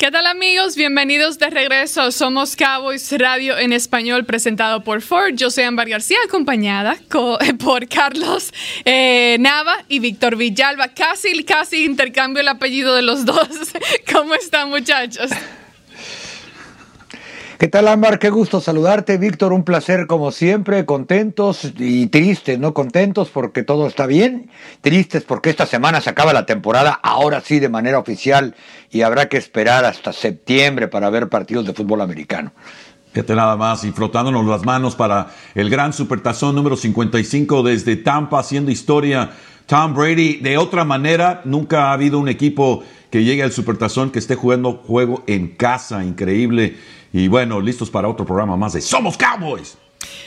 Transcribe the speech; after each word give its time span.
¿Qué 0.00 0.10
tal 0.10 0.26
amigos? 0.26 0.76
Bienvenidos 0.76 1.38
de 1.38 1.50
regreso. 1.50 2.10
Somos 2.10 2.56
Cowboys 2.56 3.12
Radio 3.18 3.58
en 3.58 3.74
español 3.74 4.24
presentado 4.24 4.82
por 4.82 5.02
Ford. 5.02 5.34
Yo 5.34 5.50
soy 5.50 5.64
Ámbar 5.64 5.90
García, 5.90 6.16
acompañada 6.26 6.96
por 7.58 7.86
Carlos 7.86 8.50
eh, 8.86 9.36
Nava 9.40 9.76
y 9.88 9.98
Víctor 9.98 10.36
Villalba. 10.36 10.88
Casi, 10.94 11.44
casi 11.44 11.84
intercambio 11.84 12.40
el 12.40 12.48
apellido 12.48 12.94
de 12.94 13.02
los 13.02 13.26
dos. 13.26 13.46
¿Cómo 14.10 14.32
están 14.32 14.70
muchachos? 14.70 15.30
¿Qué 17.60 17.68
tal, 17.68 17.88
Ámbar? 17.88 18.18
Qué 18.18 18.30
gusto 18.30 18.58
saludarte, 18.62 19.18
Víctor. 19.18 19.52
Un 19.52 19.64
placer, 19.64 20.06
como 20.06 20.30
siempre. 20.30 20.86
Contentos 20.86 21.70
y 21.76 22.06
tristes, 22.06 22.58
¿no? 22.58 22.72
Contentos 22.72 23.28
porque 23.28 23.62
todo 23.62 23.86
está 23.86 24.06
bien. 24.06 24.48
Tristes 24.80 25.24
porque 25.24 25.50
esta 25.50 25.66
semana 25.66 26.00
se 26.00 26.08
acaba 26.08 26.32
la 26.32 26.46
temporada, 26.46 26.98
ahora 27.02 27.42
sí, 27.42 27.60
de 27.60 27.68
manera 27.68 27.98
oficial, 27.98 28.54
y 28.90 29.02
habrá 29.02 29.28
que 29.28 29.36
esperar 29.36 29.84
hasta 29.84 30.14
septiembre 30.14 30.88
para 30.88 31.10
ver 31.10 31.28
partidos 31.28 31.66
de 31.66 31.74
fútbol 31.74 32.00
americano. 32.00 32.52
Fíjate 33.12 33.34
nada 33.34 33.56
más, 33.56 33.84
y 33.84 33.92
frotándonos 33.92 34.46
las 34.46 34.64
manos 34.64 34.96
para 34.96 35.26
el 35.54 35.68
gran 35.68 35.92
supertazón 35.92 36.54
número 36.54 36.76
55 36.76 37.62
desde 37.62 37.96
Tampa, 37.96 38.38
haciendo 38.38 38.70
historia. 38.70 39.32
Tom 39.66 39.92
Brady, 39.92 40.36
de 40.36 40.56
otra 40.56 40.86
manera, 40.86 41.42
nunca 41.44 41.90
ha 41.90 41.92
habido 41.92 42.18
un 42.18 42.30
equipo 42.30 42.84
que 43.10 43.24
llegue 43.24 43.42
al 43.42 43.52
supertazón 43.52 44.10
que 44.10 44.18
esté 44.18 44.34
jugando 44.34 44.74
juego 44.86 45.24
en 45.26 45.48
casa, 45.48 46.04
increíble. 46.04 46.76
Y 47.12 47.28
bueno, 47.28 47.60
listos 47.60 47.90
para 47.90 48.08
otro 48.08 48.24
programa 48.24 48.56
más 48.56 48.72
de 48.72 48.80
Somos 48.80 49.16
Cowboys. 49.16 49.76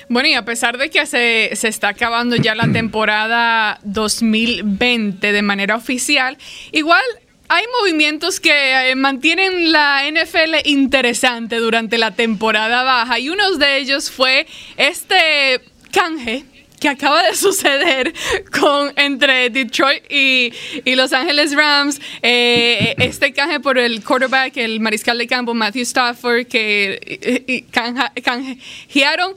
Bueno, 0.09 0.27
y 0.27 0.33
a 0.33 0.45
pesar 0.45 0.77
de 0.77 0.89
que 0.89 1.05
se, 1.05 1.51
se, 1.55 1.67
está 1.67 1.89
acabando 1.89 2.35
ya 2.35 2.55
la 2.55 2.67
temporada 2.73 3.79
2020 3.83 5.31
de 5.31 5.41
manera 5.41 5.75
oficial, 5.75 6.37
igual 6.71 7.01
hay 7.47 7.65
movimientos 7.81 8.39
que 8.39 8.91
eh, 8.91 8.95
mantienen 8.95 9.71
la 9.71 10.01
NFL 10.09 10.67
interesante 10.67 11.57
durante 11.57 11.97
la 11.97 12.11
temporada 12.11 12.83
baja 12.83 13.19
y 13.19 13.29
uno 13.29 13.57
de 13.57 13.77
ellos 13.77 14.09
fue 14.09 14.47
este 14.77 15.61
canje 15.91 16.45
que 16.83 16.89
acaba 16.89 17.23
de 17.23 17.33
suceder 17.37 18.13
con 18.51 18.91
entre 18.97 19.49
Detroit 19.49 20.03
y, 20.11 20.51
Los 20.95 21.13
Ángeles 21.13 21.55
Rams. 21.55 22.01
Eh, 22.21 22.93
este 22.97 23.31
canje 23.31 23.61
por 23.61 23.77
el 23.77 24.03
quarterback, 24.03 24.57
el 24.57 24.81
mariscal 24.81 25.17
de 25.17 25.25
campo 25.25 25.53
Matthew 25.53 25.83
Stafford, 25.83 26.45
que 26.47 27.65
canjearon 27.71 29.33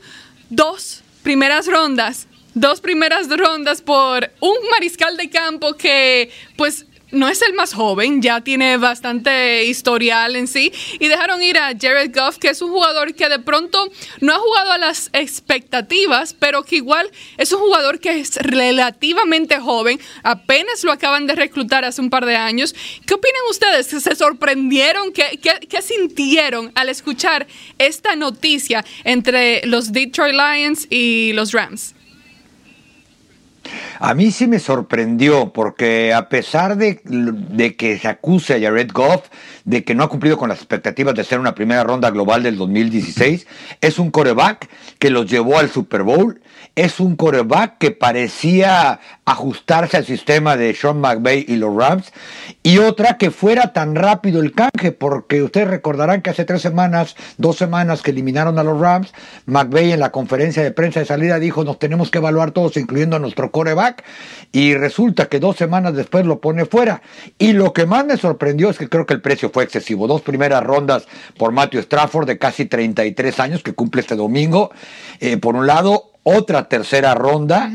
dos 0.50 1.04
primeras 1.22 1.68
rondas. 1.68 2.26
Dos 2.54 2.80
primeras 2.80 3.28
rondas 3.28 3.80
por 3.80 4.28
un 4.40 4.56
mariscal 4.72 5.16
de 5.16 5.30
campo 5.30 5.74
que, 5.74 6.30
pues, 6.56 6.86
no 7.16 7.28
es 7.28 7.42
el 7.42 7.54
más 7.54 7.72
joven, 7.72 8.20
ya 8.22 8.42
tiene 8.42 8.76
bastante 8.76 9.64
historial 9.64 10.36
en 10.36 10.46
sí. 10.46 10.72
Y 11.00 11.08
dejaron 11.08 11.42
ir 11.42 11.58
a 11.58 11.72
Jared 11.78 12.14
Goff, 12.14 12.38
que 12.38 12.48
es 12.48 12.62
un 12.62 12.70
jugador 12.70 13.14
que 13.14 13.28
de 13.28 13.38
pronto 13.38 13.90
no 14.20 14.34
ha 14.34 14.38
jugado 14.38 14.72
a 14.72 14.78
las 14.78 15.10
expectativas, 15.12 16.34
pero 16.34 16.62
que 16.62 16.76
igual 16.76 17.10
es 17.38 17.52
un 17.52 17.60
jugador 17.60 18.00
que 18.00 18.20
es 18.20 18.36
relativamente 18.36 19.58
joven. 19.58 19.98
Apenas 20.22 20.84
lo 20.84 20.92
acaban 20.92 21.26
de 21.26 21.34
reclutar 21.34 21.84
hace 21.84 22.00
un 22.00 22.10
par 22.10 22.26
de 22.26 22.36
años. 22.36 22.74
¿Qué 23.06 23.14
opinan 23.14 23.42
ustedes? 23.50 23.86
¿Se 23.86 24.14
sorprendieron? 24.14 25.12
¿Qué, 25.12 25.40
qué 25.40 25.82
sintieron 25.82 26.70
al 26.74 26.88
escuchar 26.88 27.46
esta 27.78 28.14
noticia 28.14 28.84
entre 29.04 29.66
los 29.66 29.92
Detroit 29.92 30.34
Lions 30.34 30.86
y 30.90 31.32
los 31.32 31.52
Rams? 31.52 31.94
A 33.98 34.14
mí 34.14 34.30
sí 34.30 34.46
me 34.46 34.58
sorprendió 34.58 35.52
porque 35.52 36.12
a 36.12 36.28
pesar 36.28 36.76
de, 36.76 36.96
que 37.76 37.98
se 37.98 38.08
acuse 38.08 38.54
a 38.54 38.60
Jared 38.60 38.90
Goff 38.92 39.28
de 39.64 39.84
que 39.84 39.94
no 39.94 40.04
ha 40.04 40.08
cumplido 40.08 40.36
con 40.36 40.48
las 40.48 40.58
expectativas 40.58 41.14
de 41.14 41.24
ser 41.24 41.38
una 41.38 41.54
primera 41.54 41.84
ronda 41.84 42.10
global 42.10 42.42
del 42.42 42.56
2016, 42.56 43.46
es 43.80 43.98
un 43.98 44.10
coreback 44.10 44.68
que 44.98 45.10
los 45.10 45.30
llevó 45.30 45.58
al 45.58 45.70
Super 45.70 46.02
Bowl, 46.02 46.40
es 46.74 47.00
un 47.00 47.16
coreback 47.16 47.78
que 47.78 47.90
parecía 47.90 49.00
ajustarse 49.24 49.96
al 49.96 50.04
sistema 50.04 50.56
de 50.56 50.74
Sean 50.74 51.00
McVay 51.00 51.44
y 51.48 51.56
los 51.56 51.74
Rams, 51.74 52.12
y 52.62 52.78
otra 52.78 53.16
que 53.16 53.30
fuera 53.30 53.72
tan 53.72 53.94
rápido 53.94 54.40
el 54.40 54.52
canje, 54.52 54.92
porque 54.92 55.42
ustedes 55.42 55.68
recordarán 55.68 56.22
que 56.22 56.30
hace 56.30 56.44
tres 56.44 56.62
semanas, 56.62 57.16
dos 57.38 57.56
semanas 57.56 58.02
que 58.02 58.10
eliminaron 58.10 58.58
a 58.58 58.62
los 58.62 58.78
Rams, 58.78 59.12
McVay 59.46 59.92
en 59.92 60.00
la 60.00 60.12
conferencia 60.12 60.62
de 60.62 60.70
prensa 60.70 61.00
de 61.00 61.06
salida 61.06 61.38
dijo 61.38 61.64
nos 61.64 61.78
tenemos 61.78 62.10
que 62.10 62.18
evaluar 62.18 62.50
todos, 62.50 62.76
incluyendo 62.76 63.16
a 63.16 63.18
nuestro 63.18 63.50
coreback, 63.50 63.85
y 64.52 64.74
resulta 64.74 65.26
que 65.26 65.40
dos 65.40 65.56
semanas 65.56 65.94
después 65.94 66.24
lo 66.26 66.40
pone 66.40 66.64
fuera. 66.64 67.02
Y 67.38 67.52
lo 67.52 67.72
que 67.72 67.86
más 67.86 68.06
me 68.06 68.16
sorprendió 68.16 68.70
es 68.70 68.78
que 68.78 68.88
creo 68.88 69.06
que 69.06 69.14
el 69.14 69.20
precio 69.20 69.50
fue 69.50 69.64
excesivo. 69.64 70.06
Dos 70.06 70.22
primeras 70.22 70.62
rondas 70.62 71.06
por 71.36 71.52
Matthew 71.52 71.82
Strafford 71.82 72.26
de 72.26 72.38
casi 72.38 72.66
33 72.66 73.40
años 73.40 73.62
que 73.62 73.74
cumple 73.74 74.00
este 74.00 74.16
domingo. 74.16 74.70
Eh, 75.20 75.36
por 75.36 75.56
un 75.56 75.66
lado, 75.66 76.12
otra 76.22 76.68
tercera 76.68 77.14
ronda. 77.14 77.70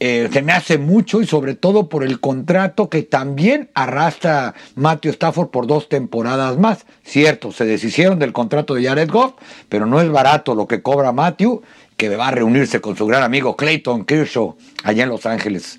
Eh, 0.00 0.28
se 0.32 0.42
me 0.42 0.52
hace 0.52 0.76
mucho 0.76 1.22
y 1.22 1.26
sobre 1.26 1.54
todo 1.54 1.88
por 1.88 2.04
el 2.04 2.20
contrato 2.20 2.90
que 2.90 3.02
también 3.02 3.70
arrastra 3.74 4.54
Matthew 4.74 5.12
Stafford 5.12 5.48
por 5.48 5.66
dos 5.66 5.88
temporadas 5.88 6.58
más. 6.58 6.84
Cierto, 7.04 7.52
se 7.52 7.64
deshicieron 7.64 8.18
del 8.18 8.32
contrato 8.32 8.74
de 8.74 8.84
Jared 8.84 9.08
Goff, 9.10 9.34
pero 9.68 9.86
no 9.86 10.00
es 10.00 10.10
barato 10.10 10.54
lo 10.54 10.66
que 10.66 10.82
cobra 10.82 11.12
Matthew, 11.12 11.62
que 11.96 12.14
va 12.16 12.28
a 12.28 12.30
reunirse 12.30 12.80
con 12.80 12.96
su 12.96 13.06
gran 13.06 13.22
amigo 13.22 13.56
Clayton 13.56 14.04
Kershaw 14.04 14.56
allá 14.82 15.04
en 15.04 15.08
Los 15.08 15.26
Ángeles. 15.26 15.78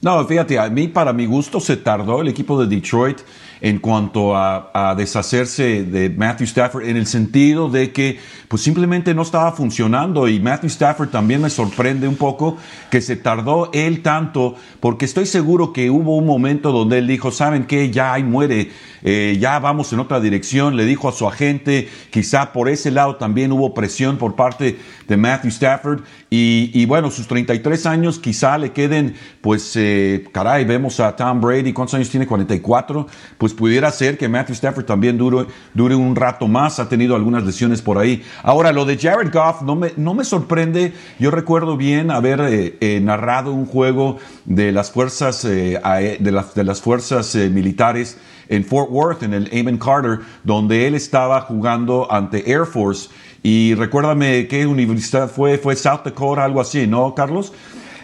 No, 0.00 0.26
fíjate, 0.26 0.58
a 0.58 0.68
mí 0.68 0.88
para 0.88 1.12
mi 1.12 1.26
gusto 1.26 1.60
se 1.60 1.76
tardó 1.76 2.22
el 2.22 2.28
equipo 2.28 2.60
de 2.60 2.74
Detroit 2.74 3.20
en 3.62 3.78
cuanto 3.78 4.36
a, 4.36 4.94
deshacerse 4.96 5.84
de 5.84 6.10
Matthew 6.10 6.46
Stafford 6.46 6.84
en 6.84 6.96
el 6.96 7.06
sentido 7.06 7.70
de 7.70 7.92
que 7.92 8.18
pues 8.48 8.60
simplemente 8.60 9.14
no 9.14 9.22
estaba 9.22 9.52
funcionando. 9.52 10.26
Y 10.26 10.40
Matthew 10.40 10.66
Stafford 10.66 11.10
también 11.10 11.40
me 11.40 11.48
sorprende 11.48 12.08
un 12.08 12.16
poco 12.16 12.56
que 12.90 13.00
se 13.00 13.14
tardó 13.14 13.70
él 13.72 14.02
tanto 14.02 14.56
porque 14.80 15.04
estoy 15.04 15.26
seguro 15.26 15.72
que 15.72 15.90
hubo 15.90 16.16
un 16.16 16.26
momento 16.26 16.72
donde 16.72 16.98
él 16.98 17.06
dijo, 17.06 17.30
¿saben 17.30 17.64
qué? 17.64 17.90
Ya 17.90 18.12
ahí 18.12 18.24
muere, 18.24 18.72
eh, 19.04 19.38
ya 19.40 19.60
vamos 19.60 19.92
en 19.92 20.00
otra 20.00 20.18
dirección, 20.18 20.76
le 20.76 20.84
dijo 20.84 21.08
a 21.08 21.12
su 21.12 21.28
agente, 21.28 21.88
quizá 22.10 22.52
por 22.52 22.68
ese 22.68 22.90
lado 22.90 23.14
también 23.14 23.52
hubo 23.52 23.74
presión 23.74 24.18
por 24.18 24.34
parte 24.34 24.76
de 25.06 25.16
Matthew 25.16 25.50
Stafford 25.50 26.00
y, 26.34 26.86
bueno, 26.86 27.10
sus 27.10 27.26
33 27.26 27.84
años 27.84 28.18
quizá 28.18 28.56
le 28.56 28.72
queden, 28.72 29.16
pues, 29.42 29.76
eh, 29.76 30.24
caray, 30.32 30.64
vemos 30.64 30.98
a 30.98 31.14
Tom 31.14 31.42
Brady, 31.42 31.74
¿cuántos 31.74 31.92
años 31.92 32.08
tiene? 32.08 32.26
44, 32.26 33.06
pues 33.36 33.52
pudiera 33.52 33.90
ser 33.90 34.16
que 34.16 34.30
Matthew 34.30 34.54
Stafford 34.54 34.86
también 34.86 35.18
dure, 35.18 35.46
dure 35.74 35.94
un 35.94 36.16
rato 36.16 36.48
más, 36.48 36.78
ha 36.78 36.88
tenido 36.88 37.16
algunas 37.16 37.44
lesiones 37.44 37.82
por 37.82 37.98
ahí. 37.98 38.22
Ahora, 38.42 38.72
lo 38.72 38.86
de 38.86 38.96
Jared 38.96 39.30
Goff 39.30 39.60
no 39.60 39.76
me, 39.76 39.92
no 39.98 40.14
me 40.14 40.24
sorprende, 40.24 40.94
yo 41.18 41.30
recuerdo 41.30 41.76
bien 41.76 42.10
haber 42.10 42.40
eh, 42.40 42.78
eh, 42.80 43.00
narrado 43.02 43.52
un 43.52 43.66
juego 43.66 44.16
de 44.46 44.72
las 44.72 44.90
fuerzas, 44.90 45.44
eh, 45.44 45.78
de, 46.18 46.44
de 46.54 46.64
las 46.64 46.80
fuerzas 46.80 47.34
militares 47.34 48.16
en 48.48 48.64
Fort 48.64 48.90
Worth, 48.90 49.22
en 49.22 49.34
el 49.34 49.50
Amon 49.58 49.78
Carter, 49.78 50.20
donde 50.44 50.86
él 50.86 50.94
estaba 50.94 51.40
jugando 51.42 52.10
ante 52.10 52.50
Air 52.50 52.66
Force. 52.66 53.08
Y 53.42 53.74
recuérdame 53.74 54.46
qué 54.46 54.66
universidad 54.66 55.30
fue, 55.30 55.58
fue 55.58 55.74
South 55.74 56.02
Dakota, 56.04 56.44
algo 56.44 56.60
así, 56.60 56.86
¿no, 56.86 57.14
Carlos? 57.14 57.52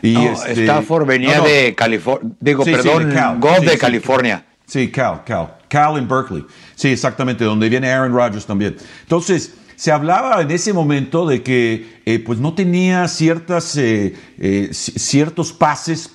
Y 0.03 0.17
este, 0.17 0.65
Stafford 0.65 1.07
venía 1.07 1.41
de 1.41 1.75
California, 1.75 2.31
digo, 2.41 2.65
perdón, 2.65 3.13
Goff 3.41 3.61
de 3.61 3.79
California. 3.79 4.45
Sí, 4.67 4.91
Cal, 4.91 5.23
Cal. 5.25 5.55
Cal 5.69 5.97
en 5.97 6.09
Berkeley. 6.09 6.45
Sí, 6.75 6.89
exactamente, 6.89 7.45
donde 7.45 7.69
viene 7.69 7.91
Aaron 7.91 8.13
Rodgers 8.13 8.47
también. 8.47 8.77
Entonces, 9.03 9.55
se 9.77 9.93
hablaba 9.93 10.43
en 10.43 10.51
ese 10.51 10.73
momento 10.73 11.27
de 11.27 11.43
que 11.43 12.01
eh, 12.05 12.19
pues 12.19 12.39
no 12.39 12.55
tenía 12.55 13.07
ciertas, 13.07 13.77
eh, 13.77 14.15
eh, 14.39 14.71
ciertos 14.73 15.53
pases 15.53 16.11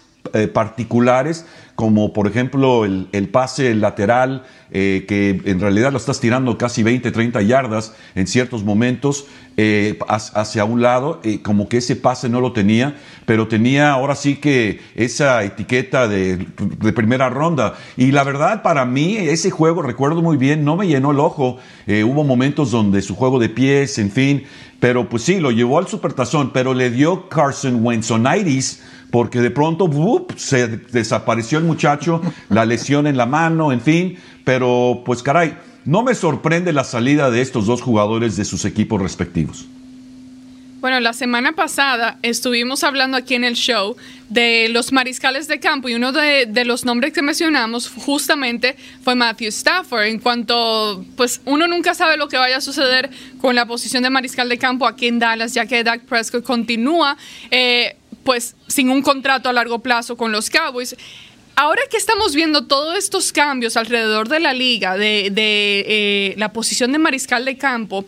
particulares 0.54 1.46
como 1.76 2.14
por 2.14 2.28
ejemplo 2.28 2.86
el, 2.86 3.30
pase 3.32 3.74
lateral, 3.74 4.44
eh, 4.72 5.06
que 5.08 5.42
en 5.46 5.60
realidad 5.60 5.92
lo 5.92 5.98
estás 5.98 6.20
tirando 6.20 6.58
casi 6.58 6.84
20, 6.84 7.12
30 7.12 7.42
yardas 7.42 7.96
en 8.16 8.28
ciertos 8.28 8.64
momentos 8.64 9.26
eh, 9.58 9.98
hacia 10.08 10.66
un 10.66 10.82
lado, 10.82 11.20
eh, 11.24 11.42
como 11.42 11.68
que 11.70 11.78
ese 11.78 11.96
pase 11.96 12.30
no 12.30 12.42
lo 12.42 12.54
tenía, 12.54 12.96
pero 13.26 13.48
tenía 13.48 13.92
ahora 13.92 14.16
sí 14.16 14.36
que 14.36 14.82
esa 14.96 15.44
etiqueta 15.44 16.08
de, 16.08 16.46
primera 16.96 17.30
ronda. 17.30 17.74
Y 17.98 18.12
la 18.12 18.24
verdad, 18.24 18.62
para 18.62 18.86
mí, 18.86 19.18
ese 19.18 19.50
juego, 19.50 19.82
recuerdo 19.82 20.22
muy 20.22 20.38
bien, 20.38 20.64
no 20.64 20.76
me 20.76 20.88
llenó 20.88 21.12
el 21.12 21.20
ojo. 21.20 21.58
hubo 21.88 22.24
momentos 22.24 22.72
donde 22.72 23.02
su 23.02 23.16
juego 23.16 23.40
de 23.40 23.50
pies, 23.50 23.98
en 23.98 24.12
fin, 24.12 24.44
pero 24.80 25.10
pues 25.10 25.24
sí, 25.24 25.40
lo 25.40 25.52
llevó 25.52 25.80
al 25.80 25.88
supertazón, 25.88 26.52
pero 26.54 26.74
le 26.74 26.92
dio 26.92 27.30
Carson 27.30 27.84
Wentzonitis 27.84 28.82
porque 29.14 29.42
de 29.42 29.52
pronto 29.52 29.88
se 30.38 30.68
desapareció 30.68 31.60
el 31.60 31.66
muchacho, 31.66 32.20
la 32.50 32.66
lesión 32.66 33.06
en 33.06 33.16
la 33.16 33.28
mano, 33.28 33.72
en 33.72 33.80
fin, 33.80 34.18
pero 34.44 35.04
pues 35.06 35.22
caray, 35.22 35.56
no 35.86 36.02
me 36.02 36.16
sorprende 36.16 36.74
la 36.74 36.84
salida 36.84 37.30
de 37.30 37.42
estos 37.42 37.68
dos 37.68 37.84
jugadores 37.84 38.38
de 38.38 38.44
sus 38.44 38.66
equipos 38.66 39.00
respectivos. 39.00 39.68
Bueno, 40.82 41.00
la 41.00 41.14
semana 41.14 41.52
pasada 41.54 42.18
estuvimos 42.24 42.84
hablando 42.84 43.16
aquí 43.16 43.36
en 43.36 43.44
el 43.44 43.54
show 43.54 43.96
de 44.30 44.68
los 44.70 44.92
mariscales 44.92 45.48
de 45.48 45.60
campo 45.60 45.90
y 45.90 45.94
uno 45.94 46.12
de, 46.12 46.66
los 46.66 46.84
nombres 46.84 47.14
que 47.14 47.22
mencionamos 47.22 47.90
justamente 47.90 48.76
fue 49.04 49.14
Matthew 49.14 49.50
Stafford. 49.50 50.08
En 50.08 50.20
cuanto, 50.20 51.06
pues 51.16 51.40
uno 51.46 51.68
nunca 51.68 51.94
sabe 51.94 52.18
lo 52.18 52.28
que 52.28 52.38
vaya 52.38 52.58
a 52.58 52.62
suceder 52.62 53.12
con 53.40 53.56
la 53.56 53.68
posición 53.68 54.02
de 54.02 54.10
mariscal 54.10 54.50
de 54.50 54.58
campo 54.58 54.88
aquí 54.88 55.08
en 55.08 55.20
Dallas, 55.20 55.54
ya 55.54 55.68
que 55.68 55.84
Dak 55.84 56.02
Prescott 56.02 56.44
continúa. 56.44 57.16
Eh, 57.52 57.96
pues 58.24 58.56
sin 58.68 58.90
un 58.90 59.02
contrato 59.02 59.50
a 59.50 59.54
largo 59.54 59.80
plazo 59.80 60.18
con 60.18 60.32
los 60.32 60.50
Cowboys. 60.50 60.96
Ahora 61.56 61.82
que 61.90 61.98
estamos 61.98 62.34
viendo 62.34 62.66
todos 62.66 62.98
estos 62.98 63.32
cambios 63.32 63.78
alrededor 63.78 64.28
de 64.28 64.40
la 64.40 64.54
liga, 64.54 64.98
de, 64.98 65.32
eh, 65.36 66.34
la 66.38 66.52
posición 66.52 66.92
de 66.92 66.98
mariscal 66.98 67.46
de 67.46 67.58
campo, 67.58 68.06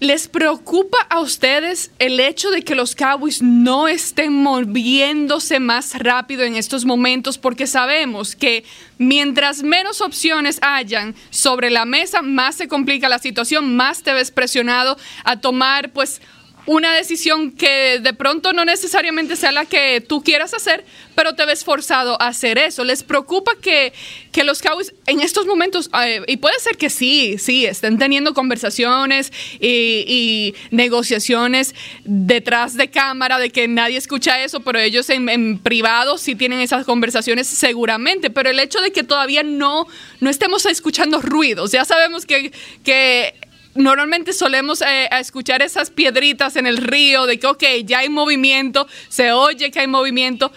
¿les 0.00 0.28
preocupa 0.28 0.98
a 1.08 1.20
ustedes 1.20 1.92
el 1.98 2.20
hecho 2.20 2.50
de 2.50 2.62
que 2.62 2.74
los 2.74 2.94
Cowboys 2.94 3.40
no 3.40 3.88
estén 3.88 4.34
moviéndose 4.34 5.60
más 5.60 5.98
rápido 5.98 6.42
en 6.42 6.56
estos 6.56 6.84
momentos? 6.84 7.38
Porque 7.38 7.66
sabemos 7.66 8.36
que 8.36 8.64
mientras 8.98 9.62
menos 9.62 10.02
opciones 10.02 10.58
hayan 10.60 11.14
sobre 11.30 11.70
la 11.70 11.86
mesa, 11.86 12.20
más 12.20 12.56
se 12.56 12.68
complica 12.68 13.08
la 13.08 13.18
situación, 13.18 13.76
más 13.76 14.02
te 14.02 14.12
ves 14.12 14.30
presionado 14.30 14.98
a 15.24 15.40
tomar 15.40 15.90
pues 15.92 16.20
una 16.66 16.94
decisión 16.94 17.50
que 17.50 17.98
de 18.00 18.12
pronto 18.14 18.52
no 18.52 18.64
necesariamente 18.64 19.36
sea 19.36 19.50
la 19.52 19.64
que 19.64 20.00
tú 20.00 20.22
quieras 20.22 20.54
hacer, 20.54 20.84
pero 21.14 21.34
te 21.34 21.44
ves 21.44 21.64
forzado 21.64 22.20
a 22.20 22.28
hacer 22.28 22.58
eso. 22.58 22.84
¿Les 22.84 23.02
preocupa 23.02 23.52
que, 23.60 23.92
que 24.30 24.44
los 24.44 24.62
Cowboys 24.62 24.94
en 25.06 25.20
estos 25.20 25.46
momentos, 25.46 25.90
eh, 26.04 26.22
y 26.26 26.36
puede 26.36 26.58
ser 26.60 26.76
que 26.76 26.88
sí, 26.88 27.36
sí, 27.38 27.66
estén 27.66 27.98
teniendo 27.98 28.32
conversaciones 28.32 29.32
y, 29.60 30.54
negociaciones 30.70 31.74
detrás 32.04 32.76
de 32.76 32.90
cámara, 32.90 33.38
de 33.38 33.50
que 33.50 33.68
nadie 33.68 33.96
escucha 33.96 34.42
eso, 34.42 34.60
pero 34.60 34.78
ellos 34.78 35.08
en, 35.10 35.58
privado 35.58 36.18
sí 36.18 36.34
tienen 36.34 36.60
esas 36.60 36.84
conversaciones 36.84 37.46
seguramente, 37.46 38.30
pero 38.30 38.50
el 38.50 38.58
hecho 38.58 38.80
de 38.80 38.92
que 38.92 39.02
todavía 39.02 39.42
no, 39.42 39.86
no 40.20 40.30
estemos 40.30 40.66
escuchando 40.66 41.20
ruidos, 41.20 41.72
ya 41.72 41.84
sabemos 41.84 42.26
que, 42.26 42.52
que 42.84 43.34
normalmente 43.74 44.32
solemos 44.32 44.82
eh, 44.82 45.08
escuchar 45.18 45.62
esas 45.62 45.90
piedritas 45.90 46.56
en 46.56 46.66
el 46.66 46.78
río 46.78 47.26
de 47.26 47.38
que, 47.38 47.46
ok, 47.46 47.62
ya 47.84 48.00
hay 48.00 48.08
movimiento, 48.08 48.86
se 49.08 49.32
oye 49.32 49.70
que 49.70 49.80
hay 49.80 49.86
movimiento. 49.86 50.52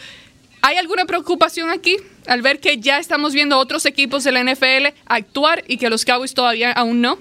¿Hay 0.61 0.77
alguna 0.77 1.05
preocupación 1.05 1.69
aquí 1.69 1.97
al 2.27 2.41
ver 2.41 2.59
que 2.59 2.79
ya 2.79 2.97
estamos 2.97 3.33
viendo 3.33 3.59
otros 3.59 3.85
equipos 3.85 4.23
de 4.23 4.31
la 4.31 4.43
NFL 4.43 4.97
actuar 5.05 5.63
y 5.67 5.77
que 5.77 5.89
los 5.89 6.05
Cowboys 6.05 6.33
todavía 6.33 6.71
aún 6.71 7.01
no? 7.01 7.19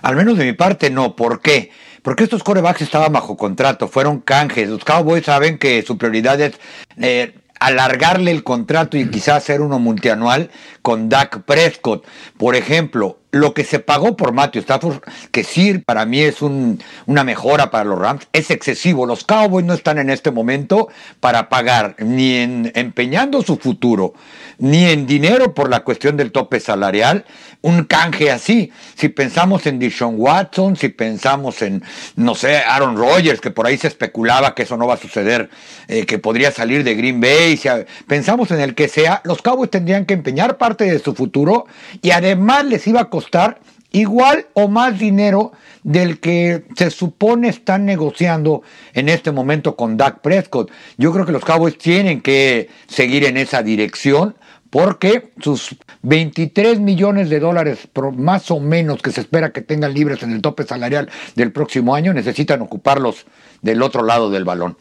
Al 0.00 0.16
menos 0.16 0.38
de 0.38 0.44
mi 0.44 0.52
parte 0.52 0.88
no. 0.90 1.16
¿Por 1.16 1.40
qué? 1.42 1.70
Porque 2.02 2.24
estos 2.24 2.44
corebacks 2.44 2.82
estaban 2.82 3.12
bajo 3.12 3.36
contrato, 3.36 3.88
fueron 3.88 4.20
canjes. 4.20 4.68
Los 4.68 4.84
Cowboys 4.84 5.24
saben 5.24 5.58
que 5.58 5.82
su 5.82 5.98
prioridad 5.98 6.40
es 6.40 6.54
eh, 6.96 7.34
alargarle 7.58 8.30
el 8.30 8.44
contrato 8.44 8.96
y 8.96 9.10
quizás 9.10 9.38
hacer 9.38 9.60
uno 9.60 9.78
multianual 9.78 10.50
con 10.82 11.08
Dak 11.08 11.42
Prescott. 11.42 12.06
Por 12.36 12.54
ejemplo, 12.54 13.18
lo 13.30 13.52
que 13.52 13.64
se 13.64 13.78
pagó 13.78 14.16
por 14.16 14.32
Matthew 14.32 14.62
Stafford, 14.62 15.02
que 15.30 15.44
sí 15.44 15.78
para 15.78 16.06
mí 16.06 16.20
es 16.20 16.40
una 16.40 17.24
mejora 17.24 17.70
para 17.70 17.84
los 17.84 17.98
Rams, 17.98 18.26
es 18.32 18.50
excesivo. 18.50 19.06
Los 19.06 19.24
Cowboys 19.24 19.66
no 19.66 19.74
están 19.74 19.98
en 19.98 20.08
este 20.08 20.30
momento 20.30 20.88
para 21.20 21.48
pagar 21.48 21.96
ni 21.98 22.36
en 22.36 22.72
empeñando 22.74 23.42
su 23.42 23.56
futuro, 23.56 24.14
ni 24.58 24.84
en 24.84 25.06
dinero 25.06 25.54
por 25.54 25.68
la 25.68 25.80
cuestión 25.80 26.16
del 26.16 26.32
tope 26.32 26.58
salarial, 26.58 27.26
un 27.60 27.84
canje 27.84 28.30
así. 28.30 28.72
Si 28.94 29.08
pensamos 29.08 29.66
en 29.66 29.78
Dishon 29.78 30.14
Watson, 30.16 30.76
si 30.76 30.88
pensamos 30.88 31.60
en, 31.60 31.82
no 32.16 32.34
sé, 32.34 32.58
Aaron 32.58 32.96
Rodgers, 32.96 33.40
que 33.40 33.50
por 33.50 33.66
ahí 33.66 33.76
se 33.76 33.88
especulaba 33.88 34.54
que 34.54 34.62
eso 34.62 34.76
no 34.76 34.86
va 34.86 34.94
a 34.94 34.98
suceder, 34.98 35.50
eh, 35.88 36.06
que 36.06 36.18
podría 36.18 36.50
salir 36.50 36.82
de 36.82 36.94
Green 36.94 37.20
Bay, 37.20 37.56
si 37.56 37.68
pensamos 38.06 38.50
en 38.52 38.60
el 38.60 38.74
que 38.74 38.88
sea, 38.88 39.20
los 39.24 39.42
Cowboys 39.42 39.70
tendrían 39.70 40.06
que 40.06 40.14
empeñar 40.14 40.56
parte 40.56 40.84
de 40.84 40.98
su 40.98 41.14
futuro 41.14 41.66
y 42.00 42.10
además 42.12 42.64
les 42.64 42.86
iba 42.86 43.00
a 43.00 43.10
costar 43.18 43.58
igual 43.90 44.46
o 44.54 44.68
más 44.68 44.96
dinero 44.96 45.50
del 45.82 46.20
que 46.20 46.64
se 46.76 46.90
supone 46.90 47.48
están 47.48 47.84
negociando 47.84 48.62
en 48.94 49.08
este 49.08 49.32
momento 49.32 49.74
con 49.74 49.96
Dak 49.96 50.20
Prescott. 50.20 50.70
Yo 50.98 51.12
creo 51.12 51.26
que 51.26 51.32
los 51.32 51.44
Cowboys 51.44 51.76
tienen 51.78 52.20
que 52.20 52.68
seguir 52.86 53.24
en 53.24 53.36
esa 53.36 53.64
dirección 53.64 54.36
porque 54.70 55.32
sus 55.40 55.74
23 56.02 56.78
millones 56.78 57.28
de 57.28 57.40
dólares 57.40 57.88
más 58.16 58.52
o 58.52 58.60
menos 58.60 59.02
que 59.02 59.10
se 59.10 59.22
espera 59.22 59.50
que 59.50 59.62
tengan 59.62 59.94
libres 59.94 60.22
en 60.22 60.30
el 60.30 60.42
tope 60.42 60.62
salarial 60.62 61.10
del 61.34 61.50
próximo 61.50 61.96
año 61.96 62.12
necesitan 62.12 62.62
ocuparlos 62.62 63.26
del 63.62 63.82
otro 63.82 64.04
lado 64.04 64.30
del 64.30 64.44
balón. 64.44 64.76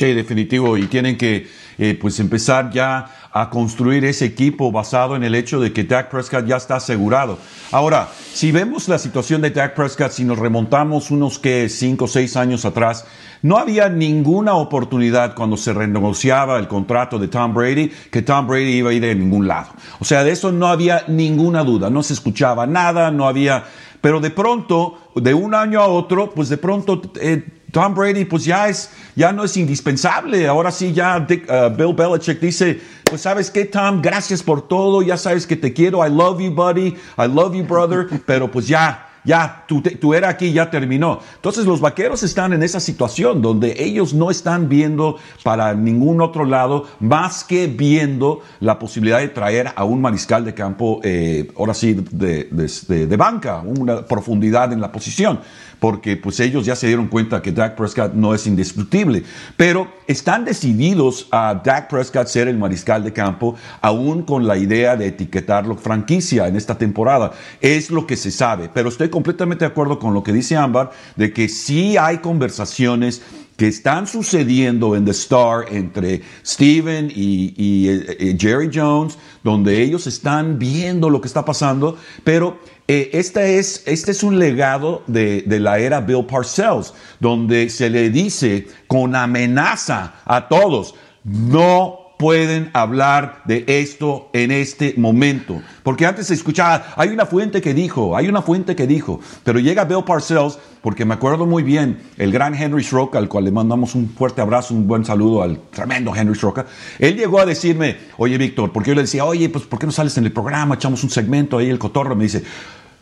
Sí, 0.00 0.14
definitivo. 0.14 0.78
Y 0.78 0.86
tienen 0.86 1.18
que 1.18 1.46
eh, 1.76 1.98
pues 2.00 2.20
empezar 2.20 2.70
ya 2.70 3.04
a 3.32 3.48
construir 3.50 4.04
ese 4.04 4.24
equipo 4.24 4.72
basado 4.72 5.14
en 5.14 5.22
el 5.22 5.34
hecho 5.34 5.60
de 5.60 5.72
que 5.72 5.84
Dak 5.84 6.10
Prescott 6.10 6.46
ya 6.46 6.56
está 6.56 6.76
asegurado. 6.76 7.38
Ahora, 7.70 8.08
si 8.32 8.50
vemos 8.50 8.88
la 8.88 8.98
situación 8.98 9.40
de 9.40 9.50
Dak 9.50 9.74
Prescott, 9.74 10.10
si 10.10 10.24
nos 10.24 10.38
remontamos 10.38 11.10
unos 11.10 11.38
que 11.38 11.68
cinco 11.68 12.06
o 12.06 12.08
seis 12.08 12.36
años 12.36 12.64
atrás, 12.64 13.06
no 13.42 13.56
había 13.56 13.88
ninguna 13.88 14.54
oportunidad 14.54 15.34
cuando 15.34 15.56
se 15.56 15.72
renegociaba 15.72 16.58
el 16.58 16.68
contrato 16.68 17.18
de 17.18 17.28
Tom 17.28 17.54
Brady 17.54 17.90
que 18.10 18.22
Tom 18.22 18.46
Brady 18.46 18.78
iba 18.78 18.90
a 18.90 18.92
ir 18.92 19.02
de 19.02 19.14
ningún 19.14 19.46
lado. 19.46 19.70
O 20.00 20.04
sea, 20.04 20.24
de 20.24 20.32
eso 20.32 20.50
no 20.52 20.66
había 20.66 21.04
ninguna 21.06 21.62
duda. 21.64 21.88
No 21.88 22.02
se 22.02 22.12
escuchaba 22.12 22.66
nada, 22.66 23.10
no 23.10 23.28
había. 23.28 23.64
Pero 24.00 24.20
de 24.20 24.30
pronto, 24.30 24.98
de 25.14 25.34
un 25.34 25.54
año 25.54 25.80
a 25.80 25.86
otro, 25.86 26.32
pues 26.34 26.48
de 26.48 26.58
pronto. 26.58 27.00
Eh, 27.20 27.59
Tom 27.72 27.94
Brady 27.94 28.24
pues 28.24 28.44
ya 28.44 28.68
es 28.68 28.90
ya 29.16 29.32
no 29.32 29.44
es 29.44 29.56
indispensable. 29.56 30.46
Ahora 30.46 30.70
sí 30.70 30.92
ya 30.92 31.18
uh, 31.18 31.76
Bill 31.76 31.94
Belichick 31.94 32.40
dice, 32.40 32.80
pues 33.04 33.22
sabes 33.22 33.50
qué 33.50 33.64
Tom, 33.64 34.00
gracias 34.00 34.42
por 34.42 34.66
todo, 34.66 35.02
ya 35.02 35.16
sabes 35.16 35.46
que 35.46 35.56
te 35.56 35.72
quiero, 35.72 36.06
I 36.06 36.10
love 36.10 36.40
you 36.40 36.50
buddy, 36.50 36.96
I 37.18 37.26
love 37.28 37.54
you 37.54 37.64
brother, 37.64 38.08
pero 38.26 38.50
pues 38.50 38.66
ya 38.66 39.06
ya 39.24 39.64
tu, 39.66 39.82
tu, 39.82 40.14
era 40.14 40.28
aquí 40.28 40.52
ya 40.52 40.70
terminó. 40.70 41.20
Entonces 41.36 41.66
los 41.66 41.80
vaqueros 41.80 42.22
están 42.22 42.52
en 42.52 42.62
esa 42.62 42.80
situación 42.80 43.42
donde 43.42 43.74
ellos 43.78 44.14
no 44.14 44.30
están 44.30 44.68
viendo 44.68 45.18
para 45.42 45.74
ningún 45.74 46.20
otro 46.20 46.44
lado 46.44 46.86
más 47.00 47.44
que 47.44 47.66
viendo 47.66 48.40
la 48.60 48.78
posibilidad 48.78 49.18
de 49.18 49.28
traer 49.28 49.72
a 49.74 49.84
un 49.84 50.00
mariscal 50.00 50.44
de 50.44 50.54
campo, 50.54 51.00
eh, 51.02 51.50
ahora 51.58 51.74
sí, 51.74 51.94
de, 52.10 52.48
de, 52.50 53.06
de 53.06 53.16
banca, 53.16 53.58
una 53.58 54.04
profundidad 54.06 54.72
en 54.72 54.80
la 54.80 54.90
posición 54.90 55.40
porque 55.80 56.16
pues 56.16 56.38
ellos 56.40 56.66
ya 56.66 56.76
se 56.76 56.86
dieron 56.86 57.08
cuenta 57.08 57.42
que 57.42 57.50
Dak 57.52 57.74
Prescott 57.74 58.12
no 58.12 58.34
es 58.34 58.46
indestructible, 58.46 59.24
pero 59.56 59.88
están 60.06 60.44
decididos 60.44 61.26
a 61.30 61.60
Dak 61.64 61.88
Prescott 61.88 62.28
ser 62.28 62.46
el 62.48 62.58
mariscal 62.58 63.02
de 63.02 63.12
campo, 63.12 63.56
aún 63.80 64.22
con 64.22 64.46
la 64.46 64.58
idea 64.58 64.96
de 64.96 65.08
etiquetarlo 65.08 65.76
franquicia 65.76 66.46
en 66.46 66.56
esta 66.56 66.76
temporada. 66.76 67.32
Es 67.60 67.90
lo 67.90 68.06
que 68.06 68.16
se 68.16 68.30
sabe, 68.30 68.70
pero 68.72 68.90
estoy 68.90 69.08
completamente 69.08 69.64
de 69.64 69.70
acuerdo 69.70 69.98
con 69.98 70.14
lo 70.14 70.22
que 70.22 70.32
dice 70.32 70.56
Ámbar, 70.56 70.90
de 71.16 71.32
que 71.32 71.48
sí 71.48 71.96
hay 71.96 72.18
conversaciones 72.18 73.22
que 73.60 73.68
están 73.68 74.06
sucediendo 74.06 74.96
en 74.96 75.04
The 75.04 75.10
Star 75.10 75.66
entre 75.70 76.22
Steven 76.46 77.12
y, 77.14 77.88
eh, 77.88 78.16
eh, 78.18 78.36
Jerry 78.38 78.70
Jones, 78.72 79.18
donde 79.44 79.82
ellos 79.82 80.06
están 80.06 80.58
viendo 80.58 81.10
lo 81.10 81.20
que 81.20 81.28
está 81.28 81.44
pasando, 81.44 81.98
pero 82.24 82.58
eh, 82.92 83.08
este, 83.12 83.60
es, 83.60 83.84
este 83.86 84.10
es 84.10 84.24
un 84.24 84.40
legado 84.40 85.04
de, 85.06 85.42
de, 85.46 85.60
la 85.60 85.78
era 85.78 86.00
Bill 86.00 86.26
Parcells, 86.26 86.92
donde 87.20 87.70
se 87.70 87.88
le 87.88 88.10
dice 88.10 88.66
con 88.88 89.14
amenaza 89.14 90.14
a 90.24 90.48
todos, 90.48 90.96
no 91.22 92.00
pueden 92.20 92.68
hablar 92.74 93.42
de 93.46 93.64
esto 93.66 94.28
en 94.32 94.50
este 94.50 94.92
momento. 94.98 95.62
Porque 95.84 96.04
antes 96.04 96.26
se 96.26 96.34
escuchaba, 96.34 96.84
hay 96.96 97.08
una 97.08 97.26
fuente 97.26 97.62
que 97.62 97.74
dijo, 97.74 98.16
hay 98.16 98.28
una 98.28 98.42
fuente 98.42 98.74
que 98.74 98.88
dijo, 98.88 99.20
pero 99.44 99.60
llega 99.60 99.84
Bill 99.84 100.04
Parcells, 100.04 100.58
porque 100.82 101.04
me 101.04 101.14
acuerdo 101.14 101.46
muy 101.46 101.62
bien, 101.62 101.98
el 102.18 102.32
gran 102.32 102.54
Henry 102.54 102.82
Schrock, 102.82 103.14
al 103.14 103.28
cual 103.28 103.44
le 103.44 103.52
mandamos 103.52 103.94
un 103.94 104.08
fuerte 104.10 104.42
abrazo, 104.42 104.74
un 104.74 104.86
buen 104.86 105.04
saludo 105.04 105.42
al 105.42 105.60
tremendo 105.70 106.14
Henry 106.14 106.34
Schrock, 106.34 106.66
él 106.98 107.16
llegó 107.16 107.40
a 107.40 107.46
decirme, 107.46 107.96
oye 108.18 108.36
Víctor, 108.36 108.72
porque 108.72 108.90
yo 108.90 108.96
le 108.96 109.02
decía, 109.02 109.24
oye, 109.24 109.48
pues 109.48 109.64
¿por 109.64 109.78
qué 109.78 109.86
no 109.86 109.92
sales 109.92 110.18
en 110.18 110.24
el 110.24 110.32
programa? 110.32 110.74
Echamos 110.74 111.02
un 111.04 111.10
segmento 111.10 111.56
ahí, 111.56 111.70
el 111.70 111.78
cotorro, 111.78 112.14
me 112.16 112.24
dice, 112.24 112.42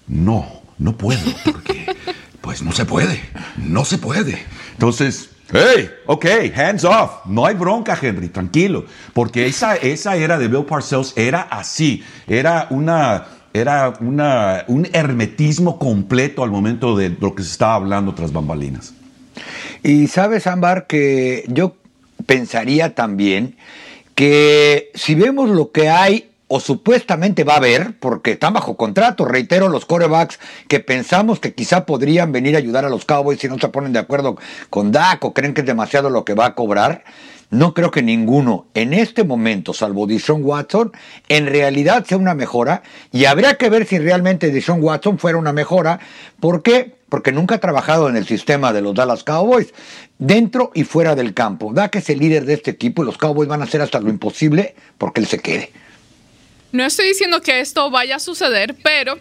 no, 0.09 0.47
no 0.79 0.97
puedo, 0.97 1.21
porque 1.45 1.87
pues 2.41 2.63
no 2.63 2.73
se 2.73 2.85
puede, 2.85 3.21
no 3.57 3.85
se 3.85 3.99
puede. 3.99 4.39
Entonces, 4.73 5.31
Hey, 5.51 5.89
ok, 6.05 6.27
hands 6.55 6.85
off. 6.85 7.25
No 7.25 7.47
hay 7.47 7.55
bronca, 7.55 7.99
Henry, 8.01 8.29
tranquilo. 8.29 8.85
Porque 9.15 9.47
esa, 9.47 9.77
esa 9.77 10.15
era 10.15 10.39
de 10.39 10.47
Bill 10.47 10.67
Parcells 10.67 11.15
era 11.17 11.41
así. 11.43 12.05
Era 12.27 12.67
una. 12.71 13.27
Era 13.55 13.95
una, 14.01 14.65
un 14.69 14.87
hermetismo 14.93 15.79
completo 15.79 16.45
al 16.45 16.51
momento 16.51 16.95
de 16.95 17.17
lo 17.19 17.35
que 17.35 17.43
se 17.43 17.51
estaba 17.51 17.77
hablando 17.77 18.15
tras 18.15 18.31
bambalinas. 18.31 18.93
Y 19.83 20.07
sabes, 20.09 20.47
Ámbar, 20.47 20.87
que 20.87 21.45
yo 21.49 21.75
pensaría 22.27 22.95
también 22.95 23.57
que 24.15 24.91
si 24.95 25.15
vemos 25.15 25.49
lo 25.49 25.73
que 25.73 25.89
hay 25.89 26.28
o 26.49 26.61
supuestamente 26.61 27.45
va 27.45 27.55
a 27.55 27.59
haber, 27.59 27.99
porque 28.01 28.33
están 28.33 28.55
bajo 28.55 28.77
contrato, 28.77 29.27
reitero, 29.27 29.69
los 29.69 29.85
corebacks 29.85 30.41
que 30.67 30.81
pensamos 30.81 31.41
que 31.41 31.55
quizá 31.55 31.85
podrían 31.85 32.33
venir 32.33 32.57
a 32.57 32.59
ayudar 32.59 32.87
a 32.87 32.89
los 32.89 33.05
Cowboys 33.05 33.39
si 33.39 33.49
no 33.49 33.59
se 33.59 33.69
ponen 33.69 33.93
de 33.93 33.99
acuerdo 33.99 34.37
con 34.71 34.91
Dak 34.91 35.25
o 35.25 35.35
creen 35.35 35.53
que 35.53 35.61
es 35.61 35.67
demasiado 35.67 36.09
lo 36.09 36.25
que 36.25 36.35
va 36.35 36.47
a 36.47 36.55
cobrar. 36.55 37.05
No 37.51 37.73
creo 37.73 37.91
que 37.91 38.03
ninguno 38.03 38.67
en 38.75 38.93
este 38.93 39.25
momento, 39.25 39.73
salvo 39.73 40.07
Deshaun 40.07 40.45
Watson, 40.45 40.93
en 41.29 41.47
realidad 41.47 42.05
sea 42.05 42.19
una 42.19 42.35
mejora. 42.35 42.83
Y 43.11 43.25
habría 43.25 43.55
que 43.55 43.71
ver 43.71 43.87
si 43.87 43.99
realmente 43.99 44.51
Deshaun 44.51 44.83
Watson 44.83 45.19
fuera 45.19 45.39
una 45.39 45.55
mejora. 45.55 45.99
¿Por 46.41 46.63
qué? 46.63 46.95
Porque 47.09 47.33
nunca 47.33 47.55
ha 47.55 47.59
trabajado 47.59 48.11
en 48.11 48.17
el 48.17 48.27
sistema 48.27 48.75
de 48.75 48.83
los 48.83 48.95
Dallas 48.95 49.25
Cowboys, 49.25 49.73
dentro 50.19 50.71
y 50.75 50.85
fuera 50.85 51.15
del 51.15 51.33
campo. 51.33 51.73
Dak 51.73 51.97
es 51.97 52.11
el 52.11 52.19
líder 52.19 52.45
de 52.45 52.55
este 52.55 52.71
equipo 52.71 53.03
y 53.03 53.07
los 53.07 53.17
Cowboys 53.17 53.49
van 53.49 53.63
a 53.63 53.65
hacer 53.65 53.81
hasta 53.81 54.01
lo 54.01 54.11
imposible 54.11 54.75
porque 54.99 55.21
él 55.21 55.27
se 55.27 55.39
quede. 55.39 55.73
No 56.71 56.85
estoy 56.85 57.09
diciendo 57.09 57.41
que 57.41 57.61
esto 57.61 57.91
vaya 57.91 58.17
a 58.17 58.19
suceder, 58.19 58.75
pero 58.83 59.19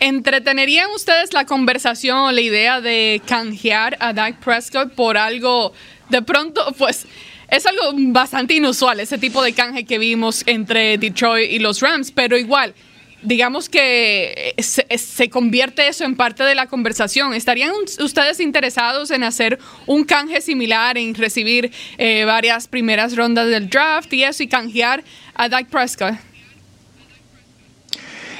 ¿entretenerían 0.00 0.90
ustedes 0.94 1.34
la 1.34 1.44
conversación 1.44 2.18
o 2.18 2.32
la 2.32 2.40
idea 2.40 2.80
de 2.80 3.20
canjear 3.26 3.96
a 4.00 4.12
Dak 4.14 4.38
Prescott 4.42 4.94
por 4.94 5.18
algo 5.18 5.74
de 6.08 6.22
pronto, 6.22 6.74
pues 6.78 7.06
es 7.50 7.66
algo 7.66 7.92
bastante 7.94 8.54
inusual, 8.54 9.00
ese 9.00 9.18
tipo 9.18 9.42
de 9.42 9.52
canje 9.52 9.84
que 9.84 9.98
vimos 9.98 10.42
entre 10.46 10.98
Detroit 10.98 11.50
y 11.50 11.58
los 11.58 11.80
Rams, 11.80 12.10
pero 12.10 12.36
igual, 12.38 12.74
digamos 13.22 13.68
que 13.68 14.54
se, 14.58 15.28
convierte 15.30 15.88
eso 15.88 16.04
en 16.04 16.16
parte 16.16 16.44
de 16.44 16.54
la 16.54 16.66
conversación. 16.66 17.34
¿Estarían 17.34 17.72
ustedes 18.00 18.40
interesados 18.40 19.10
en 19.10 19.22
hacer 19.22 19.58
un 19.86 20.04
canje 20.04 20.40
similar, 20.40 20.96
en 20.96 21.14
recibir 21.14 21.70
eh, 21.98 22.24
varias 22.24 22.68
primeras 22.68 23.16
rondas 23.16 23.48
del 23.48 23.68
draft 23.68 24.12
y 24.12 24.24
eso 24.24 24.42
y 24.42 24.48
canjear 24.48 25.04
a 25.34 25.48
Dak 25.48 25.68
Prescott? 25.68 26.14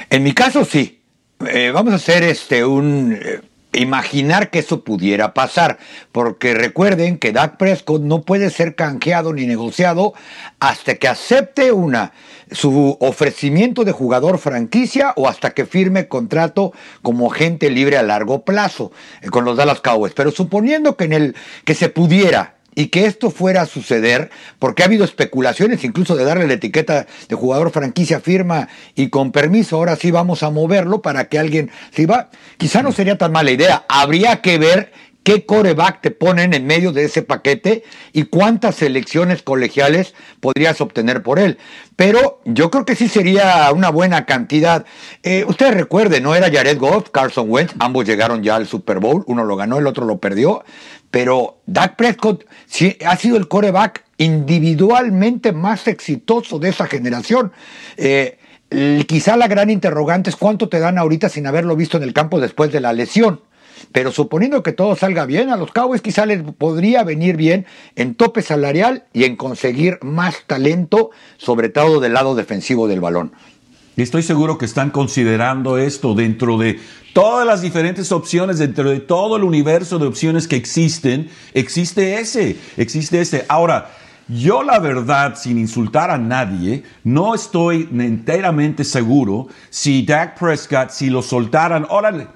En 0.09 0.23
mi 0.23 0.33
caso 0.33 0.65
sí. 0.65 1.01
Eh, 1.45 1.71
vamos 1.71 1.93
a 1.93 1.97
hacer 1.97 2.23
este 2.23 2.65
un 2.65 3.15
eh, 3.21 3.41
imaginar 3.73 4.49
que 4.49 4.59
eso 4.59 4.83
pudiera 4.83 5.33
pasar, 5.33 5.77
porque 6.11 6.53
recuerden 6.53 7.17
que 7.19 7.31
Dak 7.31 7.57
Prescott 7.57 8.01
no 8.01 8.23
puede 8.23 8.49
ser 8.49 8.75
canjeado 8.75 9.33
ni 9.33 9.45
negociado 9.45 10.13
hasta 10.59 10.95
que 10.95 11.07
acepte 11.07 11.71
una 11.71 12.13
su 12.51 12.97
ofrecimiento 13.01 13.83
de 13.83 13.91
jugador 13.91 14.39
franquicia 14.39 15.13
o 15.15 15.27
hasta 15.27 15.51
que 15.51 15.65
firme 15.65 16.07
contrato 16.07 16.73
como 17.01 17.31
agente 17.31 17.69
libre 17.69 17.97
a 17.97 18.03
largo 18.03 18.43
plazo 18.43 18.91
eh, 19.21 19.29
con 19.29 19.45
los 19.45 19.57
Dallas 19.57 19.81
Cowboys. 19.81 20.13
Pero 20.13 20.31
suponiendo 20.31 20.97
que 20.97 21.03
en 21.03 21.13
el 21.13 21.35
que 21.65 21.75
se 21.75 21.89
pudiera 21.89 22.56
y 22.77 22.89
que 22.89 23.07
esto 23.07 23.31
fuera 23.31 23.63
a 23.63 23.65
suceder, 23.65 24.29
porque 24.59 24.83
ha 24.83 24.85
habido 24.85 25.03
especulaciones 25.03 25.83
incluso 25.83 26.15
de 26.15 26.23
darle 26.23 26.45
la 26.45 26.53
etiqueta 26.53 27.07
de 27.27 27.35
jugador 27.35 27.71
franquicia 27.71 28.19
firma 28.19 28.67
y 28.93 29.09
con 29.09 29.31
permiso, 29.31 29.77
ahora 29.77 29.95
sí 29.95 30.11
vamos 30.11 30.43
a 30.43 30.51
moverlo 30.51 31.01
para 31.01 31.27
que 31.27 31.39
alguien 31.39 31.71
se 31.91 32.05
va. 32.05 32.29
Quizá 32.57 32.83
no 32.83 32.91
sería 32.91 33.17
tan 33.17 33.31
mala 33.31 33.49
idea, 33.49 33.83
habría 33.89 34.41
que 34.41 34.59
ver 34.59 34.91
qué 35.27 35.45
coreback 35.45 35.99
te 35.99 36.11
ponen 36.11 36.53
en 36.53 36.65
medio 36.65 36.93
de 36.93 37.03
ese 37.03 37.21
paquete 37.21 37.83
y 38.13 38.23
cuántas 38.23 38.75
selecciones 38.75 39.41
colegiales 39.41 40.13
podrías 40.39 40.79
obtener 40.79 41.21
por 41.21 41.37
él. 41.37 41.57
Pero 41.97 42.39
yo 42.45 42.71
creo 42.71 42.85
que 42.85 42.95
sí 42.95 43.09
sería 43.09 43.69
una 43.73 43.89
buena 43.89 44.25
cantidad. 44.25 44.85
Eh, 45.23 45.43
ustedes 45.45 45.73
recuerden, 45.73 46.23
no 46.23 46.33
era 46.33 46.49
Jared 46.49 46.77
Goff, 46.77 47.09
Carson 47.09 47.47
Wentz, 47.49 47.73
ambos 47.79 48.05
llegaron 48.05 48.41
ya 48.41 48.55
al 48.55 48.67
Super 48.67 48.99
Bowl, 48.99 49.25
uno 49.27 49.43
lo 49.43 49.57
ganó, 49.57 49.79
el 49.79 49.87
otro 49.87 50.05
lo 50.05 50.19
perdió. 50.19 50.63
Pero 51.11 51.57
Dak 51.65 51.95
Prescott 51.95 52.45
ha 53.05 53.15
sido 53.15 53.37
el 53.37 53.47
coreback 53.47 54.03
individualmente 54.17 55.51
más 55.51 55.87
exitoso 55.87 56.59
de 56.59 56.69
esa 56.69 56.87
generación. 56.87 57.51
Eh, 57.97 58.37
quizá 59.07 59.37
la 59.37 59.47
gran 59.47 59.69
interrogante 59.69 60.29
es 60.29 60.35
cuánto 60.35 60.69
te 60.69 60.79
dan 60.79 60.97
ahorita 60.97 61.29
sin 61.29 61.47
haberlo 61.47 61.75
visto 61.75 61.97
en 61.97 62.03
el 62.03 62.13
campo 62.13 62.39
después 62.39 62.71
de 62.71 62.81
la 62.81 62.93
lesión. 62.93 63.41
Pero 63.91 64.11
suponiendo 64.11 64.63
que 64.63 64.73
todo 64.73 64.95
salga 64.95 65.25
bien, 65.25 65.49
a 65.49 65.55
los 65.55 65.71
Cowboys 65.71 66.01
quizá 66.01 66.25
les 66.25 66.41
podría 66.41 67.03
venir 67.03 67.37
bien 67.37 67.65
en 67.95 68.15
tope 68.15 68.41
salarial 68.41 69.05
y 69.13 69.23
en 69.23 69.35
conseguir 69.35 69.99
más 70.01 70.43
talento, 70.47 71.11
sobre 71.37 71.69
todo 71.69 71.99
del 71.99 72.13
lado 72.13 72.35
defensivo 72.35 72.87
del 72.87 73.01
balón. 73.01 73.33
Y 73.97 74.03
estoy 74.03 74.21
seguro 74.21 74.59
que 74.59 74.65
están 74.65 74.91
considerando 74.91 75.79
esto 75.79 76.13
dentro 76.13 76.59
de 76.59 76.79
todas 77.13 77.47
las 77.47 77.63
diferentes 77.63 78.11
opciones, 78.11 78.59
dentro 78.59 78.91
de 78.91 78.99
todo 78.99 79.37
el 79.37 79.43
universo 79.43 79.97
de 79.97 80.05
opciones 80.05 80.47
que 80.47 80.55
existen, 80.55 81.29
existe 81.55 82.19
ese, 82.19 82.57
existe 82.77 83.19
ese. 83.19 83.45
Ahora, 83.49 83.89
yo 84.27 84.61
la 84.61 84.77
verdad, 84.77 85.35
sin 85.35 85.57
insultar 85.57 86.11
a 86.11 86.19
nadie, 86.19 86.83
no 87.03 87.33
estoy 87.33 87.89
enteramente 87.91 88.83
seguro 88.83 89.47
si 89.71 90.05
Dak 90.05 90.37
Prescott, 90.37 90.91
si 90.91 91.09
lo 91.09 91.23
soltaran, 91.23 91.87
órale, 91.89 92.27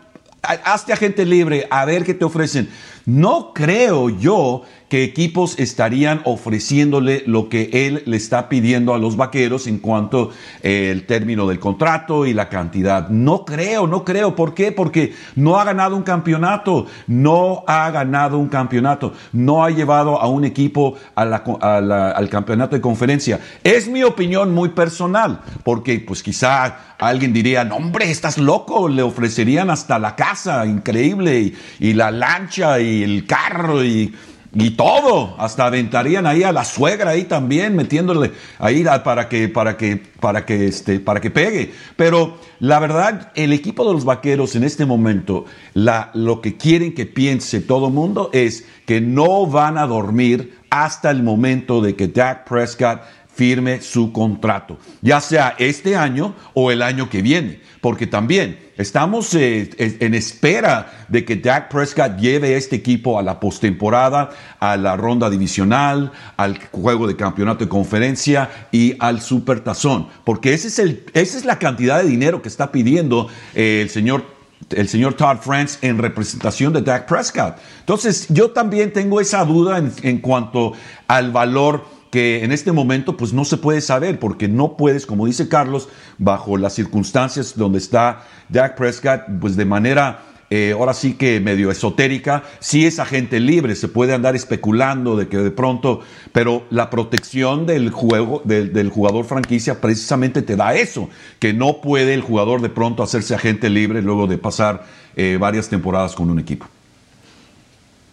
hazte 0.42 0.94
agente 0.94 1.26
libre, 1.26 1.68
a 1.70 1.86
ver 1.86 2.04
qué 2.04 2.16
te 2.16 2.26
ofrecen. 2.26 2.70
No 3.06 3.54
creo 3.54 4.10
yo 4.10 4.64
que 4.92 5.06
equipos 5.06 5.58
estarían 5.58 6.20
ofreciéndole 6.26 7.24
lo 7.26 7.48
que 7.48 7.70
él 7.88 8.04
le 8.06 8.18
está 8.18 8.50
pidiendo 8.50 8.94
a 8.94 8.98
los 8.98 9.16
vaqueros 9.16 9.68
en 9.68 9.80
cuanto 9.80 10.32
eh, 10.64 11.02
término 11.08 11.48
del 11.48 11.60
contrato 11.60 12.26
y 12.26 12.34
la 12.34 12.50
cantidad. 12.50 13.08
No 13.08 13.46
creo, 13.46 13.88
no 13.88 14.04
creo. 14.04 14.36
¿Por 14.36 14.54
qué? 14.54 14.74
Porque 14.74 15.14
no 15.36 15.58
ha 15.58 15.64
ganado 15.64 15.96
un 15.96 16.04
campeonato, 16.04 16.88
no 17.08 17.64
ha 17.68 17.90
ganado 17.90 18.38
un 18.38 18.50
campeonato, 18.50 19.14
no 19.32 19.64
ha 19.64 19.70
llevado 19.70 20.22
a 20.22 20.28
un 20.28 20.44
equipo 20.44 20.96
al 21.16 22.30
campeonato 22.30 22.76
de 22.76 22.82
conferencia. 22.82 23.40
Es 23.64 23.88
mi 23.88 24.04
opinión 24.04 24.54
muy 24.54 24.70
personal, 24.70 25.40
porque 25.64 26.04
pues 26.06 26.22
quizá 26.22 26.96
alguien 27.00 27.32
diría, 27.32 27.64
no 27.64 27.78
hombre, 27.78 28.12
estás 28.12 28.38
loco, 28.38 28.90
le 28.90 29.02
ofrecerían 29.02 29.70
hasta 29.70 29.98
la 30.00 30.18
casa, 30.18 30.66
increíble, 30.66 31.40
y, 31.40 31.56
y 31.80 31.94
la 31.94 32.12
lancha 32.12 32.80
y 32.82 32.91
el 32.92 33.26
carro 33.26 33.84
y 33.84 34.14
y 34.54 34.72
todo, 34.72 35.36
hasta 35.38 35.66
aventarían 35.66 36.28
ahí 36.28 36.44
a 36.44 36.52
la 36.52 36.66
suegra 36.66 37.12
ahí 37.12 37.24
también, 37.24 37.76
metiéndole 37.76 38.34
ahí 38.60 38.84
para 39.04 39.30
que, 39.30 39.48
para 39.48 39.78
que, 39.78 40.02
para 40.20 40.46
que, 40.46 40.68
este, 40.68 41.00
para 41.00 41.22
que 41.22 41.32
pegue. 41.32 41.72
Pero 41.96 42.38
la 42.60 42.80
verdad, 42.80 43.32
el 43.36 43.54
equipo 43.54 43.88
de 43.88 43.94
los 43.94 44.04
vaqueros 44.04 44.56
en 44.56 44.66
este 44.66 44.86
momento, 44.86 45.46
la, 45.74 46.12
lo 46.14 46.42
que 46.42 46.58
quieren 46.58 46.94
que 46.94 47.06
piense 47.06 47.62
todo 47.62 47.88
el 47.88 47.94
mundo 47.94 48.30
es 48.34 48.66
que 48.86 49.00
no 49.00 49.46
van 49.46 49.78
a 49.78 49.88
dormir 49.88 50.58
hasta 50.70 51.12
el 51.12 51.24
momento 51.24 51.82
de 51.82 51.96
que 51.96 52.08
Dak 52.08 52.48
Prescott 52.48 53.02
firme 53.34 53.82
su 53.82 54.12
contrato, 54.12 54.78
ya 55.02 55.22
sea 55.22 55.56
este 55.58 55.96
año 55.96 56.36
o 56.54 56.72
el 56.72 56.82
año 56.82 57.10
que 57.10 57.22
viene, 57.22 57.62
porque 57.82 58.08
también 58.08 58.72
Estamos 58.82 59.36
eh, 59.36 59.70
en 59.78 60.16
espera 60.16 61.06
de 61.08 61.24
que 61.24 61.36
Dak 61.36 61.70
Prescott 61.70 62.18
lleve 62.18 62.58
este 62.58 62.78
equipo 62.78 63.20
a 63.20 63.22
la 63.22 63.40
postemporada, 63.40 64.32
a 64.60 64.76
la 64.76 64.98
ronda 64.98 65.30
divisional, 65.30 66.12
al 66.36 66.58
juego 66.72 67.08
de 67.08 67.16
campeonato 67.16 67.64
de 67.64 67.70
conferencia 67.70 68.50
y 68.72 68.96
al 68.98 69.22
supertazón, 69.22 70.08
porque 70.24 70.56
esa 70.56 70.84
es 71.14 71.46
la 71.46 71.60
cantidad 71.60 72.02
de 72.02 72.10
dinero 72.10 72.42
que 72.42 72.50
está 72.50 72.72
pidiendo 72.72 73.28
eh, 73.54 73.82
el 73.84 73.90
señor 73.92 74.42
el 74.72 74.88
señor 74.88 75.16
Todd 75.16 75.38
France 75.42 75.80
en 75.82 75.98
representación 75.98 76.72
de 76.72 76.82
Dak 76.82 77.06
Prescott. 77.06 77.58
Entonces, 77.80 78.28
yo 78.30 78.52
también 78.52 78.94
tengo 78.94 79.20
esa 79.20 79.44
duda 79.44 79.84
en 80.04 80.20
cuanto 80.20 80.74
al 81.08 81.32
valor 81.32 81.84
que 82.12 82.44
en 82.44 82.52
este 82.52 82.72
momento 82.72 83.18
pues 83.18 83.34
no 83.34 83.46
se 83.46 83.58
puede 83.58 83.82
saber 83.82 84.20
porque 84.20 84.48
no 84.48 84.78
puedes, 84.78 85.06
como 85.06 85.26
dice 85.26 85.48
Carlos, 85.48 85.90
bajo 86.18 86.58
las 86.58 86.76
circunstancias 86.76 87.54
donde 87.56 87.80
está 87.80 88.28
Dak 88.50 88.76
Prescott, 88.76 89.22
pues 89.40 89.56
de 89.56 89.66
manera 89.66 90.26
eh, 90.54 90.74
ahora 90.74 90.94
sí 90.94 91.14
que 91.14 91.40
medio 91.40 91.72
esotérica, 91.72 92.44
sí 92.60 92.86
es 92.86 93.00
agente 93.00 93.40
libre, 93.40 93.74
se 93.74 93.88
puede 93.88 94.14
andar 94.14 94.36
especulando 94.36 95.16
de 95.16 95.30
que 95.30 95.38
de 95.38 95.50
pronto, 95.50 96.02
pero 96.34 96.68
la 96.70 96.90
protección 96.90 97.66
del 97.66 97.90
juego, 97.90 98.42
del, 98.44 98.90
jugador 98.90 99.24
franquicia 99.24 99.80
precisamente 99.80 100.42
te 100.42 100.58
da 100.58 100.76
eso, 100.76 101.10
que 101.40 101.54
no 101.54 101.80
puede 101.80 102.14
el 102.14 102.20
jugador 102.20 102.62
de 102.62 102.68
pronto 102.68 103.02
hacerse 103.02 103.34
agente 103.34 103.70
libre 103.70 104.02
luego 104.02 104.28
de 104.28 104.38
pasar 104.38 104.84
eh, 105.16 105.38
varias 105.40 105.70
temporadas 105.70 106.16
con 106.16 106.30
un 106.30 106.40
equipo. 106.40 106.68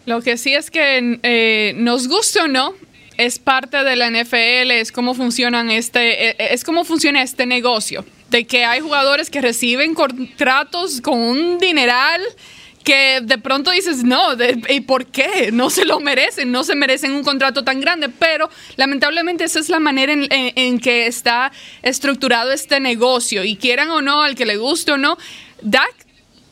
Lo 0.07 0.23
que 0.23 0.39
sí 0.39 0.55
es 0.55 0.71
que 0.71 1.19
eh, 1.25 1.75
nos 1.77 2.07
guste 2.07 2.41
o 2.41 2.47
no, 2.47 2.73
es 3.19 3.39
parte 3.39 3.85
de 3.85 3.97
la 3.97 4.11
NFL, 4.11 4.71
es 4.71 4.93
cómo 4.93 5.13
funcionan 5.13 5.71
este, 5.71 6.55
es 6.55 6.65
cómo 6.65 6.85
funciona 6.85 7.21
este 7.21 7.45
negocio 7.45 8.05
de 8.31 8.47
que 8.47 8.65
hay 8.65 8.81
jugadores 8.81 9.29
que 9.29 9.41
reciben 9.41 9.95
contratos 9.95 11.01
con 11.01 11.19
un 11.19 11.59
dineral 11.59 12.23
que 12.85 13.21
de 13.23 13.37
pronto 13.37 13.71
dices, 13.71 14.05
no, 14.05 14.35
¿y 14.69 14.81
por 14.81 15.07
qué? 15.07 15.51
No 15.53 15.69
se 15.69 15.85
lo 15.85 16.01
merecen, 16.01 16.53
no 16.53 16.65
se 16.65 16.75
merecen 16.75 17.13
un 17.13 17.25
contrato 17.25 17.65
tan 17.65 17.81
grande, 17.81 18.09
pero 18.09 18.49
lamentablemente 18.77 19.45
esa 19.45 19.59
es 19.59 19.69
la 19.69 19.81
manera 19.81 20.13
en, 20.13 20.29
en 20.31 20.79
que 20.79 21.07
está 21.07 21.53
estructurado 21.83 22.53
este 22.53 22.81
negocio 22.81 23.45
y 23.45 23.57
quieran 23.57 23.91
o 23.91 24.01
no, 24.01 24.23
al 24.23 24.37
que 24.37 24.47
le 24.47 24.57
guste 24.57 24.93
o 24.93 24.97
no, 24.97 25.19
Dak 25.61 26.08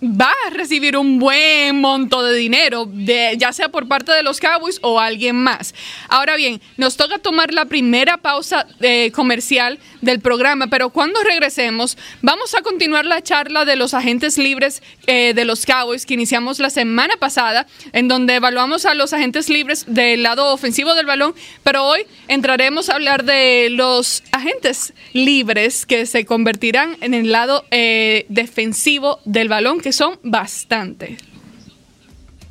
va 0.07 0.33
a 0.47 0.51
recibir 0.51 0.97
un 0.97 1.19
buen 1.19 1.81
monto 1.81 2.23
de 2.23 2.37
dinero, 2.37 2.87
de, 2.87 3.35
ya 3.39 3.53
sea 3.53 3.69
por 3.69 3.89
parte 3.89 4.13
de 4.13 4.23
los 4.23 4.41
Cowboys 4.41 4.79
o 4.83 5.01
alguien 5.01 5.37
más. 5.37 5.75
Ahora 6.09 6.37
bien, 6.37 6.61
nos 6.77 6.97
toca 6.97 7.19
tomar 7.19 7.53
la 7.53 7.67
primera 7.67 8.17
pausa 8.19 8.67
eh, 8.81 9.11
comercial 9.13 9.79
del 10.01 10.21
programa, 10.21 10.69
pero 10.69 10.91
cuando 10.91 11.23
regresemos 11.23 11.99
vamos 12.23 12.55
a 12.55 12.63
continuar 12.63 13.05
la 13.07 13.23
charla 13.23 13.65
de 13.65 13.77
los 13.77 13.95
agentes 13.95 14.39
libres 14.39 14.83
eh, 15.07 15.33
de 15.35 15.45
los 15.45 15.67
Cowboys 15.67 16.07
que 16.07 16.15
iniciamos 16.15 16.59
la 16.59 16.71
semana 16.71 17.17
pasada, 17.17 17.67
en 17.93 18.09
donde 18.09 18.37
evaluamos 18.37 18.87
a 18.87 18.95
los 18.95 19.13
agentes 19.13 19.49
libres 19.49 19.85
del 19.89 20.23
lado 20.23 20.53
ofensivo 20.53 20.95
del 20.95 21.07
balón, 21.07 21.35
pero 21.63 21.85
hoy 21.85 22.03
entraremos 22.29 22.89
a 22.89 22.95
hablar 22.95 23.25
de 23.25 23.69
los 23.71 24.23
agentes 24.33 24.95
libres 25.13 25.87
que 25.87 26.07
se 26.07 26.25
convertirán 26.25 26.97
en 27.01 27.15
el 27.15 27.33
lado 27.33 27.65
eh, 27.71 28.27
defensivo 28.29 29.21
del 29.25 29.49
balón 29.49 29.81
que 29.81 29.93
son 29.97 30.19
bastantes. 30.23 31.17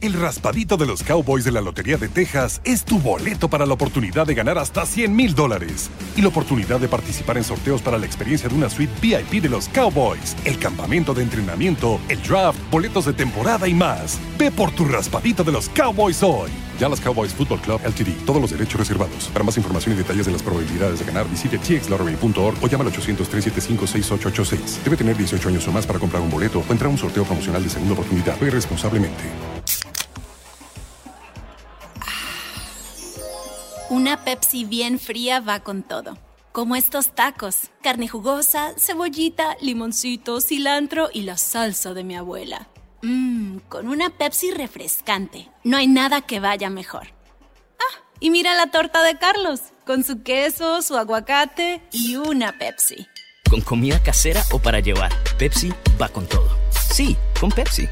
El 0.05 0.13
raspadito 0.13 0.77
de 0.77 0.85
los 0.85 1.01
Cowboys 1.01 1.45
de 1.45 1.51
la 1.51 1.61
Lotería 1.61 1.97
de 1.97 2.07
Texas 2.07 2.61
es 2.63 2.85
tu 2.85 2.99
boleto 2.99 3.49
para 3.49 3.65
la 3.65 3.73
oportunidad 3.73 4.27
de 4.27 4.35
ganar 4.35 4.59
hasta 4.59 4.85
100 4.85 5.15
mil 5.15 5.33
dólares 5.33 5.89
y 6.15 6.21
la 6.21 6.27
oportunidad 6.27 6.79
de 6.79 6.87
participar 6.87 7.37
en 7.37 7.43
sorteos 7.43 7.81
para 7.81 7.97
la 7.97 8.05
experiencia 8.05 8.47
de 8.47 8.53
una 8.53 8.69
suite 8.69 8.93
VIP 9.01 9.41
de 9.41 9.49
los 9.49 9.67
Cowboys, 9.67 10.35
el 10.45 10.59
campamento 10.59 11.15
de 11.15 11.23
entrenamiento, 11.23 11.99
el 12.07 12.21
draft, 12.21 12.59
boletos 12.69 13.05
de 13.05 13.13
temporada 13.13 13.67
y 13.67 13.73
más. 13.73 14.19
Ve 14.37 14.51
por 14.51 14.69
tu 14.69 14.85
raspadito 14.85 15.43
de 15.43 15.53
los 15.53 15.69
Cowboys 15.69 16.21
hoy. 16.21 16.51
Ya 16.79 16.87
las 16.87 17.01
Cowboys 17.01 17.33
Football 17.33 17.61
Club 17.61 17.81
LTD. 17.83 18.27
Todos 18.27 18.39
los 18.39 18.51
derechos 18.51 18.79
reservados. 18.79 19.31
Para 19.33 19.43
más 19.43 19.57
información 19.57 19.95
y 19.95 19.97
detalles 19.97 20.27
de 20.27 20.33
las 20.33 20.43
probabilidades 20.43 20.99
de 20.99 21.05
ganar, 21.05 21.27
visite 21.27 21.57
txlottery.org 21.57 22.63
o 22.63 22.67
llama 22.67 22.83
al 22.83 22.91
800-375-6886. 22.93 24.83
Debe 24.83 24.97
tener 24.97 25.17
18 25.17 25.49
años 25.49 25.67
o 25.67 25.71
más 25.71 25.87
para 25.87 25.97
comprar 25.97 26.21
un 26.21 26.29
boleto 26.29 26.59
o 26.59 26.71
entrar 26.71 26.89
a 26.89 26.91
un 26.91 26.99
sorteo 26.99 27.23
promocional 27.23 27.63
de 27.63 27.71
segunda 27.71 27.93
oportunidad. 27.93 28.39
Ve 28.39 28.51
responsablemente. 28.51 29.54
Una 34.05 34.23
Pepsi 34.23 34.65
bien 34.65 34.99
fría 34.99 35.39
va 35.39 35.61
con 35.61 35.81
todo. 35.81 36.15
Como 36.51 36.75
estos 36.75 37.15
tacos. 37.15 37.71
Carne 37.81 38.07
jugosa, 38.07 38.75
cebollita, 38.77 39.57
limoncito, 39.61 40.41
cilantro 40.41 41.09
y 41.11 41.23
la 41.23 41.37
salsa 41.37 41.95
de 41.95 42.03
mi 42.03 42.15
abuela. 42.15 42.67
Mmm, 43.01 43.57
con 43.67 43.87
una 43.87 44.11
Pepsi 44.11 44.51
refrescante. 44.51 45.49
No 45.63 45.77
hay 45.77 45.87
nada 45.87 46.21
que 46.21 46.39
vaya 46.39 46.69
mejor. 46.69 47.07
Ah, 47.79 47.99
y 48.19 48.29
mira 48.29 48.53
la 48.53 48.67
torta 48.67 49.01
de 49.01 49.17
Carlos, 49.17 49.61
con 49.87 50.03
su 50.03 50.21
queso, 50.21 50.83
su 50.83 50.95
aguacate 50.97 51.81
y 51.91 52.15
una 52.17 52.59
Pepsi. 52.59 53.07
Con 53.49 53.61
comida 53.61 54.03
casera 54.03 54.43
o 54.51 54.59
para 54.59 54.81
llevar, 54.81 55.11
Pepsi 55.39 55.73
va 55.99 56.09
con 56.09 56.27
todo. 56.27 56.55
Sí, 56.93 57.17
con 57.39 57.49
Pepsi. 57.49 57.89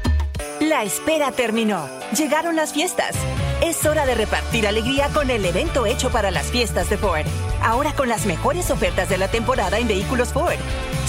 La 0.74 0.82
espera 0.82 1.30
terminó. 1.30 1.88
Llegaron 2.18 2.56
las 2.56 2.72
fiestas. 2.72 3.14
Es 3.62 3.86
hora 3.86 4.06
de 4.06 4.16
repartir 4.16 4.66
alegría 4.66 5.08
con 5.10 5.30
el 5.30 5.44
evento 5.44 5.86
hecho 5.86 6.10
para 6.10 6.32
las 6.32 6.46
fiestas 6.46 6.90
de 6.90 6.98
Ford. 6.98 7.24
Ahora 7.62 7.92
con 7.92 8.08
las 8.08 8.26
mejores 8.26 8.72
ofertas 8.72 9.08
de 9.08 9.16
la 9.16 9.28
temporada 9.28 9.78
en 9.78 9.86
vehículos 9.86 10.32
Ford. 10.32 10.58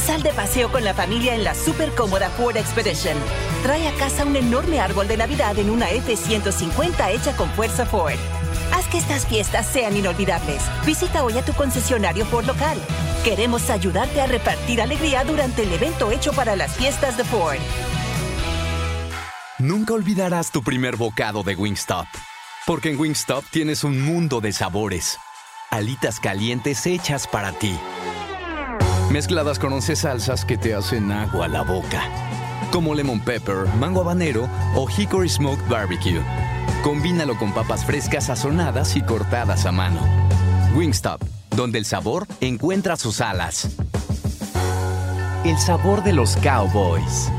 Sal 0.05 0.21
de 0.21 0.29
paseo 0.33 0.71
con 0.71 0.83
la 0.83 0.93
familia 0.93 1.33
en 1.33 1.43
la 1.43 1.55
super 1.55 1.89
cómoda 1.95 2.29
Ford 2.29 2.55
Expedition. 2.55 3.17
Trae 3.63 3.87
a 3.87 3.91
casa 3.93 4.23
un 4.23 4.35
enorme 4.35 4.79
árbol 4.79 5.07
de 5.07 5.17
Navidad 5.17 5.57
en 5.57 5.71
una 5.71 5.89
F-150 5.89 7.09
hecha 7.09 7.35
con 7.35 7.49
fuerza 7.53 7.87
Ford. 7.87 8.19
Haz 8.71 8.87
que 8.87 8.99
estas 8.99 9.25
fiestas 9.25 9.65
sean 9.65 9.97
inolvidables. 9.97 10.61
Visita 10.85 11.23
hoy 11.23 11.39
a 11.39 11.43
tu 11.43 11.53
concesionario 11.53 12.27
Ford 12.27 12.45
local. 12.45 12.77
Queremos 13.23 13.71
ayudarte 13.71 14.21
a 14.21 14.27
repartir 14.27 14.79
alegría 14.79 15.23
durante 15.23 15.63
el 15.63 15.73
evento 15.73 16.11
hecho 16.11 16.33
para 16.33 16.55
las 16.55 16.75
fiestas 16.75 17.17
de 17.17 17.23
Ford. 17.23 17.57
Nunca 19.59 19.93
olvidarás 19.93 20.51
tu 20.51 20.61
primer 20.61 20.95
bocado 20.95 21.43
de 21.43 21.55
Wingstop. 21.55 22.07
Porque 22.65 22.91
en 22.91 22.99
Wingstop 22.99 23.45
tienes 23.51 23.83
un 23.83 24.01
mundo 24.01 24.41
de 24.41 24.51
sabores. 24.51 25.17
Alitas 25.71 26.19
calientes 26.19 26.85
hechas 26.85 27.27
para 27.27 27.51
ti 27.51 27.77
mezcladas 29.15 29.59
con 29.59 29.71
11 29.71 29.95
salsas 29.95 30.45
que 30.45 30.57
te 30.57 30.73
hacen 30.73 31.11
agua 31.11 31.45
a 31.45 31.47
la 31.47 31.61
boca, 31.61 32.03
como 32.71 32.93
lemon 32.93 33.19
pepper, 33.19 33.67
mango 33.79 34.01
habanero 34.01 34.49
o 34.75 34.87
hickory 34.89 35.29
smoked 35.29 35.65
barbecue. 35.69 36.21
Combínalo 36.83 37.37
con 37.37 37.53
papas 37.53 37.85
frescas 37.85 38.25
sazonadas 38.25 38.95
y 38.95 39.01
cortadas 39.01 39.65
a 39.65 39.71
mano. 39.71 40.01
Wingstop, 40.75 41.21
donde 41.55 41.79
el 41.79 41.85
sabor 41.85 42.27
encuentra 42.41 42.97
sus 42.97 43.21
alas. 43.21 43.69
El 45.45 45.57
sabor 45.59 46.03
de 46.03 46.13
los 46.13 46.35
cowboys. 46.37 47.31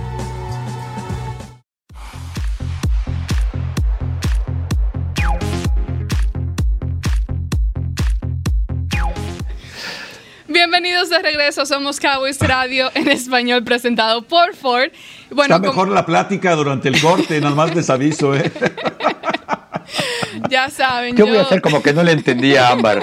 Bienvenidos 10.96 11.22
de 11.22 11.28
regreso, 11.28 11.66
somos 11.66 12.00
Cowboys 12.00 12.40
Radio 12.40 12.90
en 12.94 13.09
español 13.09 13.62
presentado 13.62 14.22
por 14.22 14.54
Ford. 14.54 14.90
Bueno, 15.30 15.56
Está 15.56 15.68
mejor 15.68 15.88
la 15.88 16.06
plática 16.06 16.54
durante 16.54 16.88
el 16.88 16.98
corte, 17.02 17.38
nada 17.38 17.54
más 17.54 17.74
les 17.74 17.90
aviso, 17.90 18.35
¿eh? 18.35 18.50
Ya 20.48 20.70
saben. 20.70 21.14
Yo 21.14 21.26
voy 21.26 21.37
a 21.37 21.42
hacer 21.42 21.61
como 21.61 21.82
que 21.82 21.92
no 21.92 22.02
le 22.02 22.12
entendía 22.12 22.68
a 22.68 22.72
Ámbar. 22.72 23.02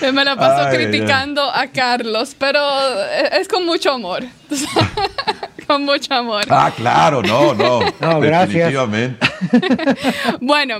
Me 0.00 0.24
la 0.24 0.34
paso 0.34 0.74
criticando 0.74 1.42
a 1.42 1.66
Carlos, 1.66 2.34
pero 2.38 2.58
es 3.38 3.46
con 3.46 3.66
mucho 3.66 3.92
amor. 3.92 4.24
con 5.66 5.84
mucho 5.84 6.14
amor. 6.14 6.44
Ah, 6.48 6.72
claro, 6.74 7.20
no, 7.22 7.52
no. 7.52 7.80
No, 8.00 8.20
gracias. 8.20 8.72
Definitivamente. 8.72 9.26
bueno, 10.40 10.78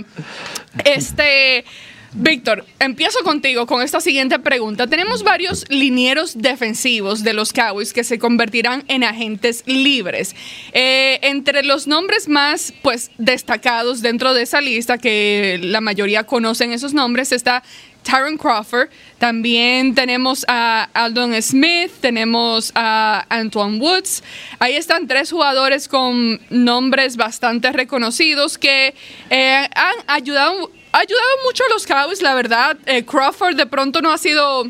este. 0.84 1.66
Víctor, 2.12 2.64
empiezo 2.78 3.18
contigo 3.22 3.66
con 3.66 3.82
esta 3.82 4.00
siguiente 4.00 4.38
pregunta. 4.38 4.86
Tenemos 4.86 5.22
varios 5.22 5.66
linieros 5.68 6.38
defensivos 6.38 7.22
de 7.22 7.34
los 7.34 7.52
Cowboys 7.52 7.92
que 7.92 8.02
se 8.02 8.18
convertirán 8.18 8.84
en 8.88 9.04
agentes 9.04 9.62
libres. 9.66 10.34
Eh, 10.72 11.18
entre 11.22 11.62
los 11.64 11.86
nombres 11.86 12.26
más 12.28 12.72
pues, 12.82 13.10
destacados 13.18 14.00
dentro 14.00 14.32
de 14.32 14.42
esa 14.42 14.62
lista, 14.62 14.96
que 14.96 15.60
la 15.62 15.82
mayoría 15.82 16.24
conocen 16.24 16.72
esos 16.72 16.94
nombres, 16.94 17.30
está 17.30 17.62
Tyron 18.04 18.38
Crawford, 18.38 18.88
también 19.18 19.94
tenemos 19.94 20.46
a 20.48 20.88
Aldon 20.94 21.40
Smith, 21.42 21.90
tenemos 22.00 22.72
a 22.74 23.26
Antoine 23.28 23.78
Woods. 23.78 24.22
Ahí 24.58 24.76
están 24.76 25.06
tres 25.06 25.30
jugadores 25.30 25.88
con 25.88 26.40
nombres 26.48 27.16
bastante 27.16 27.70
reconocidos 27.70 28.56
que 28.56 28.94
eh, 29.28 29.68
han 29.74 29.94
ayudado 30.06 30.70
ha 30.92 30.98
ayudado 30.98 31.28
mucho 31.44 31.64
a 31.64 31.68
los 31.72 31.86
Cowboys, 31.86 32.22
la 32.22 32.34
verdad. 32.34 32.76
Eh, 32.86 33.04
Crawford 33.04 33.56
de 33.56 33.66
pronto 33.66 34.00
no 34.00 34.10
ha 34.10 34.18
sido 34.18 34.64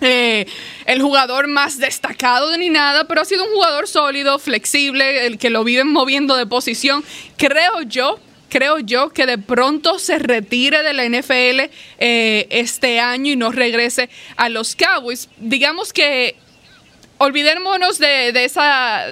eh, 0.00 0.46
el 0.86 1.02
jugador 1.02 1.46
más 1.48 1.78
destacado 1.78 2.56
ni 2.56 2.70
nada, 2.70 3.06
pero 3.06 3.20
ha 3.20 3.24
sido 3.24 3.44
un 3.44 3.52
jugador 3.52 3.88
sólido, 3.88 4.38
flexible, 4.38 5.26
el 5.26 5.38
que 5.38 5.50
lo 5.50 5.64
viven 5.64 5.88
moviendo 5.88 6.36
de 6.36 6.46
posición. 6.46 7.04
Creo 7.36 7.82
yo 7.82 8.18
creo 8.54 8.78
yo 8.78 9.08
que 9.08 9.26
de 9.26 9.36
pronto 9.36 9.98
se 9.98 10.16
retire 10.20 10.84
de 10.84 10.92
la 10.92 11.08
NFL 11.08 11.72
eh, 11.98 12.46
este 12.50 13.00
año 13.00 13.32
y 13.32 13.36
no 13.36 13.50
regrese 13.50 14.08
a 14.36 14.48
los 14.48 14.76
Cowboys. 14.76 15.28
Digamos 15.38 15.92
que 15.92 16.36
olvidémonos 17.18 17.98
de, 17.98 18.30
de, 18.30 18.44
esa 18.44 19.06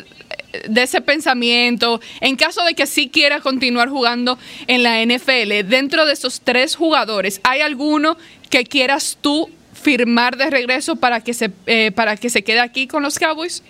de 0.69 0.83
ese 0.83 1.01
pensamiento, 1.01 2.01
en 2.21 2.37
caso 2.37 2.65
de 2.65 2.75
que 2.75 2.87
sí 2.87 3.09
quiera 3.09 3.41
continuar 3.41 3.88
jugando 3.88 4.38
en 4.67 4.83
la 4.83 5.05
NFL, 5.05 5.69
dentro 5.69 6.07
de 6.07 6.12
esos 6.12 6.41
tres 6.41 6.77
jugadores, 6.77 7.41
¿hay 7.45 7.61
alguno 7.61 8.17
que 8.51 8.65
quieras 8.65 9.19
tú 9.21 9.51
firmar 9.73 10.37
de 10.37 10.51
regreso 10.51 10.97
para 10.97 11.21
que 11.21 11.35
se, 11.35 11.51
eh, 11.67 11.91
para 11.93 12.17
que 12.17 12.31
se 12.31 12.43
quede 12.43 12.61
aquí 12.61 12.87
con 12.87 13.03
los 13.03 13.19
Cowboys? 13.19 13.62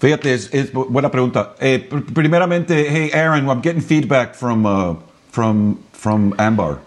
Fíjate, 0.00 0.32
es, 0.32 0.50
es 0.52 0.72
buena 0.72 1.10
pregunta. 1.10 1.54
Eh, 1.58 1.88
primeramente, 2.14 2.86
hey 2.88 3.10
Aaron, 3.12 3.46
I'm 3.48 3.60
getting 3.62 3.82
feedback 3.82 4.34
from 4.34 4.64
uh, 4.64 4.94
from 5.32 5.80
from 5.92 6.34
Ambar. 6.38 6.78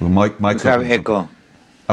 Mike, 0.00 0.40
Mike 0.40 0.60
echo. 0.64 1.28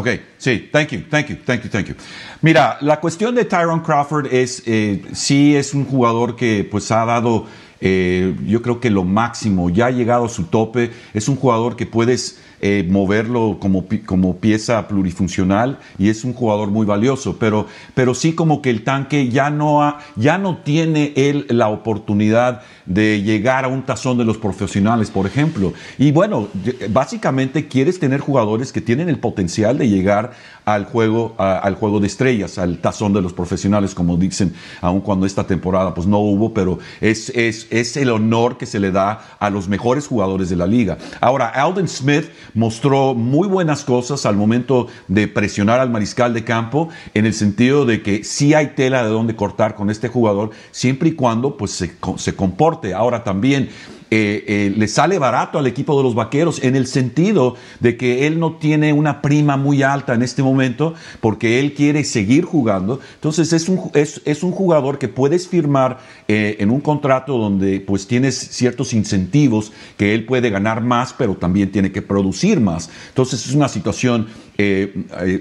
Ok, 0.02 0.08
sí, 0.40 0.68
thank 0.72 0.90
you, 0.94 1.02
thank 1.12 1.28
you, 1.28 1.38
thank 1.46 1.62
you, 1.64 1.70
thank 1.70 1.86
you. 1.86 1.96
Mira, 2.42 2.80
la 2.82 3.00
cuestión 3.00 3.36
de 3.36 3.46
Tyron 3.46 3.82
Crawford 3.82 4.34
es, 4.34 4.64
eh, 4.66 5.00
sí 5.14 5.56
es 5.56 5.76
un 5.76 5.86
jugador 5.86 6.36
que 6.36 6.64
pues 6.64 6.90
ha 6.90 7.06
dado, 7.06 7.46
eh, 7.80 8.36
yo 8.48 8.64
creo 8.64 8.80
que 8.80 8.90
lo 8.90 9.04
máximo, 9.04 9.70
ya 9.70 9.86
ha 9.86 9.92
llegado 9.92 10.26
a 10.26 10.30
su 10.30 10.46
tope, 10.46 10.90
es 11.14 11.30
un 11.30 11.36
jugador 11.36 11.76
que 11.76 11.86
puedes 11.86 12.42
eh, 12.62 12.88
moverlo 12.88 13.58
como, 13.60 13.86
como 14.06 14.38
pieza 14.38 14.88
plurifuncional 14.88 15.80
y 15.97 16.10
es 16.10 16.24
un 16.24 16.34
jugador 16.34 16.69
muy 16.69 16.86
valioso, 16.86 17.38
pero, 17.39 17.65
pero 17.95 18.13
sí 18.13 18.34
como 18.34 18.62
que 18.62 18.69
el 18.69 18.84
tanque 18.84 19.30
ya 19.30 19.50
no, 19.50 19.84
ha, 19.84 20.00
ya 20.15 20.38
no 20.38 20.58
tiene 20.58 21.13
él 21.15 21.47
la 21.50 21.69
oportunidad 21.69 22.62
de 22.86 23.21
llegar 23.21 23.65
a 23.65 23.67
un 23.67 23.84
tazón 23.84 24.17
de 24.17 24.26
los 24.26 24.38
profesionales, 24.38 25.10
por 25.10 25.26
ejemplo. 25.26 25.74
Y 25.97 26.12
bueno, 26.12 26.50
básicamente 26.89 27.67
quieres 27.67 28.00
tener 28.00 28.19
jugadores 28.19 28.71
que 28.71 28.82
tienen 28.82 29.10
el 29.10 29.19
potencial 29.19 29.78
de 29.78 29.89
llegar 29.89 30.32
al 30.65 30.86
juego, 30.86 31.36
al 31.38 31.76
juego 31.76 32.00
de 32.00 32.08
estrellas, 32.08 32.58
al 32.58 32.78
tazón 32.78 33.13
de 33.13 33.21
los 33.21 33.34
profesionales, 33.34 33.95
como 33.95 34.17
dicen, 34.17 34.54
aun 34.82 35.02
cuando 35.02 35.26
esta 35.26 35.45
temporada 35.45 35.93
pues 35.93 36.08
no 36.08 36.19
hubo, 36.19 36.54
pero 36.54 36.80
es, 37.00 37.30
es, 37.30 37.67
es 37.71 37.97
el 37.97 38.10
honor 38.10 38.58
que 38.58 38.65
se 38.65 38.80
le 38.80 38.91
da 38.91 39.21
a 39.39 39.50
los 39.50 39.67
mejores 39.67 40.08
jugadores 40.08 40.50
de 40.50 40.56
la 40.56 40.67
liga. 40.67 40.97
Ahora, 41.19 41.47
Alden 41.50 41.88
Smith 41.88 42.30
mostró 42.54 43.14
muy 43.14 43.48
buenas 43.48 43.84
cosas 43.84 44.26
al 44.26 44.36
momento 44.36 44.88
de 45.08 45.28
presionar 45.28 45.80
al 45.80 45.90
mariscal 45.90 46.34
de 46.34 46.44
campo, 46.44 46.90
en 47.14 47.26
el 47.26 47.34
sentido 47.34 47.86
de 47.86 48.02
que 48.02 48.24
sí 48.24 48.54
hay 48.54 48.68
tela 48.76 49.04
de 49.04 49.10
dónde 49.10 49.36
cortar 49.36 49.76
con 49.76 49.90
este 49.90 50.08
jugador, 50.08 50.52
siempre 50.72 51.10
y 51.10 51.14
cuando 51.14 51.58
pues 51.58 51.72
se, 51.72 51.94
se 52.18 52.36
comporte. 52.36 52.94
Ahora 52.94 53.24
también 53.24 53.70
eh, 54.13 54.43
eh, 54.45 54.74
le 54.76 54.89
sale 54.89 55.19
barato 55.19 55.58
al 55.58 55.67
equipo 55.67 55.95
de 55.95 56.04
los 56.04 56.15
Vaqueros 56.15 56.62
en 56.65 56.76
el 56.76 56.86
sentido 56.86 57.56
de 57.80 57.95
que 57.95 58.28
él 58.28 58.41
no 58.41 58.58
tiene 58.58 58.91
una 58.91 59.21
prima 59.21 59.56
muy 59.56 59.84
alta 59.84 60.13
en 60.13 60.21
este 60.21 60.43
momento 60.43 60.95
porque 61.21 61.62
él 61.62 61.74
quiere 61.74 62.04
seguir 62.04 62.43
jugando. 62.43 63.00
Entonces 63.15 63.54
es 63.54 63.69
un, 63.69 63.89
es, 63.93 64.43
un 64.43 64.52
jugador 64.52 65.00
que 65.00 65.08
puedes 65.08 65.47
firmar 65.47 66.00
eh, 66.28 66.58
en 66.60 66.71
un 66.71 66.82
contrato 66.82 67.38
donde 67.38 67.80
pues 67.80 68.06
tienes 68.06 68.38
ciertos 68.38 68.91
incentivos 68.91 69.71
que 69.95 70.13
él 70.13 70.26
puede 70.26 70.50
ganar 70.50 70.82
más, 70.82 71.13
pero 71.13 71.36
también 71.36 71.71
tiene 71.71 71.93
que 71.93 72.02
producir 72.02 72.60
más. 72.60 72.89
Entonces 73.08 73.45
es 73.45 73.54
una 73.54 73.69
situación 73.69 74.28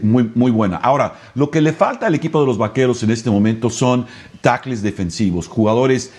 muy, 0.02 0.30
muy 0.34 0.50
buena. 0.50 0.76
Ahora, 0.76 1.14
lo 1.34 1.50
que 1.50 1.60
le 1.60 1.72
falta 1.72 2.06
al 2.06 2.14
equipo 2.14 2.40
de 2.40 2.46
los 2.46 2.58
Vaqueros 2.58 3.02
en 3.02 3.10
este 3.10 3.30
momento 3.30 3.68
son 3.68 4.06
tackles 4.40 4.80
defensivos, 4.82 5.46
jugadores 5.46 6.12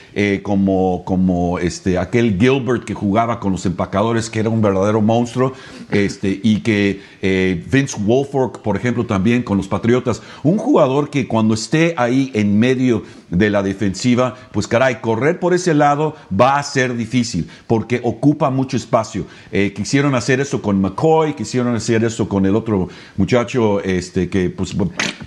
como, 0.44 1.04
como 1.06 1.58
este, 1.58 1.98
aquel 1.98 2.38
Gilbert 2.40 2.84
que 2.84 2.94
jugaba 2.94 3.40
con 3.40 3.52
los 3.52 3.66
empacadores, 3.66 4.30
que 4.30 4.40
era 4.40 4.50
un 4.50 4.62
verdadero 4.62 5.02
monstruo, 5.02 5.54
este, 5.90 6.40
y 6.44 6.60
que 6.62 7.02
eh, 7.22 7.64
Vince 7.72 7.98
Wolfork, 8.00 8.62
por 8.62 8.76
ejemplo, 8.76 9.06
también 9.06 9.44
con 9.44 9.58
los 9.58 9.68
Patriotas, 9.68 10.22
un 10.44 10.58
jugador 10.58 11.10
que 11.10 11.28
cuando 11.28 11.54
esté 11.54 11.94
ahí 11.98 12.32
en 12.34 12.60
medio 12.60 13.04
de 13.32 13.50
la 13.50 13.64
defensiva, 13.64 14.36
pues 14.52 14.68
caray, 14.68 15.02
correr 15.02 15.40
por 15.40 15.56
ese 15.56 15.74
lado 15.74 16.16
va 16.40 16.58
a 16.58 16.64
ser 16.64 16.96
difícil 16.96 17.50
porque 17.66 18.00
ocupa 18.04 18.52
mucho 18.52 18.78
espacio. 18.78 19.26
Eh, 19.52 19.74
quisieron 19.74 20.14
hacer 20.14 20.40
eso 20.40 20.62
con 20.62 20.80
McCoy, 20.80 21.34
quisieron 21.34 21.76
hacer 21.76 22.04
eso 22.04 22.30
con 22.30 22.46
el 22.46 22.56
otro 22.56 22.90
muchacho, 23.18 23.82
este, 23.82 24.30
que 24.30 24.50
pues... 24.50 24.76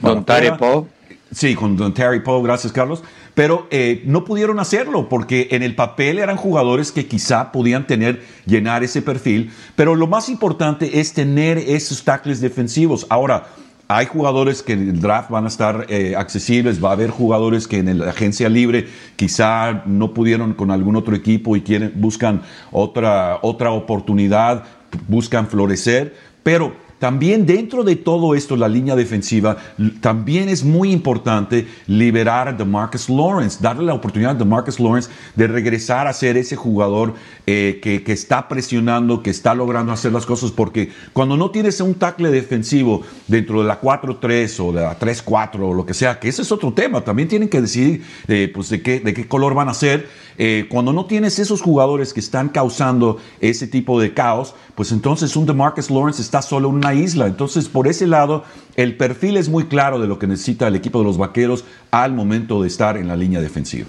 Don 0.00 0.24
Terry 0.24 0.56
Poe. 0.56 0.84
Sí, 1.32 1.56
con 1.56 1.76
Don 1.76 1.92
Terry 1.92 2.20
Poe, 2.20 2.42
gracias 2.42 2.72
Carlos 2.72 3.02
pero 3.34 3.66
eh, 3.70 4.02
no 4.06 4.24
pudieron 4.24 4.60
hacerlo 4.60 5.08
porque 5.08 5.48
en 5.50 5.62
el 5.62 5.74
papel 5.74 6.18
eran 6.18 6.36
jugadores 6.36 6.92
que 6.92 7.06
quizá 7.06 7.52
podían 7.52 7.86
tener, 7.86 8.22
llenar 8.46 8.84
ese 8.84 9.02
perfil, 9.02 9.52
pero 9.76 9.94
lo 9.94 10.06
más 10.06 10.28
importante 10.28 11.00
es 11.00 11.12
tener 11.12 11.58
esos 11.58 12.04
tackles 12.04 12.40
defensivos. 12.40 13.06
Ahora, 13.10 13.48
hay 13.88 14.06
jugadores 14.06 14.62
que 14.62 14.72
en 14.72 14.88
el 14.88 15.00
draft 15.00 15.30
van 15.30 15.44
a 15.44 15.48
estar 15.48 15.86
eh, 15.88 16.14
accesibles, 16.16 16.82
va 16.82 16.90
a 16.90 16.92
haber 16.92 17.10
jugadores 17.10 17.68
que 17.68 17.78
en 17.78 17.98
la 17.98 18.10
agencia 18.10 18.48
libre 18.48 18.88
quizá 19.16 19.82
no 19.86 20.14
pudieron 20.14 20.54
con 20.54 20.70
algún 20.70 20.96
otro 20.96 21.14
equipo 21.14 21.56
y 21.56 21.60
quieren, 21.60 21.92
buscan 21.96 22.42
otra, 22.72 23.38
otra 23.42 23.72
oportunidad, 23.72 24.64
buscan 25.08 25.48
florecer, 25.48 26.14
pero 26.42 26.83
también 27.04 27.44
dentro 27.44 27.84
de 27.84 27.96
todo 27.96 28.34
esto, 28.34 28.56
la 28.56 28.66
línea 28.66 28.96
defensiva, 28.96 29.58
también 30.00 30.48
es 30.48 30.64
muy 30.64 30.90
importante 30.90 31.68
liberar 31.86 32.48
a 32.48 32.54
DeMarcus 32.54 33.10
Lawrence, 33.10 33.58
darle 33.60 33.84
la 33.84 33.92
oportunidad 33.92 34.30
a 34.30 34.34
DeMarcus 34.36 34.80
Lawrence 34.80 35.10
de 35.36 35.46
regresar 35.46 36.06
a 36.06 36.14
ser 36.14 36.38
ese 36.38 36.56
jugador 36.56 37.12
eh, 37.46 37.78
que, 37.82 38.10
está 38.10 38.48
presionando, 38.48 39.22
que 39.22 39.28
está 39.28 39.54
logrando 39.54 39.92
hacer 39.92 40.12
las 40.12 40.24
cosas, 40.24 40.50
porque 40.50 40.92
cuando 41.12 41.36
no 41.36 41.50
tienes 41.50 41.78
un 41.82 41.92
tackle 41.92 42.30
defensivo 42.30 43.02
dentro 43.28 43.60
de 43.60 43.68
la 43.68 43.82
4-3 43.82 44.60
o 44.60 44.72
de 44.72 44.80
la 44.80 44.98
3-4 44.98 45.60
o 45.60 45.74
lo 45.74 45.84
que 45.84 45.92
sea, 45.92 46.18
que 46.18 46.30
ese 46.30 46.40
es 46.40 46.50
otro 46.52 46.72
tema, 46.72 47.02
también 47.02 47.28
tienen 47.28 47.50
que 47.50 47.60
decidir 47.60 48.02
eh, 48.28 48.50
pues 48.54 48.70
de, 48.70 48.80
qué, 48.80 49.00
de 49.00 49.12
qué 49.12 49.28
color 49.28 49.52
van 49.52 49.68
a 49.68 49.74
ser. 49.74 50.08
Eh, 50.36 50.66
cuando 50.68 50.92
no 50.92 51.06
tienes 51.06 51.38
esos 51.38 51.62
jugadores 51.62 52.12
que 52.12 52.20
están 52.20 52.48
causando 52.48 53.18
ese 53.40 53.66
tipo 53.66 54.00
de 54.00 54.14
caos, 54.14 54.54
pues 54.74 54.90
entonces 54.90 55.36
un 55.36 55.46
DeMarcus 55.46 55.90
Lawrence 55.90 56.20
está 56.20 56.42
solo 56.42 56.70
en 56.70 56.76
isla. 56.94 57.26
Entonces, 57.26 57.68
por 57.68 57.88
ese 57.88 58.06
lado, 58.06 58.44
el 58.76 58.96
perfil 58.96 59.36
es 59.36 59.48
muy 59.48 59.64
claro 59.64 60.00
de 60.00 60.06
lo 60.06 60.18
que 60.18 60.26
necesita 60.26 60.68
el 60.68 60.76
equipo 60.76 61.00
de 61.00 61.04
los 61.04 61.18
Vaqueros 61.18 61.64
al 61.90 62.12
momento 62.12 62.62
de 62.62 62.68
estar 62.68 62.96
en 62.96 63.08
la 63.08 63.16
línea 63.16 63.40
defensiva. 63.40 63.88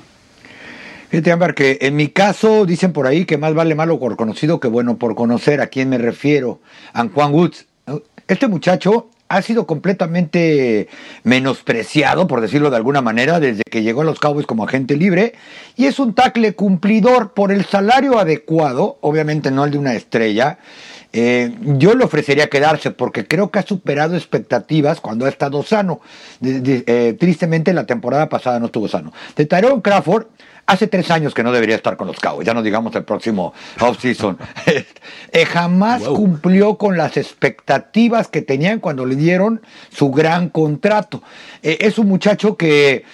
Fíjate, 1.09 1.31
Amber, 1.31 1.53
que 1.55 1.77
en 1.81 1.95
mi 1.95 2.09
caso 2.09 2.65
dicen 2.65 2.91
por 2.91 3.07
ahí 3.07 3.25
que 3.25 3.37
más 3.37 3.53
vale 3.53 3.75
malo 3.75 3.99
por 3.99 4.17
conocido 4.17 4.59
que 4.59 4.67
bueno 4.67 4.97
por 4.97 5.15
conocer. 5.15 5.61
¿A 5.61 5.67
quién 5.67 5.89
me 5.89 5.97
refiero? 5.97 6.59
A 6.93 7.07
Juan 7.07 7.33
Woods. 7.33 7.65
Este 8.27 8.47
muchacho 8.47 9.09
ha 9.27 9.41
sido 9.41 9.65
completamente 9.65 10.87
menospreciado, 11.23 12.27
por 12.27 12.41
decirlo 12.41 12.69
de 12.69 12.77
alguna 12.77 13.01
manera, 13.01 13.39
desde 13.39 13.63
que 13.63 13.83
llegó 13.83 14.01
a 14.01 14.05
los 14.05 14.19
Cowboys 14.19 14.45
como 14.45 14.63
agente 14.63 14.95
libre, 14.95 15.33
y 15.75 15.85
es 15.85 15.99
un 15.99 16.13
tackle 16.13 16.53
cumplidor 16.53 17.33
por 17.33 17.51
el 17.51 17.65
salario 17.65 18.19
adecuado, 18.19 18.97
obviamente 19.01 19.51
no 19.51 19.65
el 19.65 19.71
de 19.71 19.77
una 19.77 19.95
estrella, 19.95 20.59
eh, 21.17 21.55
yo 21.77 21.95
le 21.95 22.03
ofrecería 22.03 22.49
quedarse 22.49 22.91
porque 22.91 23.25
creo 23.25 23.49
que 23.49 23.59
ha 23.59 23.65
superado 23.65 24.17
expectativas 24.17 24.99
cuando 24.99 25.25
ha 25.25 25.29
estado 25.29 25.63
sano. 25.63 26.01
Eh, 26.43 27.15
tristemente 27.17 27.71
la 27.71 27.85
temporada 27.85 28.27
pasada 28.27 28.59
no 28.59 28.65
estuvo 28.65 28.89
sano. 28.89 29.13
De 29.33 29.45
Tyrone 29.45 29.81
Crawford, 29.81 30.25
hace 30.65 30.87
tres 30.87 31.11
años 31.11 31.33
que 31.33 31.43
no 31.43 31.51
debería 31.51 31.75
estar 31.75 31.97
con 31.97 32.07
los 32.07 32.19
Cowboys, 32.19 32.45
ya 32.45 32.53
no 32.53 32.63
digamos 32.63 32.95
el 32.95 33.03
próximo 33.03 33.53
offseason. 33.79 34.37
eh, 35.31 35.45
jamás 35.45 36.03
cumplió 36.03 36.77
con 36.77 36.97
las 36.97 37.17
expectativas 37.17 38.27
que 38.27 38.41
tenían 38.41 38.79
cuando 38.79 39.05
le 39.05 39.15
dieron 39.15 39.61
su 39.91 40.11
gran 40.11 40.49
contrato. 40.49 41.21
Eh, 41.61 41.77
es 41.81 41.99
un 41.99 42.07
muchacho 42.07 42.57
que 42.57 43.05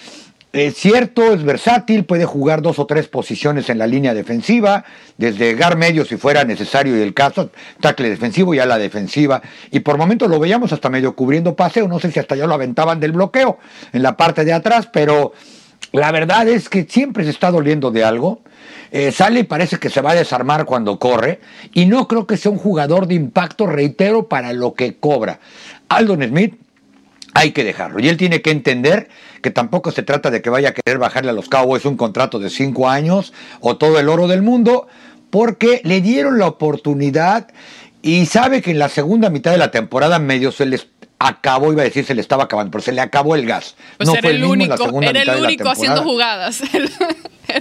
es 0.52 0.74
cierto, 0.74 1.32
es 1.32 1.44
versátil, 1.44 2.04
puede 2.04 2.26
jugar 2.26 2.60
dos 2.60 2.78
o 2.78 2.84
tres 2.84 3.08
posiciones 3.08 3.70
en 3.70 3.78
la 3.78 3.86
línea 3.86 4.12
defensiva, 4.12 4.84
desde 5.16 5.54
gar 5.54 5.78
medio 5.78 6.04
si 6.04 6.18
fuera 6.18 6.44
necesario 6.44 6.94
y 6.94 7.00
el 7.00 7.14
caso, 7.14 7.50
tackle 7.80 8.10
defensivo 8.10 8.52
y 8.52 8.58
a 8.58 8.66
la 8.66 8.76
defensiva. 8.76 9.40
Y 9.70 9.80
por 9.80 9.96
momentos 9.96 10.28
lo 10.28 10.38
veíamos 10.38 10.70
hasta 10.74 10.90
medio 10.90 11.16
cubriendo 11.16 11.56
paseo, 11.56 11.88
no 11.88 11.98
sé 12.00 12.12
si 12.12 12.20
hasta 12.20 12.36
ya 12.36 12.46
lo 12.46 12.52
aventaban 12.52 13.00
del 13.00 13.12
bloqueo 13.12 13.58
en 13.94 14.02
la 14.02 14.18
parte 14.18 14.44
de 14.44 14.52
atrás, 14.52 14.90
pero 14.92 15.32
la 15.92 16.10
verdad 16.10 16.48
es 16.48 16.68
que 16.68 16.84
siempre 16.88 17.24
se 17.24 17.30
está 17.30 17.50
doliendo 17.50 17.90
de 17.90 18.04
algo. 18.04 18.42
Eh, 18.90 19.12
sale 19.12 19.40
y 19.40 19.44
parece 19.44 19.78
que 19.78 19.90
se 19.90 20.00
va 20.00 20.12
a 20.12 20.14
desarmar 20.14 20.64
cuando 20.64 20.98
corre. 20.98 21.40
Y 21.72 21.86
no 21.86 22.08
creo 22.08 22.26
que 22.26 22.36
sea 22.36 22.50
un 22.50 22.58
jugador 22.58 23.06
de 23.06 23.14
impacto, 23.14 23.66
reitero, 23.66 24.28
para 24.28 24.52
lo 24.52 24.74
que 24.74 24.96
cobra. 24.96 25.40
Aldon 25.88 26.22
Smith 26.22 26.54
hay 27.34 27.52
que 27.52 27.64
dejarlo. 27.64 28.00
Y 28.00 28.08
él 28.08 28.16
tiene 28.16 28.42
que 28.42 28.50
entender 28.50 29.08
que 29.42 29.50
tampoco 29.50 29.90
se 29.90 30.02
trata 30.02 30.30
de 30.30 30.42
que 30.42 30.50
vaya 30.50 30.70
a 30.70 30.74
querer 30.74 30.98
bajarle 30.98 31.30
a 31.30 31.34
los 31.34 31.48
Cowboys 31.48 31.84
un 31.84 31.96
contrato 31.96 32.38
de 32.38 32.50
cinco 32.50 32.88
años 32.88 33.32
o 33.60 33.76
todo 33.76 33.98
el 33.98 34.08
oro 34.08 34.28
del 34.28 34.42
mundo, 34.42 34.86
porque 35.30 35.80
le 35.84 36.00
dieron 36.00 36.38
la 36.38 36.46
oportunidad 36.46 37.48
y 38.02 38.26
sabe 38.26 38.62
que 38.62 38.72
en 38.72 38.78
la 38.78 38.88
segunda 38.88 39.30
mitad 39.30 39.52
de 39.52 39.58
la 39.58 39.70
temporada 39.70 40.18
medio 40.18 40.52
se 40.52 40.66
les 40.66 40.88
acabó, 41.28 41.72
iba 41.72 41.82
a 41.82 41.84
decir 41.84 42.04
se 42.04 42.14
le 42.14 42.20
estaba 42.20 42.44
acabando, 42.44 42.70
pero 42.70 42.82
se 42.82 42.92
le 42.92 43.00
acabó 43.00 43.34
el 43.34 43.46
gas. 43.46 43.76
Pues 43.96 44.08
no 44.08 44.14
era 44.14 44.22
fue 44.22 44.30
el, 44.32 44.44
único, 44.44 44.74
era 45.02 45.22
el 45.22 45.44
único 45.44 45.68
haciendo 45.68 46.02
jugadas. 46.02 46.62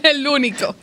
el 0.03 0.27
único. 0.27 0.75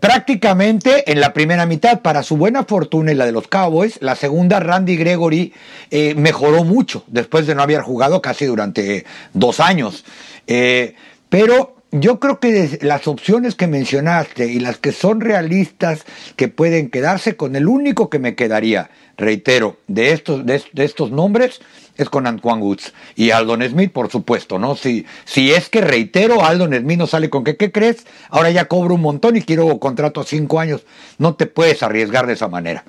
prácticamente 0.00 1.10
en 1.10 1.20
la 1.20 1.32
primera 1.32 1.66
mitad, 1.66 2.00
para 2.00 2.22
su 2.22 2.36
buena 2.36 2.64
fortuna 2.64 3.12
y 3.12 3.14
la 3.14 3.26
de 3.26 3.32
los 3.32 3.48
Cowboys, 3.48 3.98
la 4.00 4.16
segunda, 4.16 4.60
Randy 4.60 4.96
Gregory, 4.96 5.52
eh, 5.90 6.14
mejoró 6.14 6.64
mucho 6.64 7.04
después 7.06 7.46
de 7.46 7.54
no 7.54 7.62
haber 7.62 7.82
jugado 7.82 8.22
casi 8.22 8.46
durante 8.46 9.04
dos 9.32 9.60
años. 9.60 10.04
Eh, 10.46 10.94
pero 11.28 11.73
yo 12.00 12.18
creo 12.18 12.40
que 12.40 12.80
las 12.82 13.06
opciones 13.06 13.54
que 13.54 13.68
mencionaste 13.68 14.48
y 14.48 14.58
las 14.58 14.78
que 14.78 14.90
son 14.90 15.20
realistas 15.20 16.04
que 16.34 16.48
pueden 16.48 16.90
quedarse 16.90 17.36
con 17.36 17.54
el 17.54 17.68
único 17.68 18.10
que 18.10 18.18
me 18.18 18.34
quedaría, 18.34 18.90
reitero, 19.16 19.76
de 19.86 20.10
estos, 20.10 20.44
de, 20.44 20.60
estos 20.74 21.12
nombres 21.12 21.60
es 21.96 22.08
con 22.08 22.26
Antoine 22.26 22.60
Woods 22.60 22.92
y 23.14 23.30
Aldon 23.30 23.62
Smith, 23.62 23.92
por 23.92 24.10
supuesto, 24.10 24.58
¿no? 24.58 24.74
Si, 24.74 25.06
si 25.24 25.52
es 25.52 25.68
que 25.68 25.82
reitero, 25.82 26.44
Aldon 26.44 26.74
Smith 26.74 26.98
no 26.98 27.06
sale 27.06 27.30
con 27.30 27.44
que, 27.44 27.56
¿qué 27.56 27.70
crees? 27.70 28.04
Ahora 28.28 28.50
ya 28.50 28.64
cobro 28.64 28.96
un 28.96 29.00
montón 29.00 29.36
y 29.36 29.42
quiero 29.42 29.78
contrato 29.78 30.20
a 30.20 30.24
cinco 30.24 30.58
años. 30.58 30.84
No 31.18 31.36
te 31.36 31.46
puedes 31.46 31.84
arriesgar 31.84 32.26
de 32.26 32.32
esa 32.32 32.48
manera. 32.48 32.84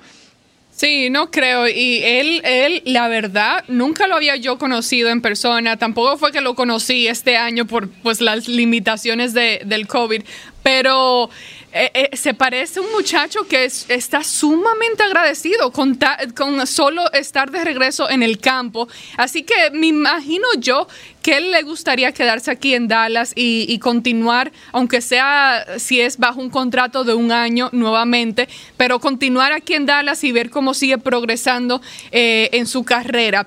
Sí, 0.76 1.08
no 1.08 1.30
creo. 1.30 1.66
Y 1.68 2.02
él, 2.04 2.42
él, 2.44 2.82
la 2.84 3.08
verdad, 3.08 3.64
nunca 3.66 4.06
lo 4.06 4.14
había 4.14 4.36
yo 4.36 4.58
conocido 4.58 5.08
en 5.08 5.22
persona. 5.22 5.78
Tampoco 5.78 6.18
fue 6.18 6.32
que 6.32 6.42
lo 6.42 6.54
conocí 6.54 7.08
este 7.08 7.38
año 7.38 7.66
por 7.66 7.88
pues 7.88 8.20
las 8.20 8.46
limitaciones 8.46 9.32
de, 9.32 9.62
del 9.64 9.86
COVID. 9.86 10.22
Pero 10.66 11.30
eh, 11.78 11.90
eh, 11.92 12.16
se 12.16 12.32
parece 12.32 12.80
un 12.80 12.90
muchacho 12.90 13.46
que 13.46 13.66
está 13.66 14.24
sumamente 14.24 15.02
agradecido 15.02 15.70
con, 15.70 15.98
con 16.34 16.66
solo 16.66 17.12
estar 17.12 17.50
de 17.50 17.62
regreso 17.62 18.08
en 18.08 18.22
el 18.22 18.38
campo. 18.38 18.88
Así 19.18 19.42
que 19.42 19.70
me 19.72 19.88
imagino 19.88 20.46
yo 20.58 20.88
que 21.22 21.36
él 21.36 21.50
le 21.50 21.62
gustaría 21.62 22.12
quedarse 22.12 22.50
aquí 22.50 22.74
en 22.74 22.88
Dallas 22.88 23.32
y, 23.36 23.78
continuar, 23.78 24.52
aunque 24.72 25.00
sea 25.00 25.66
si 25.76 26.00
es 26.00 26.18
bajo 26.18 26.40
un 26.40 26.50
contrato 26.50 27.04
de 27.04 27.14
un 27.14 27.30
año 27.30 27.68
nuevamente, 27.72 28.48
pero 28.76 28.98
continuar 28.98 29.52
aquí 29.52 29.74
en 29.74 29.86
Dallas 29.86 30.24
y 30.24 30.32
ver 30.32 30.50
cómo 30.50 30.72
sigue 30.72 30.98
progresando 30.98 31.82
eh, 32.10 32.48
en 32.52 32.66
su 32.66 32.84
carrera. 32.84 33.46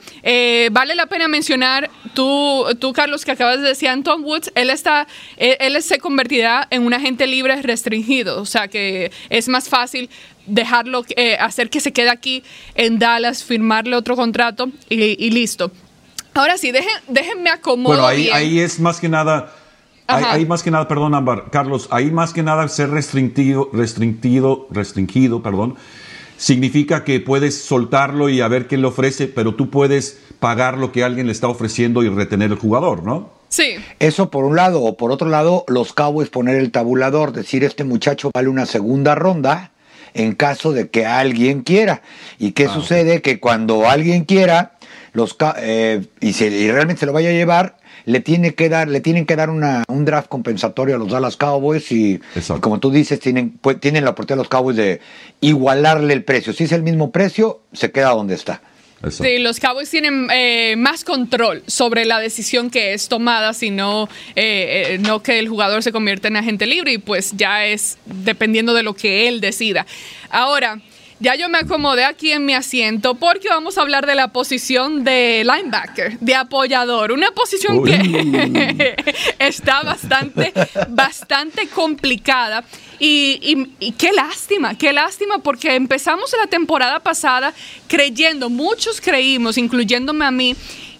vale 0.72 0.94
la 0.96 1.08
pena 1.08 1.28
mencionar, 1.28 1.90
tú, 2.14 2.66
tú 2.80 2.94
Carlos, 2.94 3.26
que 3.26 3.32
acabas 3.32 3.62
de 3.62 3.68
decir, 3.68 3.90
Anton 3.90 4.24
Woods, 4.24 4.52
él, 4.56 4.70
está, 4.70 5.08
él 5.38 5.82
se 5.82 6.00
convertirá 6.00 6.68
en 6.70 6.86
un 6.86 6.94
agente 6.94 7.28
libre 7.28 7.62
restringido 7.62 8.00
o 8.42 8.46
sea 8.46 8.68
que 8.68 9.12
es 9.30 9.48
más 9.48 9.70
fácil 9.70 10.10
dejarlo, 10.46 11.04
eh, 11.16 11.38
hacer 11.40 11.70
que 11.70 11.80
se 11.80 11.94
quede 11.94 12.10
aquí 12.10 12.44
en 12.76 12.98
Dallas, 12.98 13.44
firmarle 13.44 13.96
otro 13.96 14.16
contrato 14.16 14.70
y, 14.90 15.30
listo. 15.30 15.72
Ahora 16.34 16.58
sí, 16.58 16.72
dejen, 16.72 16.90
déjenme 17.08 17.50
acomodar. 17.50 18.00
Bueno, 18.00 18.08
ahí, 18.08 18.30
ahí 18.30 18.60
es 18.60 18.80
más 18.80 19.00
que 19.00 19.10
nada... 19.10 19.54
Ahí, 20.08 20.44
más 20.48 20.64
que 20.64 20.72
nada, 20.72 20.88
perdón, 20.88 21.14
Ámbar, 21.14 21.52
Carlos, 21.52 21.88
ahí 21.92 22.10
más 22.10 22.34
que 22.34 22.42
nada 22.42 22.68
ser 22.68 22.90
restringido, 22.90 23.70
restringido, 23.72 24.66
restringido, 24.72 25.44
perdón, 25.44 25.76
significa 26.40 27.04
que 27.04 27.20
puedes 27.20 27.62
soltarlo 27.62 28.30
y 28.30 28.40
a 28.40 28.48
ver 28.48 28.68
qué 28.68 28.78
le 28.78 28.88
ofrece, 28.88 29.28
pero 29.28 29.56
tú 29.56 29.70
puedes 29.70 30.20
pagar 30.40 30.78
lo 30.78 30.94
que 30.94 31.04
alguien 31.04 31.28
le 31.28 31.34
está 31.34 31.50
ofreciendo 31.50 32.02
y 32.02 32.10
retener 32.10 32.52
el 32.52 32.58
jugador, 32.58 33.04
¿no? 33.04 33.30
Sí. 33.50 33.76
Eso 34.00 34.32
por 34.32 34.46
un 34.46 34.56
lado, 34.56 34.82
o 34.82 34.96
por 34.96 35.12
otro 35.12 35.28
lado, 35.28 35.66
los 35.68 35.92
Cowboys 35.92 36.30
poner 36.30 36.56
el 36.56 36.72
tabulador, 36.72 37.34
decir 37.34 37.66
este 37.66 37.84
muchacho 37.84 38.32
vale 38.34 38.48
una 38.48 38.66
segunda 38.66 39.16
ronda 39.16 39.72
en 40.14 40.34
caso 40.34 40.72
de 40.72 40.90
que 40.90 41.06
alguien 41.06 41.62
quiera. 41.62 42.02
¿Y 42.38 42.54
qué 42.54 42.66
ah, 42.66 42.74
sucede? 42.74 43.22
Que 43.22 43.42
cuando 43.42 43.90
alguien 43.90 44.24
quiera, 44.24 44.78
los 45.12 45.36
eh, 45.58 46.06
y, 46.22 46.34
se, 46.34 46.50
realmente 46.72 47.02
se 47.02 47.06
lo 47.06 47.12
vaya 47.12 47.30
a 47.30 47.34
llevar, 47.34 47.79
le 48.10 48.22
tiene 48.22 48.56
que 48.56 48.70
dar, 48.70 48.88
le 48.88 49.02
tienen 49.02 49.28
que 49.28 49.36
dar 49.36 49.52
una, 49.52 49.84
un 49.88 50.04
draft 50.04 50.30
compensatorio 50.30 50.96
a 50.96 50.98
los 50.98 51.10
Dallas 51.10 51.38
Cowboys 51.38 51.92
y, 51.92 52.20
como 52.60 52.80
tú 52.80 52.90
dices, 52.90 53.20
tienen, 53.20 53.52
pues, 53.62 53.80
tienen 53.80 54.04
la 54.04 54.12
oportunidad 54.12 54.40
los 54.40 54.50
Cowboys 54.50 54.78
de 54.78 55.00
igualarle 55.42 56.16
el 56.16 56.24
precio. 56.24 56.52
Si 56.52 56.64
es 56.64 56.72
el 56.72 56.82
mismo 56.82 57.12
precio, 57.12 57.62
se 57.72 57.92
queda 57.92 58.10
donde 58.10 58.34
está. 58.34 58.64
Sí, 59.12 59.38
los 59.38 59.60
Cowboys 59.60 59.92
tienen 59.92 60.28
eh, 60.34 60.76
más 60.76 61.04
control 61.04 61.62
sobre 61.68 62.04
la 62.06 62.20
decisión 62.20 62.72
que 62.72 62.94
es 62.94 63.08
tomada, 63.10 63.54
sino 63.54 64.10
eh, 64.36 64.96
eh, 64.96 64.98
no 64.98 65.22
que 65.22 65.38
el 65.38 65.48
jugador 65.48 65.84
se 65.84 65.92
convierta 65.92 66.28
en 66.30 66.36
agente 66.36 66.66
libre 66.66 66.94
y 66.94 66.98
pues 66.98 67.34
ya 67.38 67.66
es 67.66 68.00
dependiendo 68.06 68.74
de 68.74 68.82
lo 68.82 68.96
que 68.96 69.28
él 69.28 69.40
decida. 69.40 69.86
Ahora, 70.32 70.82
ya 71.20 71.36
yo 71.36 71.50
me 71.50 71.60
acomodé 71.60 72.06
aquí 72.06 72.32
en 72.32 72.46
mi 72.46 72.54
asiento 72.54 73.16
porque 73.16 73.50
vamos 73.50 73.78
a 73.78 73.82
hablar 73.82 74.06
de 74.06 74.16
la 74.16 74.30
posición 74.30 75.04
de 75.04 75.44
linebacker, 75.44 76.18
de 76.20 76.36
apoyador, 76.36 77.12
una 77.12 77.32
posición 77.32 77.84
que 77.84 78.96
está 79.40 79.84
bastante, 79.84 80.54
bastante 80.90 81.68
complicada. 81.68 82.64
Y, 83.02 83.70
y, 83.80 83.92
qué 83.94 84.12
lástima, 84.12 84.78
qué 84.78 84.92
lástima, 84.92 85.40
porque 85.40 85.76
empezamos 85.76 86.34
la 86.38 86.48
temporada 86.48 87.00
pasada 87.00 87.54
creyendo, 87.88 88.50
muchos 88.50 89.00
creímos, 89.00 89.58
incluyéndome 89.58 90.26
a 90.26 90.32
mí, 90.32 90.54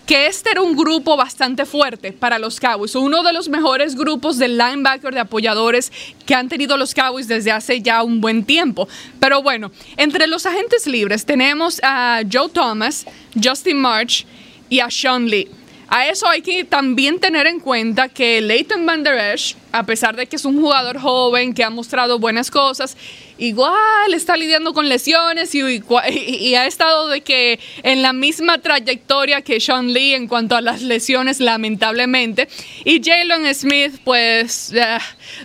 que 0.10 0.26
este 0.26 0.50
era 0.50 0.64
un 0.64 0.76
grupo 0.76 1.16
bastante 1.16 1.68
fuerte 1.68 2.12
para 2.12 2.40
los 2.40 2.60
Cowboys, 2.60 2.96
uno 2.96 3.22
de 3.22 3.32
los 3.32 3.48
mejores 3.48 3.94
grupos 3.94 4.40
de 4.40 4.48
linebacker 4.48 5.14
de 5.14 5.20
apoyadores 5.20 5.92
que 6.26 6.34
han 6.34 6.50
tenido 6.50 6.78
los 6.78 6.96
Cowboys 6.96 7.28
desde 7.28 7.52
hace 7.52 7.84
ya 7.84 8.02
un 8.02 8.20
buen 8.20 8.44
tiempo. 8.44 8.88
Pero 9.20 9.44
bueno, 9.44 9.72
entre 9.98 10.26
los 10.26 10.48
agentes 10.48 10.88
libres 10.88 11.28
tenemos 11.28 11.80
a 11.84 12.22
Joe 12.24 12.50
Thomas, 12.50 13.06
Justin 13.40 13.78
March 13.78 14.26
y 14.68 14.80
a 14.80 14.90
Sean 14.90 15.28
Lee. 15.28 15.48
A 15.90 16.08
eso 16.08 16.28
hay 16.28 16.42
que 16.42 16.64
también 16.64 17.20
tener 17.20 17.46
en 17.46 17.60
cuenta 17.60 18.10
que 18.10 18.42
Leighton 18.42 18.88
Van 18.88 19.04
Der 19.04 19.34
Esch, 19.36 19.56
a 19.72 19.84
pesar 19.84 20.16
de 20.16 20.26
que 20.26 20.38
es 20.38 20.46
un 20.46 20.60
jugador 20.60 21.00
joven 21.00 21.54
que 21.54 21.64
ha 21.64 21.70
mostrado 21.70 22.18
buenas 22.18 22.50
cosas, 22.50 22.98
igual 23.40 24.14
está 24.14 24.38
lidiando 24.38 24.74
con 24.74 24.88
lesiones 24.88 25.56
y, 25.56 26.56
ha 26.56 26.68
estado 26.68 27.08
de 27.08 27.22
que 27.22 27.60
en 27.84 28.02
la 28.02 28.14
misma 28.14 28.60
trayectoria 28.60 29.42
que 29.42 29.60
Sean 29.60 29.94
Lee 29.94 30.14
en 30.14 30.28
cuanto 30.28 30.56
a 30.56 30.62
las 30.62 30.82
lesiones, 30.82 31.40
lamentablemente. 31.40 32.48
Y 32.84 33.02
Jalen 33.04 33.54
Smith, 33.56 34.00
pues 34.04 34.72
eh, 34.74 34.98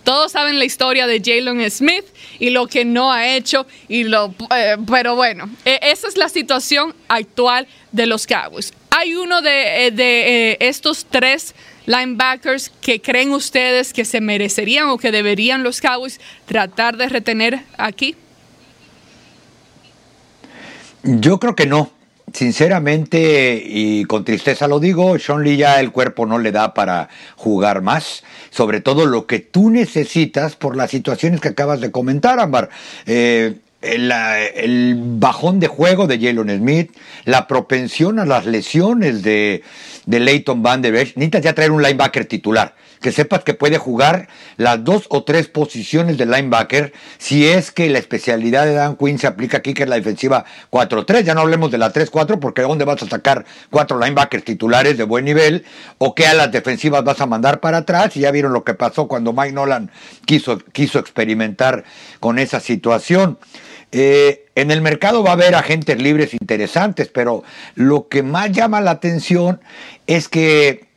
todos 0.03 0.33
saben 0.33 0.59
la 0.59 0.65
historia 0.65 1.07
de 1.07 1.23
Jalen 1.25 1.71
Smith 1.71 2.05
y 2.39 2.51
lo 2.51 2.67
que 2.67 2.85
no 2.85 3.13
ha 3.13 3.29
hecho. 3.29 3.67
Y 3.89 4.05
lo, 4.05 4.35
eh, 4.55 4.77
pero 4.91 5.15
bueno, 5.17 5.49
e, 5.65 5.79
esa 5.83 6.09
es 6.09 6.17
la 6.17 6.29
situación 6.29 6.95
actual 7.09 7.67
de 7.93 8.07
los 8.07 8.27
Cowboys. 8.27 8.73
Hay 8.97 9.17
uno 9.17 9.43
de, 9.43 9.89
eh, 9.89 9.93
eh, 9.97 10.57
estos 10.61 11.05
tres 11.11 11.53
linebackers 11.87 12.71
que 12.81 13.03
creen 13.03 13.33
ustedes 13.33 13.93
que 13.93 14.05
se 14.05 14.21
merecerían 14.21 14.89
o 14.89 14.99
que 14.99 15.11
deberían 15.11 15.65
los 15.65 15.81
Cowboys 15.81 16.21
tratar 16.47 16.97
de 16.97 17.09
retener 17.09 17.65
aquí? 17.77 18.15
Yo 21.03 21.41
creo 21.41 21.57
que 21.57 21.67
no. 21.67 21.91
Sinceramente 22.33 23.61
y 23.67 24.05
con 24.05 24.25
tristeza 24.25 24.69
lo 24.69 24.79
digo, 24.79 25.19
Sean 25.19 25.43
Lee 25.43 25.57
ya 25.57 25.81
el 25.81 25.91
cuerpo 25.91 26.25
no 26.25 26.39
le 26.39 26.53
da 26.53 26.73
para 26.73 27.09
jugar 27.35 27.83
más, 27.83 28.23
sobre 28.51 28.81
todo 28.81 29.07
lo 29.07 29.27
que 29.27 29.41
tú 29.41 29.71
necesitas 29.71 30.55
por 30.55 30.77
las 30.77 30.93
situaciones 30.93 31.41
que 31.41 31.49
acabas 31.49 31.81
de 31.81 31.91
comentar, 31.91 32.39
Ámbar. 32.39 32.71
Eh, 33.07 33.57
el, 33.85 34.95
bajón 34.97 35.61
de 35.61 35.69
juego 35.69 36.07
de 36.07 36.19
Jalen 36.19 36.59
Smith, 36.59 36.97
la 37.25 37.47
propensión 37.47 38.19
a 38.19 38.25
las 38.25 38.47
lesiones 38.47 39.23
de, 39.23 39.63
de 40.07 40.21
Leighton 40.21 40.63
Van 40.63 40.83
Der 40.83 40.95
Esch. 40.95 41.17
Necesitas 41.17 41.43
ya 41.43 41.53
traer 41.55 41.71
un 41.71 41.83
linebacker 41.83 42.25
titular, 42.27 42.75
que 43.01 43.13
sepas 43.13 43.45
que 43.45 43.55
puede 43.55 43.79
jugar 43.79 44.29
las 44.57 44.83
dos 44.83 45.05
o 45.09 45.25
tres 45.25 45.49
posiciones 45.49 46.17
del 46.17 46.31
linebacker 46.31 46.93
si 47.19 47.47
es 47.47 47.71
que 47.71 47.91
la 47.91 47.99
especialidad 47.99 48.65
de 48.65 48.75
Dan 48.75 48.97
Quinn 48.97 49.19
se 49.19 49.27
aplica 49.27 49.59
aquí, 49.59 49.75
que 49.75 49.83
es 49.83 49.89
la 49.89 49.97
defensiva 49.97 50.45
4-3. 50.71 51.23
Ya 51.23 51.35
no 51.35 51.43
hablemos 51.43 51.71
de 51.71 51.79
la 51.79 51.93
3-4, 51.93 52.39
porque 52.39 52.63
¿dónde 52.63 52.85
vas 52.85 53.03
a 53.03 53.09
sacar 53.09 53.45
cuatro 53.71 53.99
linebackers 53.99 54.45
titulares 54.45 54.97
de 54.97 55.05
buen 55.05 55.25
nivel? 55.25 55.65
¿O 55.99 56.15
qué 56.15 56.27
a 56.27 56.35
las 56.35 56.51
defensivas 56.51 57.05
vas 57.05 57.21
a 57.21 57.27
mandar 57.27 57.61
para 57.61 57.79
atrás? 57.79 58.17
Y 58.17 58.21
ya 58.21 58.31
vieron 58.31 58.53
lo 58.53 58.65
que 58.65 58.75
pasó 58.75 59.09
cuando 59.09 59.33
Mike 59.33 59.53
Nolan 59.53 59.91
quiso, 60.25 60.59
quiso 60.73 60.99
experimentar 60.99 61.85
con 62.21 62.39
esa 62.39 62.61
situación. 62.61 63.39
Eh, 63.97 64.47
en 64.57 64.73
el 64.73 64.81
mercado 64.81 65.23
va 65.23 65.31
a 65.31 65.35
haber 65.35 65.55
agentes 65.55 66.03
libres 66.03 66.35
interesantes, 66.35 67.07
pero 67.07 67.45
lo 67.77 68.09
que 68.09 68.25
más 68.25 68.51
llama 68.51 68.81
la 68.81 68.91
atención 68.91 69.61
es 70.09 70.29
que 70.29 70.89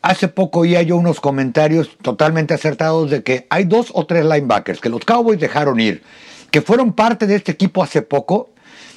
hace 0.00 0.28
poco 0.28 0.60
oía 0.60 0.80
yo 0.80 0.96
unos 0.96 1.20
comentarios 1.20 1.98
totalmente 2.00 2.54
acertados 2.54 3.10
de 3.10 3.22
que 3.22 3.46
hay 3.50 3.64
dos 3.64 3.88
o 3.92 4.06
tres 4.06 4.24
linebackers 4.24 4.80
que 4.80 4.88
los 4.88 5.04
Cowboys 5.04 5.38
dejaron 5.38 5.78
ir, 5.80 6.02
que 6.50 6.62
fueron 6.62 6.94
parte 6.94 7.26
de 7.26 7.34
este 7.36 7.52
equipo 7.52 7.82
hace 7.82 8.00
poco, 8.00 8.48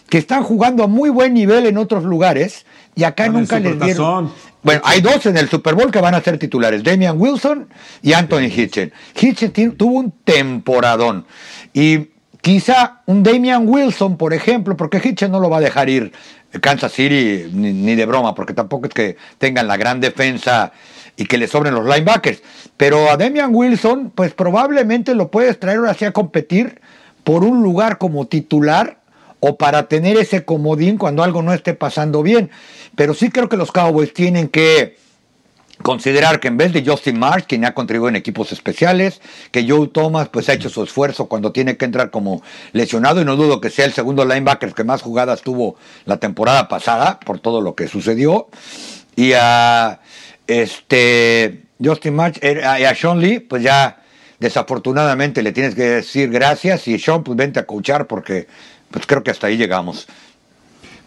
que 0.07 0.19
están 0.19 0.43
jugando 0.43 0.85
a 0.85 0.87
muy 0.87 1.09
buen 1.09 1.33
nivel 1.33 1.65
en 1.65 1.77
otros 1.77 2.05
lugares 2.05 2.65
y 2.95 3.03
acá 3.03 3.27
nunca 3.27 3.59
les 3.59 3.77
dieron. 3.77 4.31
Bueno, 4.63 4.81
hay 4.85 5.01
dos 5.01 5.25
en 5.25 5.35
el 5.35 5.49
Super 5.49 5.75
Bowl 5.75 5.91
que 5.91 5.99
van 5.99 6.15
a 6.15 6.21
ser 6.21 6.37
titulares, 6.39 6.81
Damian 6.81 7.19
Wilson 7.19 7.67
y 8.01 8.13
Anthony 8.13 8.47
Hitchen. 8.55 8.93
Hitchen 9.19 9.75
tuvo 9.75 9.99
un 9.99 10.11
temporadón 10.23 11.25
y 11.73 12.07
Quizá 12.41 13.01
un 13.05 13.21
Damian 13.21 13.67
Wilson, 13.67 14.17
por 14.17 14.33
ejemplo, 14.33 14.77
porque 14.77 15.01
Hitchen 15.03 15.31
no 15.31 15.39
lo 15.39 15.49
va 15.49 15.57
a 15.57 15.61
dejar 15.61 15.89
ir 15.89 16.13
Kansas 16.61 16.93
City 16.93 17.49
ni, 17.53 17.95
de 17.95 18.05
broma, 18.05 18.33
porque 18.33 18.53
tampoco 18.53 18.87
es 18.87 18.93
que 18.93 19.17
tengan 19.37 19.67
la 19.67 19.77
gran 19.77 19.99
defensa 19.99 20.71
y 21.17 21.25
que 21.25 21.37
le 21.37 21.47
sobren 21.47 21.75
los 21.75 21.85
linebackers. 21.85 22.41
Pero 22.77 23.09
a 23.11 23.17
Damian 23.17 23.53
Wilson, 23.53 24.11
pues 24.15 24.33
probablemente 24.33 25.15
lo 25.15 25.29
puedes 25.29 25.59
traer 25.59 25.79
ahora 25.79 25.93
sí 25.93 26.05
a 26.05 26.11
competir 26.11 26.79
por 27.25 27.43
un 27.43 27.61
lugar 27.61 27.97
como 27.97 28.25
titular 28.27 28.99
o 29.41 29.57
para 29.57 29.87
tener 29.87 30.17
ese 30.17 30.45
comodín 30.45 30.97
cuando 30.97 31.23
algo 31.23 31.41
no 31.41 31.53
esté 31.53 31.73
pasando 31.73 32.23
bien. 32.23 32.49
Pero 32.95 33.13
sí 33.13 33.29
creo 33.29 33.49
que 33.49 33.57
los 33.57 33.71
Cowboys 33.71 34.13
tienen 34.13 34.47
que 34.47 34.97
considerar 35.81 36.39
que 36.39 36.49
en 36.49 36.57
vez 36.57 36.73
de 36.73 36.83
Justin 36.85 37.19
Marsh, 37.19 37.45
quien 37.45 37.65
ha 37.65 37.73
contribuido 37.73 38.09
en 38.09 38.15
equipos 38.15 38.51
especiales, 38.51 39.21
que 39.51 39.67
Joe 39.67 39.87
Thomas 39.87 40.29
pues 40.29 40.49
ha 40.49 40.53
hecho 40.53 40.69
su 40.69 40.83
esfuerzo 40.83 41.27
cuando 41.27 41.51
tiene 41.51 41.77
que 41.77 41.85
entrar 41.85 42.11
como 42.11 42.41
lesionado 42.73 43.21
y 43.21 43.25
no 43.25 43.35
dudo 43.35 43.61
que 43.61 43.69
sea 43.69 43.85
el 43.85 43.93
segundo 43.93 44.25
linebacker 44.25 44.73
que 44.73 44.83
más 44.83 45.01
jugadas 45.01 45.41
tuvo 45.41 45.77
la 46.05 46.17
temporada 46.17 46.67
pasada 46.67 47.19
por 47.19 47.39
todo 47.39 47.61
lo 47.61 47.75
que 47.75 47.87
sucedió 47.87 48.49
y 49.15 49.33
a 49.33 50.01
este 50.47 51.63
Justin 51.83 52.15
Marsh 52.15 52.37
eh, 52.41 52.61
y 52.79 52.83
a 52.83 52.95
Sean 52.95 53.19
Lee 53.19 53.39
pues 53.39 53.63
ya 53.63 54.03
desafortunadamente 54.39 55.41
le 55.41 55.51
tienes 55.51 55.75
que 55.75 55.83
decir 55.83 56.29
gracias 56.29 56.87
y 56.87 56.99
Sean 56.99 57.23
pues 57.23 57.37
vente 57.37 57.59
a 57.59 57.65
coachar 57.65 58.07
porque 58.07 58.47
pues 58.91 59.05
creo 59.05 59.23
que 59.23 59.31
hasta 59.31 59.47
ahí 59.47 59.57
llegamos. 59.57 60.07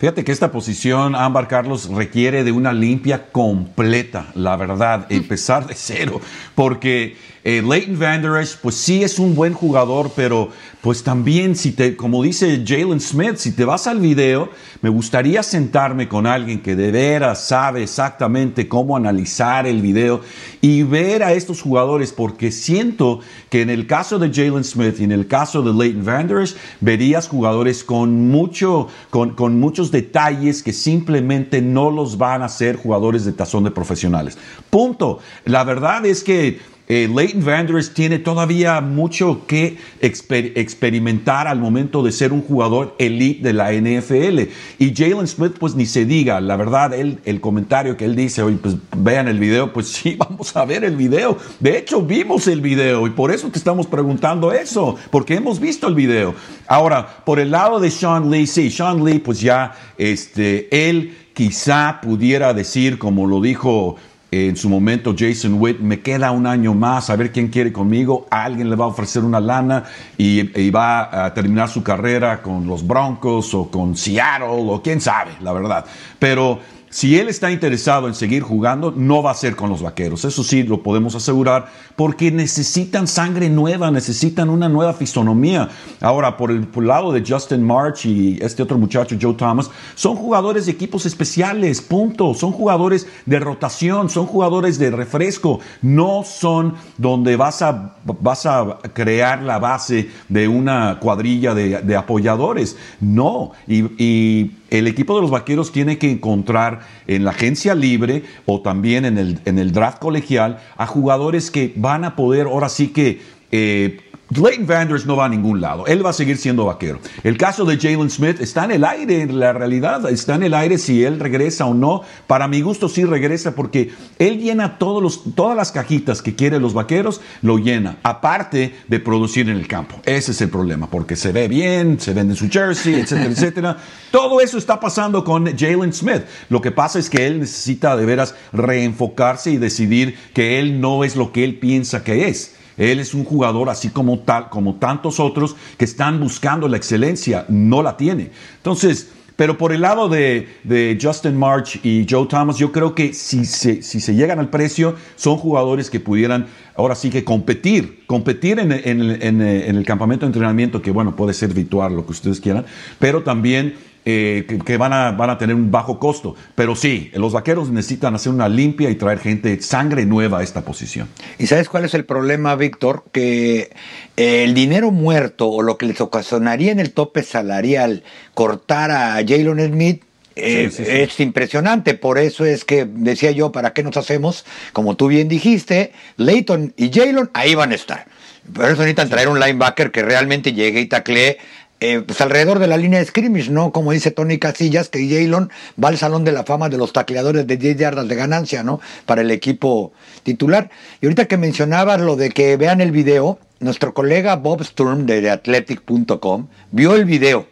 Fíjate 0.02 0.24
que 0.24 0.32
esta 0.32 0.50
posición, 0.50 1.14
Ámbar 1.14 1.46
Carlos, 1.46 1.88
requiere 1.88 2.42
de 2.42 2.50
una 2.50 2.72
limpia 2.72 3.30
completa, 3.30 4.32
la 4.34 4.56
verdad, 4.56 5.06
empezar 5.10 5.68
de 5.68 5.74
cero, 5.76 6.20
porque 6.56 7.16
eh, 7.44 7.62
Leighton 7.64 8.00
Vander 8.00 8.42
Esch, 8.42 8.56
pues 8.60 8.74
sí 8.74 9.04
es 9.04 9.20
un 9.20 9.36
buen 9.36 9.52
jugador, 9.52 10.10
pero 10.16 10.50
pues 10.83 11.05
también, 11.05 11.55
si 11.55 11.71
te, 11.71 11.95
como 11.97 12.25
dice 12.25 12.64
Jalen 12.66 13.01
Smith, 13.01 13.37
si 13.37 13.53
te 13.53 13.64
vas 13.64 13.87
al 13.87 14.01
video, 14.01 14.51
me 14.81 14.90
gustaría 14.90 15.45
sentarme 15.45 16.09
con 16.09 16.27
alguien 16.27 16.61
que 16.61 16.75
de 16.75 16.90
veras 16.90 17.47
sabe 17.47 17.85
exactamente 17.85 18.66
cómo 18.66 18.97
analizar 18.97 19.68
el 19.68 19.81
video 19.81 20.23
y 20.61 20.83
ver 20.83 21.23
a 21.23 21.35
estos 21.35 21.62
jugadores, 21.62 22.12
porque 22.12 22.51
siento 22.51 23.21
que 23.49 23.62
en 23.62 23.71
el 23.71 23.87
caso 23.87 24.18
de 24.18 24.33
Jalen 24.33 24.64
Smith 24.64 24.97
y 24.99 25.05
en 25.05 25.12
el 25.12 25.29
caso 25.29 25.62
de 25.62 25.73
Leighton 25.73 26.05
Vander 26.05 26.38
Esch, 26.38 26.57
verías 26.81 27.29
jugadores 27.29 27.85
con, 27.85 28.29
mucho, 28.29 28.88
con, 29.11 29.37
con 29.37 29.61
muchos 29.61 29.92
detalles 29.92 30.64
que 30.64 30.73
simplemente 30.73 31.62
no 31.62 31.92
los 31.92 32.18
van 32.18 32.42
a 32.42 32.49
ser 32.49 32.75
jugadores 32.75 33.25
de 33.25 33.33
tazón 33.33 33.62
de 33.62 33.71
profesionales. 33.71 34.37
Punto. 34.68 35.21
La 35.45 35.62
verdad 35.62 36.05
es 36.07 36.25
que 36.25 36.71
eh, 36.92 37.09
Leighton 37.09 37.42
Vanders 37.42 37.94
tiene 37.94 38.18
todavía 38.18 38.83
mucho 38.83 39.46
que 39.46 39.78
experimentar 40.02 41.48
al 41.48 41.59
momento 41.59 42.02
de 42.02 42.12
ser 42.12 42.35
un 42.35 42.42
jugador 42.42 42.94
elite 42.98 43.42
de 43.42 43.55
la 43.55 43.72
NFL. 43.72 44.50
Y 44.78 44.94
Jalen 44.94 45.26
Smith, 45.26 45.55
pues 45.59 45.74
ni 45.74 45.87
se 45.87 46.05
diga, 46.05 46.38
la 46.42 46.55
verdad, 46.57 46.92
él, 46.92 47.18
el 47.24 47.40
comentario 47.40 47.96
que 47.96 48.05
él 48.05 48.14
dice, 48.14 48.42
hoy 48.42 48.57
pues 48.57 48.76
vean 48.94 49.26
el 49.26 49.38
video, 49.38 49.72
pues 49.72 49.88
sí, 49.92 50.16
vamos 50.18 50.55
a 50.55 50.66
ver 50.66 50.85
el 50.85 50.96
video. 50.96 51.38
De 51.61 51.78
hecho, 51.78 52.02
vimos 52.02 52.46
el 52.46 52.61
video 52.61 53.07
y 53.07 53.11
por 53.11 53.33
eso 53.33 53.48
te 53.48 53.57
estamos 53.57 53.87
preguntando 53.87 54.52
eso, 54.52 54.96
porque 55.11 55.37
hemos 55.37 55.59
visto 55.59 55.88
el 55.88 55.94
video. 55.94 56.35
Ahora, 56.66 57.24
por 57.24 57.40
el 57.40 57.52
lado 57.52 57.81
de 57.81 57.90
Sean 57.90 58.31
Lee, 58.31 58.46
sí, 58.46 58.70
Sean 58.70 59.02
Lee, 59.02 59.18
pues 59.18 59.40
ya, 59.40 59.72
este, 59.96 60.68
él 60.90 61.16
quizá 61.33 62.00
pudiera 62.02 62.52
decir, 62.52 62.98
como 62.98 63.26
lo 63.26 63.40
dijo 63.40 63.96
en 64.33 64.57
su 64.57 64.71
momento 64.71 65.14
Jason 65.16 65.61
Witt, 65.61 65.79
me 65.81 66.01
queda 66.01 66.31
un 66.31 66.47
año 66.47 66.73
más, 66.73 67.11
a 67.11 67.16
ver 67.16 67.31
quién 67.31 67.49
quiere 67.49 67.71
conmigo, 67.71 68.27
alguien 68.31 68.71
le 68.71 68.77
va 68.77 68.87
a 68.87 68.88
ofrecer 68.88 69.23
una 69.25 69.40
lana 69.40 69.85
y, 70.16 70.59
y, 70.59 70.71
va 70.71 71.27
a 71.27 71.35
terminar 71.35 71.68
su 71.68 71.83
carrera 71.83 72.40
con 72.40 72.66
los 72.66 72.87
Broncos 72.87 73.53
o 73.53 73.71
con 73.71 73.95
Seattle 73.95 74.47
o 74.49 74.81
quién 74.83 75.03
sabe, 75.03 75.33
la 75.42 75.53
verdad. 75.53 75.85
Pero 76.18 76.61
si 76.92 77.18
él 77.18 77.31
está 77.31 77.50
interesado 77.50 78.07
en 78.07 78.14
seguir 78.14 78.42
jugando, 78.42 78.92
no 78.94 79.22
va 79.22 79.31
a 79.31 79.35
ser 79.35 79.57
con 79.57 79.70
los 79.70 79.81
vaqueros. 79.81 80.26
Eso 80.26 80.44
sí, 80.44 80.62
lo 80.62 80.83
podemos 80.83 81.14
asegurar, 81.14 81.72
porque 81.96 82.31
necesitan 82.31 83.09
sangre 83.09 83.48
nueva, 83.48 83.90
necesitan 83.90 84.50
una 84.50 84.68
nueva 84.68 84.92
fisonomía. 84.92 85.70
Ahora, 86.02 86.37
por 86.37 86.50
el, 86.50 86.68
lado 86.76 87.11
de 87.11 87.24
Justin 87.26 87.66
March 87.66 88.05
y 88.05 88.38
este 88.42 88.62
otro 88.62 88.76
muchacho, 88.76 89.16
Joe 89.18 89.33
Thomas, 89.33 89.70
son 89.94 90.16
jugadores 90.16 90.66
de 90.66 90.72
equipos 90.72 91.07
especiales, 91.07 91.81
punto. 91.81 92.35
Son 92.35 92.52
jugadores 92.52 93.07
de 93.24 93.38
rotación, 93.40 94.11
son 94.11 94.26
jugadores 94.26 94.78
de 94.78 94.90
refresco. 94.90 95.61
No 95.81 96.24
son 96.24 96.74
donde 96.98 97.37
vas 97.37 97.62
a, 97.62 97.96
vas 98.05 98.44
a 98.44 98.81
crear 98.92 99.40
la 99.42 99.59
base 99.59 100.11
de 100.28 100.46
una 100.46 100.98
cuadrilla 101.00 101.55
de, 101.55 101.96
apoyadores. 101.96 102.76
No. 103.00 103.52
y 103.66 104.50
el 104.72 104.87
equipo 104.87 105.14
de 105.14 105.20
los 105.20 105.30
Vaqueros 105.30 105.70
tiene 105.70 105.98
que 105.98 106.11
encontrar 106.11 106.80
en 107.06 107.24
la 107.24 107.32
agencia 107.32 107.74
libre 107.74 108.22
o 108.46 108.62
también 108.62 109.04
en 109.04 109.18
el, 109.18 109.38
en 109.44 109.58
el 109.58 109.72
draft 109.72 109.98
colegial 109.98 110.61
a 110.78 110.87
jugadores 110.87 111.50
que 111.50 111.74
van 111.76 112.04
a 112.04 112.16
poder 112.16 112.46
ahora 112.46 112.70
sí 112.70 112.88
que 112.88 113.20
eh, 113.50 114.00
Leighton 114.37 114.66
Vanders 114.66 115.05
no 115.05 115.16
va 115.16 115.27
a 115.27 115.29
ningún 115.29 115.61
lado. 115.61 115.87
Él 115.87 116.05
va 116.05 116.11
a 116.11 116.12
seguir 116.12 116.37
siendo 116.38 116.64
vaquero. 116.64 117.01
El 117.23 117.37
caso 117.37 117.64
de 117.64 117.77
Jalen 117.77 118.11
Smith 118.11 118.40
está 118.40 118.64
en 118.64 118.71
el 118.73 118.85
aire, 118.85 119.23
en 119.23 119.38
la 119.38 119.53
realidad. 119.53 120.09
Está 120.11 120.37
en 120.37 120.45
el 120.45 120.55
aire 120.55 120.79
si 120.79 121.05
él 121.05 121.21
regresa 121.21 121.66
o 121.66 121.75
no. 121.75 122.03
Para 122.27 122.49
mi 122.49 122.61
gusto 122.61 122.88
sí 122.88 123.05
regresa 123.05 123.55
porque 123.55 123.92
él 124.18 124.38
llena 124.38 124.79
todos 124.79 125.03
los, 125.03 125.35
todas 125.35 125.57
las 125.57 125.73
cajitas 125.73 126.23
que 126.23 126.35
quiere 126.35 126.61
los 126.61 126.73
vaqueros, 126.73 127.21
lo 127.42 127.59
llena. 127.59 127.99
Aparte 128.03 128.75
de 128.88 129.01
producir 129.01 129.49
en 129.49 129.57
el 129.57 129.68
campo. 129.68 130.01
Ese 130.05 130.33
es 130.33 130.40
el 130.40 130.49
problema 130.49 130.88
porque 130.88 131.16
se 131.16 131.33
ve 131.33 131.49
bien, 131.49 132.01
se 132.01 132.14
vende 132.14 132.35
su 132.35 132.49
jersey, 132.49 132.95
etcétera, 132.95 133.31
etcétera. 133.31 133.77
Todo 134.11 134.40
eso 134.40 134.57
está 134.57 134.81
pasando 134.81 135.25
con 135.25 135.47
Jalen 135.57 135.92
Smith. 135.92 136.23
Lo 136.49 136.61
que 136.61 136.71
pasa 136.71 136.99
es 136.99 137.11
que 137.11 137.27
él 137.27 137.40
necesita 137.40 137.97
de 137.97 138.07
veras 138.07 138.35
reenfocarse 138.53 139.51
y 139.51 139.59
decidir 139.59 140.16
que 140.33 140.59
él 140.59 140.81
no 140.81 141.05
es 141.05 141.16
lo 141.16 141.33
que 141.33 141.45
él 141.45 141.59
piensa 141.59 142.05
que 142.05 142.29
es. 142.29 142.57
Él 142.90 142.99
es 142.99 143.14
un 143.14 143.25
jugador 143.25 143.71
así 143.71 143.90
como 143.90 144.18
tal, 144.18 144.49
como 144.49 144.75
tantos 144.75 145.21
otros 145.21 145.55
que 145.79 145.85
están 145.85 146.18
buscando 146.18 146.66
la 146.66 146.77
excelencia, 146.77 147.45
no 147.49 147.81
la 147.81 147.97
tiene. 147.97 148.31
Entonces, 148.57 149.11
pero 149.37 149.57
por 149.57 149.73
el 149.73 149.83
lado 149.83 150.09
de, 150.09 150.99
Justin 151.01 151.37
March 151.37 151.79
y 151.85 152.05
Joe 152.09 152.27
Thomas, 152.27 152.59
yo 152.59 152.73
creo 152.73 152.95
que 152.95 153.14
si 153.14 153.45
se, 153.45 153.83
si 153.83 154.01
se 154.01 154.14
llegan 154.14 154.40
al 154.40 154.51
precio, 154.51 154.97
son 155.14 155.37
jugadores 155.37 155.90
que 155.90 156.01
pudieran 156.01 156.47
ahora 156.75 156.97
sí 156.97 157.09
que 157.09 157.23
competir, 157.23 158.05
competir 158.07 158.59
en, 158.59 158.73
en 158.73 159.40
el 159.40 159.85
campamento 159.87 160.27
de 160.27 160.31
entrenamiento, 160.31 160.83
que 160.83 160.90
bueno, 160.90 161.14
puede 161.14 161.35
ser 161.35 161.55
virtual, 161.55 161.95
lo 161.95 162.05
que 162.05 162.12
ustedes 162.12 162.40
quieran, 162.40 162.66
pero 162.99 163.23
también 163.23 163.75
eh, 164.04 164.58
que, 164.64 164.76
van, 164.76 164.92
a, 164.92 165.12
van 165.12 165.30
a 165.30 165.38
tener 165.38 165.54
un 165.54 165.70
bajo 165.70 165.98
costo. 165.98 166.34
Pero 166.54 166.74
sí, 166.74 167.10
los 167.14 167.32
vaqueros 167.32 167.70
necesitan 167.70 168.14
hacer 168.14 168.32
una 168.32 168.48
limpia 168.48 168.90
y 168.90 168.96
traer 168.96 169.18
gente, 169.18 169.60
sangre 169.62 170.06
nueva 170.06 170.40
a 170.40 170.42
esta 170.42 170.62
posición. 170.62 171.08
¿Y 171.38 171.46
sabes 171.46 171.68
cuál 171.68 171.84
es 171.84 171.94
el 171.94 172.04
problema, 172.04 172.56
Víctor? 172.56 173.04
Que 173.12 173.70
el 174.16 174.54
dinero 174.54 174.90
muerto 174.90 175.48
o 175.48 175.62
lo 175.62 175.78
que 175.78 175.86
les 175.86 176.00
ocasionaría 176.00 176.72
en 176.72 176.80
el 176.80 176.92
tope 176.92 177.22
salarial 177.22 178.02
cortar 178.34 178.90
a 178.90 179.14
Jalen 179.16 179.72
Smith 179.72 180.02
eh, 180.36 180.70
es 180.88 181.20
impresionante, 181.20 181.94
por 181.94 182.18
eso 182.18 182.44
es 182.44 182.64
que 182.64 182.86
decía 182.86 183.30
yo, 183.32 183.52
¿para 183.52 183.72
qué 183.72 183.82
nos 183.82 183.96
hacemos? 183.96 184.44
Como 184.72 184.96
tú 184.96 185.08
bien 185.08 185.28
dijiste, 185.28 185.92
Leighton 186.16 186.72
y 186.76 186.90
Jalen 186.90 187.30
ahí 187.34 187.54
van 187.54 187.72
a 187.72 187.74
estar. 187.74 188.06
Por 188.52 188.64
eso 188.64 188.78
necesitan 188.78 189.08
traer 189.08 189.28
un 189.28 189.38
linebacker 189.38 189.92
que 189.92 190.02
realmente 190.02 190.52
llegue 190.52 190.80
y 190.80 190.86
taclee 190.86 191.36
eh, 191.85 192.01
pues 192.01 192.21
alrededor 192.21 192.61
de 192.61 192.68
la 192.68 192.77
línea 192.77 193.01
de 193.01 193.05
scrimmage, 193.07 193.51
¿no? 193.51 193.73
Como 193.73 193.90
dice 193.90 194.12
Tony 194.12 194.38
Casillas, 194.38 194.88
que 194.88 195.01
Jalen 195.01 195.51
va 195.83 195.88
al 195.88 195.99
Salón 195.99 196.23
de 196.23 196.31
la 196.31 196.45
Fama 196.45 196.68
de 196.68 196.79
los 196.79 196.92
tacleadores 196.92 197.45
de 197.45 197.57
10 197.57 197.77
yardas 197.77 198.07
de 198.07 198.14
ganancia, 198.14 198.62
¿no? 198.62 198.81
Para 199.05 199.23
el 199.23 199.33
equipo 199.33 199.92
titular. 200.23 200.71
Y 201.01 201.07
ahorita 201.07 201.25
que 201.25 201.38
mencionabas 201.38 202.01
lo 202.01 202.14
de 202.14 202.31
que 202.31 202.57
vean 202.57 202.81
el 202.81 202.92
video, 202.92 203.40
nuestro 203.59 203.95
colega 203.95 204.37
Bob 204.37 204.62
Sturm 204.62 205.07
de 205.07 205.29
athletic.com 205.29 206.47
vio 206.71 206.95
el 206.95 207.05
video. 207.05 207.49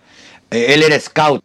Eh, 0.52 0.74
él 0.74 0.84
era 0.84 1.00
scout. 1.00 1.42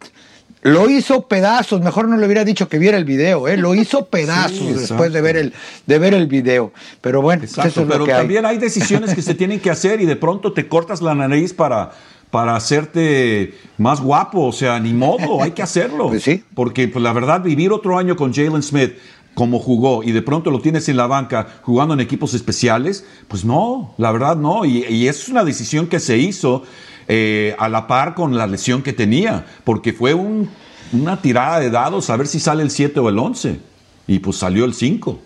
Lo 0.61 0.87
hizo 0.87 1.27
pedazos, 1.27 1.81
mejor 1.81 2.07
no 2.07 2.17
le 2.17 2.25
hubiera 2.27 2.43
dicho 2.43 2.69
que 2.69 2.77
viera 2.77 2.97
el 2.97 3.05
video, 3.05 3.47
¿eh? 3.47 3.57
lo 3.57 3.73
hizo 3.73 4.05
pedazos 4.09 4.79
después 4.79 5.11
de 5.11 5.21
ver 5.21 5.37
el 5.37 5.53
de 5.87 5.97
ver 5.97 6.13
el 6.13 6.27
video. 6.27 6.71
Pero 7.01 7.23
bueno, 7.23 7.45
eso 7.45 7.63
es 7.63 7.73
pero 7.73 8.05
que 8.05 8.11
también 8.11 8.45
hay 8.45 8.59
decisiones 8.59 9.15
que 9.15 9.23
se 9.23 9.33
tienen 9.33 9.59
que 9.59 9.71
hacer 9.71 10.01
y 10.01 10.05
de 10.05 10.15
pronto 10.15 10.53
te 10.53 10.67
cortas 10.67 11.01
la 11.01 11.15
nariz 11.15 11.51
para 11.51 11.91
para 12.31 12.55
hacerte 12.55 13.53
más 13.77 14.01
guapo, 14.01 14.45
o 14.45 14.51
sea, 14.51 14.79
ni 14.79 14.93
modo, 14.93 15.41
hay 15.41 15.51
que 15.51 15.63
hacerlo. 15.63 16.09
Pues 16.15 16.23
sí. 16.23 16.43
Porque 16.53 16.87
pues, 16.87 17.03
la 17.03 17.13
verdad, 17.13 17.41
vivir 17.41 17.71
otro 17.71 17.97
año 17.97 18.15
con 18.15 18.33
Jalen 18.33 18.63
Smith 18.63 18.93
como 19.35 19.59
jugó 19.59 20.01
y 20.01 20.11
de 20.13 20.21
pronto 20.21 20.49
lo 20.49 20.61
tienes 20.61 20.87
en 20.89 20.97
la 20.97 21.07
banca 21.07 21.47
jugando 21.61 21.93
en 21.93 21.99
equipos 21.99 22.33
especiales, 22.33 23.05
pues 23.27 23.45
no, 23.45 23.93
la 23.97 24.11
verdad 24.11 24.37
no. 24.37 24.65
Y, 24.65 25.07
es 25.07 25.27
una 25.29 25.43
decisión 25.43 25.87
que 25.87 25.99
se 25.99 26.17
hizo 26.17 26.63
eh, 27.07 27.55
a 27.59 27.69
la 27.69 27.85
par 27.85 28.15
con 28.15 28.37
la 28.37 28.47
lesión 28.47 28.81
que 28.81 28.93
tenía, 28.93 29.45
porque 29.63 29.93
fue 29.93 30.13
una 30.13 31.21
tirada 31.21 31.59
de 31.59 31.69
dados 31.69 32.09
a 32.09 32.17
ver 32.17 32.27
si 32.27 32.39
sale 32.39 32.63
el 32.63 32.71
7 32.71 32.99
o 32.99 33.09
el 33.09 33.19
11. 33.19 33.74
Y 34.07 34.19
pues 34.19 34.37
salió 34.37 34.65
el 34.65 34.73
5. 34.73 35.19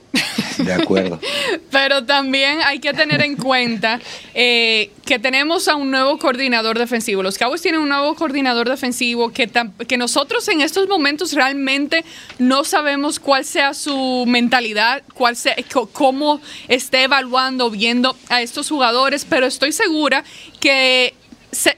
De 0.60 0.74
acuerdo. 0.74 1.20
Pero 1.72 2.06
también 2.06 2.60
hay 2.64 2.80
que 2.80 2.94
tener 2.94 3.22
en 3.22 3.36
cuenta 3.36 4.00
eh, 4.34 4.92
que 5.06 5.20
tenemos 5.20 5.68
a 5.68 5.76
un 5.76 5.92
nuevo 5.92 6.18
coordinador 6.18 6.78
defensivo. 6.78 7.24
Los 7.24 7.38
Cowboys 7.38 7.62
tienen 7.62 7.82
un 7.82 7.90
nuevo 7.90 8.16
coordinador 8.16 8.70
defensivo 8.70 9.32
que, 9.32 9.50
que 9.88 9.98
nosotros 9.98 10.48
en 10.48 10.62
estos 10.62 10.88
momentos 10.88 11.34
realmente 11.34 12.04
no 12.38 12.64
sabemos 12.64 13.20
cuál 13.20 13.46
sea 13.46 13.74
su 13.74 14.26
mentalidad, 14.28 15.04
cuál 15.14 15.36
sea, 15.36 15.56
cómo 15.94 16.42
esté 16.68 17.04
evaluando, 17.04 17.70
viendo 17.70 18.16
a 18.30 18.42
estos 18.42 18.70
jugadores, 18.70 19.26
pero 19.26 19.46
estoy 19.46 19.72
segura 19.72 20.24
que 20.60 21.14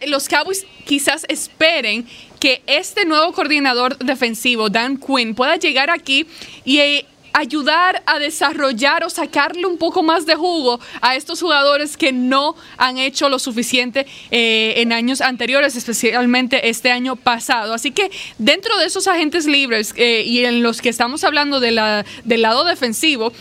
los 0.08 0.28
Cowboys 0.28 0.66
quizás 0.86 1.26
esperen 1.30 2.06
que 2.42 2.64
este 2.66 3.06
nuevo 3.06 3.32
coordinador 3.32 3.98
defensivo, 4.00 4.70
Dan 4.70 4.98
Quinn, 4.98 5.36
pueda 5.36 5.56
llegar 5.56 5.92
aquí 5.92 6.26
y, 6.66 7.06
ayudar 7.34 8.04
a 8.06 8.20
desarrollar 8.20 9.04
o 9.04 9.10
sacarle 9.10 9.66
un 9.66 9.78
poco 9.78 10.04
más 10.04 10.26
de 10.26 10.36
jugo 10.36 10.80
a 11.02 11.16
estos 11.16 11.42
jugadores 11.42 11.98
que 11.98 12.12
no 12.12 12.56
han 12.78 12.98
hecho 12.98 13.30
lo 13.30 13.40
suficiente 13.40 14.06
eh, 14.32 14.74
en 14.78 14.92
años 14.92 15.22
anteriores, 15.22 15.76
especialmente 15.76 16.70
este 16.70 16.92
año 16.92 17.16
pasado. 17.16 17.74
Así 17.74 17.92
que 17.92 18.12
dentro 18.38 18.78
de 18.78 18.86
esos 18.86 19.08
agentes 19.08 19.46
libres 19.46 19.94
eh, 19.96 20.24
y 20.26 20.46
en 20.46 20.62
los 20.62 20.82
que 20.82 20.90
estamos 20.90 21.24
hablando 21.24 21.60
de 21.60 21.72
la, 21.72 22.06
del 22.26 22.42
lado 22.42 22.64
defensivo, 22.66 23.32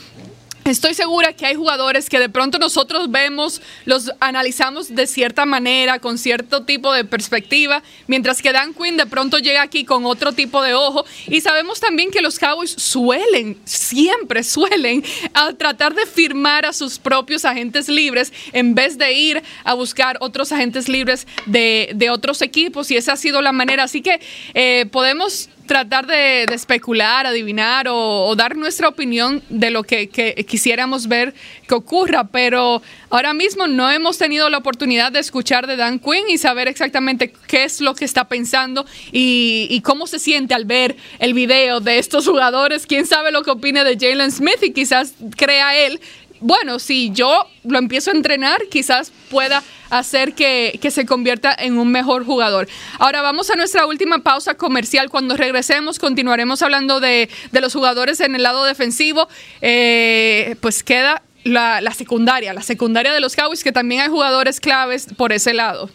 Estoy 0.70 0.94
segura 0.94 1.32
que 1.32 1.46
hay 1.46 1.56
jugadores 1.56 2.08
que 2.08 2.20
de 2.20 2.28
pronto 2.28 2.60
nosotros 2.60 3.10
vemos, 3.10 3.60
los 3.86 4.12
analizamos 4.20 4.94
de 4.94 5.08
cierta 5.08 5.44
manera, 5.44 5.98
con 5.98 6.16
cierto 6.16 6.62
tipo 6.62 6.92
de 6.92 7.04
perspectiva, 7.04 7.82
mientras 8.06 8.40
que 8.40 8.52
Dan 8.52 8.72
Quinn 8.72 8.96
de 8.96 9.06
pronto 9.06 9.38
llega 9.38 9.62
aquí 9.62 9.84
con 9.84 10.06
otro 10.06 10.32
tipo 10.32 10.62
de 10.62 10.74
ojo. 10.74 11.04
Y 11.26 11.40
sabemos 11.40 11.80
también 11.80 12.12
que 12.12 12.22
los 12.22 12.38
Cowboys 12.38 12.70
suelen, 12.70 13.58
siempre 13.64 14.44
suelen, 14.44 15.02
a 15.34 15.52
tratar 15.54 15.92
de 15.92 16.06
firmar 16.06 16.64
a 16.64 16.72
sus 16.72 17.00
propios 17.00 17.44
agentes 17.44 17.88
libres 17.88 18.32
en 18.52 18.76
vez 18.76 18.96
de 18.96 19.12
ir 19.12 19.42
a 19.64 19.74
buscar 19.74 20.18
otros 20.20 20.52
agentes 20.52 20.88
libres 20.88 21.26
de, 21.46 22.10
otros 22.12 22.42
equipos. 22.42 22.92
Y 22.92 22.96
esa 22.96 23.14
ha 23.14 23.16
sido 23.16 23.42
la 23.42 23.50
manera. 23.50 23.82
Así 23.82 24.02
que 24.02 24.20
eh, 24.54 24.86
podemos 24.92 25.48
tratar 25.70 26.04
de, 26.08 26.42
especular, 26.52 27.28
adivinar 27.28 27.86
o, 27.88 28.34
dar 28.34 28.56
nuestra 28.56 28.88
opinión 28.88 29.40
de 29.50 29.70
lo 29.70 29.84
que, 29.84 30.08
quisiéramos 30.44 31.06
ver 31.06 31.32
que 31.68 31.76
ocurra, 31.76 32.24
pero 32.24 32.82
ahora 33.08 33.34
mismo 33.34 33.68
no 33.68 33.88
hemos 33.88 34.18
tenido 34.18 34.50
la 34.50 34.58
oportunidad 34.58 35.12
de 35.12 35.20
escuchar 35.20 35.68
de 35.68 35.76
Dan 35.76 36.00
Quinn 36.00 36.28
y 36.28 36.38
saber 36.38 36.66
exactamente 36.66 37.32
qué 37.46 37.62
es 37.62 37.80
lo 37.80 37.94
que 37.94 38.04
está 38.04 38.26
pensando 38.26 38.84
y, 39.12 39.68
y 39.70 39.80
cómo 39.82 40.08
se 40.08 40.18
siente 40.18 40.54
al 40.54 40.64
ver 40.64 40.96
el 41.20 41.34
video 41.34 41.78
de 41.78 42.00
estos 42.00 42.26
jugadores. 42.26 42.84
Quién 42.84 43.06
sabe 43.06 43.30
lo 43.30 43.44
que 43.44 43.52
opine 43.52 43.84
de 43.84 43.96
Jalen 43.96 44.32
Smith 44.32 44.60
y 44.62 44.72
quizás 44.72 45.14
crea 45.36 45.76
él 45.78 46.00
bueno, 46.40 46.78
si 46.78 47.10
yo 47.12 47.46
lo 47.64 47.78
empiezo 47.78 48.10
a 48.10 48.14
entrenar, 48.14 48.62
quizás 48.70 49.12
pueda 49.30 49.62
hacer 49.90 50.34
que, 50.34 50.78
se 50.90 51.06
convierta 51.06 51.54
en 51.56 51.78
un 51.78 51.90
mejor 51.90 52.24
jugador. 52.24 52.68
Ahora 52.98 53.22
vamos 53.22 53.50
a 53.50 53.56
nuestra 53.56 53.86
última 53.86 54.20
pausa 54.20 54.54
comercial. 54.54 55.10
Cuando 55.10 55.36
regresemos 55.36 55.98
continuaremos 55.98 56.62
hablando 56.62 57.00
de, 57.00 57.28
los 57.52 57.72
jugadores 57.72 58.20
en 58.20 58.34
el 58.34 58.42
lado 58.42 58.64
defensivo. 58.64 59.28
Eh, 59.60 60.56
pues 60.60 60.82
queda 60.82 61.22
la, 61.44 61.80
la 61.80 61.92
secundaria, 61.92 62.54
la 62.54 62.62
secundaria 62.62 63.12
de 63.12 63.20
los 63.20 63.36
Cowboys, 63.36 63.62
que 63.62 63.72
también 63.72 64.00
hay 64.00 64.08
jugadores 64.08 64.60
claves 64.60 65.08
por 65.16 65.32
ese 65.32 65.54
lado. 65.54 65.90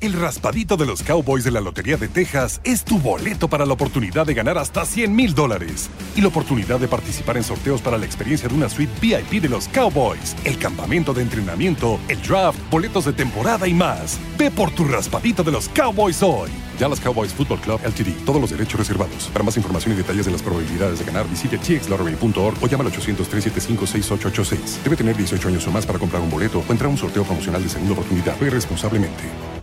El 0.00 0.12
raspadito 0.12 0.76
de 0.76 0.86
los 0.86 1.02
Cowboys 1.02 1.42
de 1.42 1.50
la 1.50 1.60
Lotería 1.60 1.96
de 1.96 2.06
Texas 2.06 2.60
es 2.62 2.84
tu 2.84 3.00
boleto 3.00 3.48
para 3.48 3.66
la 3.66 3.72
oportunidad 3.72 4.26
de 4.26 4.34
ganar 4.34 4.56
hasta 4.56 4.84
100 4.84 5.12
mil 5.12 5.34
dólares 5.34 5.90
y 6.14 6.20
la 6.20 6.28
oportunidad 6.28 6.78
de 6.78 6.86
participar 6.86 7.36
en 7.36 7.42
sorteos 7.42 7.82
para 7.82 7.98
la 7.98 8.06
experiencia 8.06 8.48
de 8.48 8.54
una 8.54 8.68
suite 8.68 8.92
VIP 9.00 9.42
de 9.42 9.48
los 9.48 9.66
Cowboys, 9.66 10.36
el 10.44 10.56
campamento 10.56 11.12
de 11.14 11.22
entrenamiento, 11.22 11.98
el 12.06 12.22
draft, 12.22 12.60
boletos 12.70 13.06
de 13.06 13.12
temporada 13.12 13.66
y 13.66 13.74
más. 13.74 14.20
Ve 14.38 14.52
por 14.52 14.70
tu 14.70 14.84
raspadito 14.84 15.42
de 15.42 15.50
los 15.50 15.68
Cowboys 15.70 16.22
hoy. 16.22 16.50
Dallas 16.78 17.00
Cowboys 17.00 17.34
Football 17.34 17.58
Club 17.58 17.80
LTD. 17.84 18.24
Todos 18.24 18.40
los 18.40 18.50
derechos 18.50 18.78
reservados. 18.78 19.28
Para 19.32 19.44
más 19.44 19.56
información 19.56 19.94
y 19.94 19.96
detalles 19.96 20.26
de 20.26 20.30
las 20.30 20.42
probabilidades 20.42 21.00
de 21.00 21.06
ganar, 21.06 21.28
visite 21.28 21.58
txlottery.org 21.58 22.56
o 22.62 22.66
llama 22.68 22.84
al 22.84 22.92
800-375-6886. 22.92 24.82
Debe 24.84 24.94
tener 24.94 25.16
18 25.16 25.48
años 25.48 25.66
o 25.66 25.72
más 25.72 25.84
para 25.86 25.98
comprar 25.98 26.22
un 26.22 26.30
boleto 26.30 26.60
o 26.60 26.70
entrar 26.70 26.86
a 26.86 26.90
un 26.90 26.98
sorteo 26.98 27.24
promocional 27.24 27.64
de 27.64 27.68
segunda 27.68 27.94
oportunidad. 27.94 28.38
Ve 28.38 28.48
responsablemente. 28.48 29.57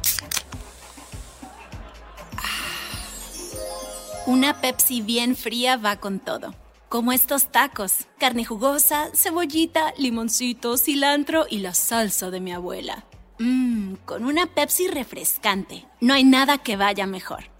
Una 4.25 4.59
Pepsi 4.59 5.01
bien 5.01 5.35
fría 5.35 5.77
va 5.77 5.97
con 5.97 6.19
todo. 6.19 6.55
Como 6.89 7.11
estos 7.11 7.51
tacos, 7.51 8.07
carne 8.17 8.43
jugosa, 8.43 9.09
cebollita, 9.13 9.93
limoncito, 9.97 10.77
cilantro 10.77 11.45
y 11.47 11.59
la 11.59 11.75
salsa 11.75 12.31
de 12.31 12.39
mi 12.39 12.51
abuela. 12.51 13.05
Mmm, 13.37 13.95
con 14.05 14.25
una 14.25 14.47
Pepsi 14.47 14.87
refrescante. 14.87 15.85
No 16.01 16.15
hay 16.15 16.23
nada 16.23 16.57
que 16.57 16.75
vaya 16.75 17.05
mejor. 17.05 17.51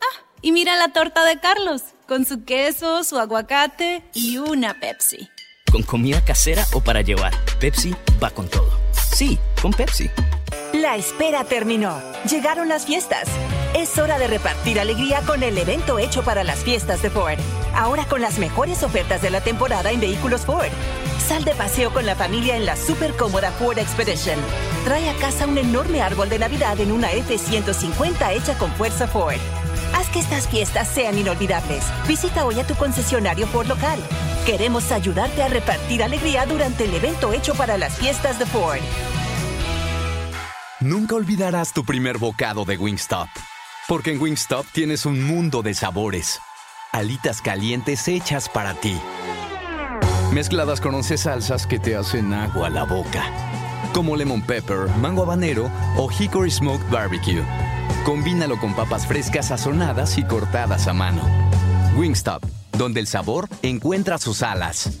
Ah, 0.00 0.24
y 0.42 0.50
mira 0.50 0.74
la 0.74 0.88
torta 0.88 1.24
de 1.24 1.38
Carlos, 1.38 1.82
con 2.08 2.24
su 2.24 2.44
queso, 2.44 3.04
su 3.04 3.16
aguacate 3.16 4.02
y 4.12 4.38
una 4.38 4.80
Pepsi. 4.80 5.28
Con 5.70 5.84
comida 5.84 6.24
casera 6.24 6.66
o 6.72 6.80
para 6.80 7.02
llevar, 7.02 7.32
Pepsi 7.60 7.94
va 8.20 8.30
con 8.30 8.48
todo. 8.48 8.72
Sí, 9.14 9.38
con 9.62 9.72
Pepsi. 9.72 10.10
La 10.72 10.96
espera 10.96 11.44
terminó. 11.44 12.00
Llegaron 12.28 12.68
las 12.68 12.84
fiestas. 12.84 13.28
Es 13.74 13.98
hora 13.98 14.18
de 14.18 14.26
repartir 14.26 14.80
alegría 14.80 15.22
con 15.22 15.44
el 15.44 15.56
evento 15.56 16.00
hecho 16.00 16.24
para 16.24 16.42
las 16.42 16.58
fiestas 16.58 17.02
de 17.02 17.10
Ford. 17.10 17.38
Ahora 17.72 18.04
con 18.04 18.20
las 18.20 18.38
mejores 18.38 18.82
ofertas 18.82 19.22
de 19.22 19.30
la 19.30 19.40
temporada 19.40 19.92
en 19.92 20.00
vehículos 20.00 20.40
Ford. 20.40 20.68
Sal 21.24 21.44
de 21.44 21.54
paseo 21.54 21.92
con 21.92 22.04
la 22.04 22.16
familia 22.16 22.56
en 22.56 22.66
la 22.66 22.74
super 22.74 23.16
cómoda 23.16 23.52
Ford 23.52 23.78
Expedition. 23.78 24.38
Trae 24.84 25.08
a 25.08 25.14
casa 25.14 25.46
un 25.46 25.56
enorme 25.56 26.02
árbol 26.02 26.28
de 26.28 26.40
Navidad 26.40 26.80
en 26.80 26.90
una 26.90 27.12
F-150 27.12 28.32
hecha 28.32 28.58
con 28.58 28.72
fuerza 28.72 29.06
Ford. 29.06 29.38
Haz 29.94 30.08
que 30.08 30.18
estas 30.18 30.48
fiestas 30.48 30.88
sean 30.88 31.16
inolvidables. 31.16 31.84
Visita 32.08 32.44
hoy 32.44 32.58
a 32.58 32.66
tu 32.66 32.74
concesionario 32.74 33.46
Ford 33.46 33.68
local. 33.68 34.00
Queremos 34.46 34.90
ayudarte 34.90 35.44
a 35.44 35.48
repartir 35.48 36.02
alegría 36.02 36.44
durante 36.44 36.86
el 36.86 36.94
evento 36.94 37.32
hecho 37.32 37.54
para 37.54 37.78
las 37.78 37.96
fiestas 37.98 38.38
de 38.40 38.46
Ford. 38.46 38.80
Nunca 40.80 41.14
olvidarás 41.14 41.72
tu 41.72 41.84
primer 41.84 42.18
bocado 42.18 42.64
de 42.64 42.76
Wingstop. 42.76 43.28
Porque 43.90 44.12
en 44.12 44.22
Wingstop 44.22 44.66
tienes 44.70 45.04
un 45.04 45.20
mundo 45.20 45.62
de 45.62 45.74
sabores. 45.74 46.38
Alitas 46.92 47.42
calientes 47.42 48.06
hechas 48.06 48.48
para 48.48 48.72
ti. 48.74 48.96
Mezcladas 50.32 50.80
con 50.80 50.94
11 50.94 51.18
salsas 51.18 51.66
que 51.66 51.80
te 51.80 51.96
hacen 51.96 52.32
agua 52.32 52.68
a 52.68 52.70
la 52.70 52.84
boca. 52.84 53.24
Como 53.92 54.14
lemon 54.14 54.42
pepper, 54.42 54.88
mango 55.00 55.24
habanero 55.24 55.68
o 55.96 56.08
hickory 56.08 56.52
smoked 56.52 56.88
barbecue. 56.88 57.42
Combínalo 58.04 58.60
con 58.60 58.76
papas 58.76 59.08
frescas 59.08 59.48
sazonadas 59.48 60.18
y 60.18 60.22
cortadas 60.22 60.86
a 60.86 60.92
mano. 60.92 61.22
Wingstop, 61.96 62.44
donde 62.78 63.00
el 63.00 63.08
sabor 63.08 63.48
encuentra 63.62 64.18
sus 64.18 64.44
alas. 64.44 64.98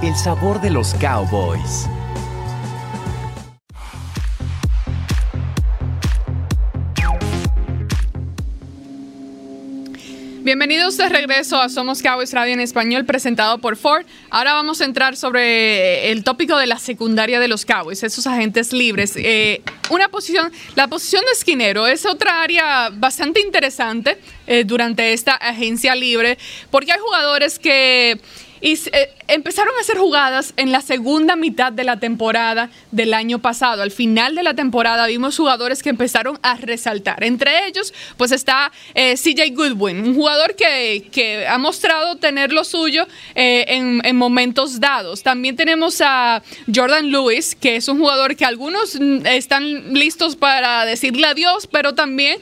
El 0.00 0.14
sabor 0.14 0.60
de 0.60 0.70
los 0.70 0.94
cowboys. 0.94 1.88
Bienvenidos 10.46 10.96
de 10.96 11.08
regreso 11.08 11.60
a 11.60 11.68
Somos 11.68 12.02
Cowboys 12.02 12.32
Radio 12.32 12.52
en 12.52 12.60
español 12.60 13.04
presentado 13.04 13.58
por 13.58 13.76
Ford. 13.76 14.06
Ahora 14.30 14.52
vamos 14.52 14.80
a 14.80 14.84
entrar 14.84 15.16
sobre 15.16 16.12
el 16.12 16.22
tópico 16.22 16.56
de 16.56 16.68
la 16.68 16.78
secundaria 16.78 17.40
de 17.40 17.48
los 17.48 17.66
Cowboys, 17.66 18.04
esos 18.04 18.28
agentes 18.28 18.72
libres. 18.72 19.14
Eh, 19.16 19.60
una 19.90 20.08
posición, 20.08 20.52
la 20.76 20.86
posición 20.86 21.24
de 21.24 21.32
esquinero 21.32 21.88
es 21.88 22.06
otra 22.06 22.44
área 22.44 22.90
bastante 22.92 23.40
interesante 23.40 24.18
eh, 24.46 24.62
durante 24.62 25.12
esta 25.12 25.32
agencia 25.32 25.96
libre 25.96 26.38
porque 26.70 26.92
hay 26.92 27.00
jugadores 27.00 27.58
que 27.58 28.20
y 28.66 28.72
eh, 28.90 29.12
empezaron 29.28 29.72
a 29.78 29.80
hacer 29.80 29.96
jugadas 29.96 30.52
en 30.56 30.72
la 30.72 30.80
segunda 30.80 31.36
mitad 31.36 31.70
de 31.70 31.84
la 31.84 32.00
temporada 32.00 32.68
del 32.90 33.14
año 33.14 33.38
pasado. 33.38 33.80
Al 33.80 33.92
final 33.92 34.34
de 34.34 34.42
la 34.42 34.54
temporada 34.54 35.06
vimos 35.06 35.36
jugadores 35.36 35.84
que 35.84 35.90
empezaron 35.90 36.36
a 36.42 36.56
resaltar. 36.56 37.22
Entre 37.22 37.68
ellos, 37.68 37.94
pues 38.16 38.32
está 38.32 38.72
eh, 38.96 39.14
CJ 39.14 39.54
Goodwin, 39.54 40.00
un 40.00 40.16
jugador 40.16 40.56
que, 40.56 41.46
ha 41.48 41.58
mostrado 41.58 42.16
tener 42.16 42.52
lo 42.52 42.64
suyo 42.64 43.06
eh, 43.36 43.66
en, 43.68 44.16
momentos 44.16 44.80
dados. 44.80 45.22
También 45.22 45.54
tenemos 45.54 46.00
a 46.00 46.42
Jordan 46.74 47.12
Lewis, 47.12 47.54
que 47.54 47.76
es 47.76 47.86
un 47.86 48.00
jugador 48.00 48.34
que 48.34 48.44
algunos 48.44 48.98
mm, 48.98 49.26
están 49.26 49.94
listos 49.94 50.34
para 50.34 50.84
decirle 50.86 51.28
adiós, 51.28 51.68
pero 51.68 51.94
también 51.94 52.40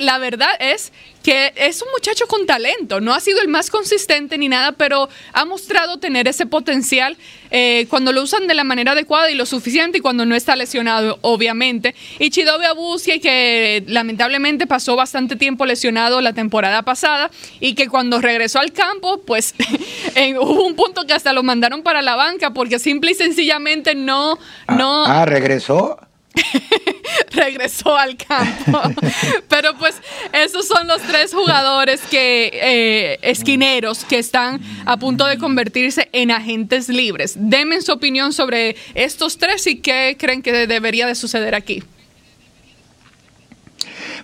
la 0.00 0.18
verdad 0.18 0.50
es 0.58 0.92
que 1.22 1.52
es 1.56 1.82
un 1.82 1.88
muchacho 1.92 2.26
con 2.26 2.46
talento, 2.46 3.00
no 3.00 3.14
ha 3.14 3.20
sido 3.20 3.40
el 3.40 3.48
más 3.48 3.70
consistente 3.70 4.38
ni 4.38 4.48
nada, 4.48 4.72
pero 4.72 5.08
ha 5.32 5.44
mostrado 5.44 5.98
tener 5.98 6.28
ese 6.28 6.46
potencial 6.46 7.16
eh, 7.50 7.86
cuando 7.90 8.12
lo 8.12 8.22
usan 8.22 8.46
de 8.46 8.54
la 8.54 8.64
manera 8.64 8.92
adecuada 8.92 9.30
y 9.30 9.34
lo 9.34 9.44
suficiente 9.44 9.98
y 9.98 10.00
cuando 10.00 10.24
no 10.24 10.34
está 10.34 10.56
lesionado, 10.56 11.18
obviamente. 11.22 11.94
Y 12.18 12.30
Chidobe 12.30 12.66
Abusi, 12.66 13.20
que 13.20 13.84
lamentablemente 13.86 14.66
pasó 14.66 14.96
bastante 14.96 15.36
tiempo 15.36 15.66
lesionado 15.66 16.20
la 16.20 16.32
temporada 16.32 16.82
pasada 16.82 17.30
y 17.58 17.74
que 17.74 17.88
cuando 17.88 18.20
regresó 18.20 18.60
al 18.60 18.72
campo, 18.72 19.22
pues 19.22 19.54
hubo 20.40 20.64
un 20.64 20.74
punto 20.74 21.06
que 21.06 21.12
hasta 21.12 21.32
lo 21.32 21.42
mandaron 21.42 21.82
para 21.82 22.02
la 22.02 22.16
banca 22.16 22.52
porque 22.52 22.78
simple 22.78 23.12
y 23.12 23.14
sencillamente 23.14 23.94
no... 23.94 24.38
no 24.68 25.04
ah, 25.04 25.24
regresó. 25.26 25.98
regresó 27.30 27.96
al 27.96 28.16
campo. 28.16 28.80
Pero 29.48 29.76
pues 29.78 29.96
esos 30.32 30.66
son 30.66 30.86
los 30.86 31.02
tres 31.02 31.32
jugadores 31.32 32.00
que 32.02 32.50
eh, 32.52 33.18
esquineros 33.22 34.04
que 34.04 34.18
están 34.18 34.60
a 34.86 34.96
punto 34.96 35.26
de 35.26 35.38
convertirse 35.38 36.08
en 36.12 36.30
agentes 36.30 36.88
libres. 36.88 37.34
Denme 37.36 37.80
su 37.82 37.92
opinión 37.92 38.32
sobre 38.32 38.76
estos 38.94 39.38
tres 39.38 39.66
y 39.66 39.76
qué 39.76 40.16
creen 40.18 40.42
que 40.42 40.66
debería 40.66 41.06
de 41.06 41.14
suceder 41.14 41.54
aquí. 41.54 41.82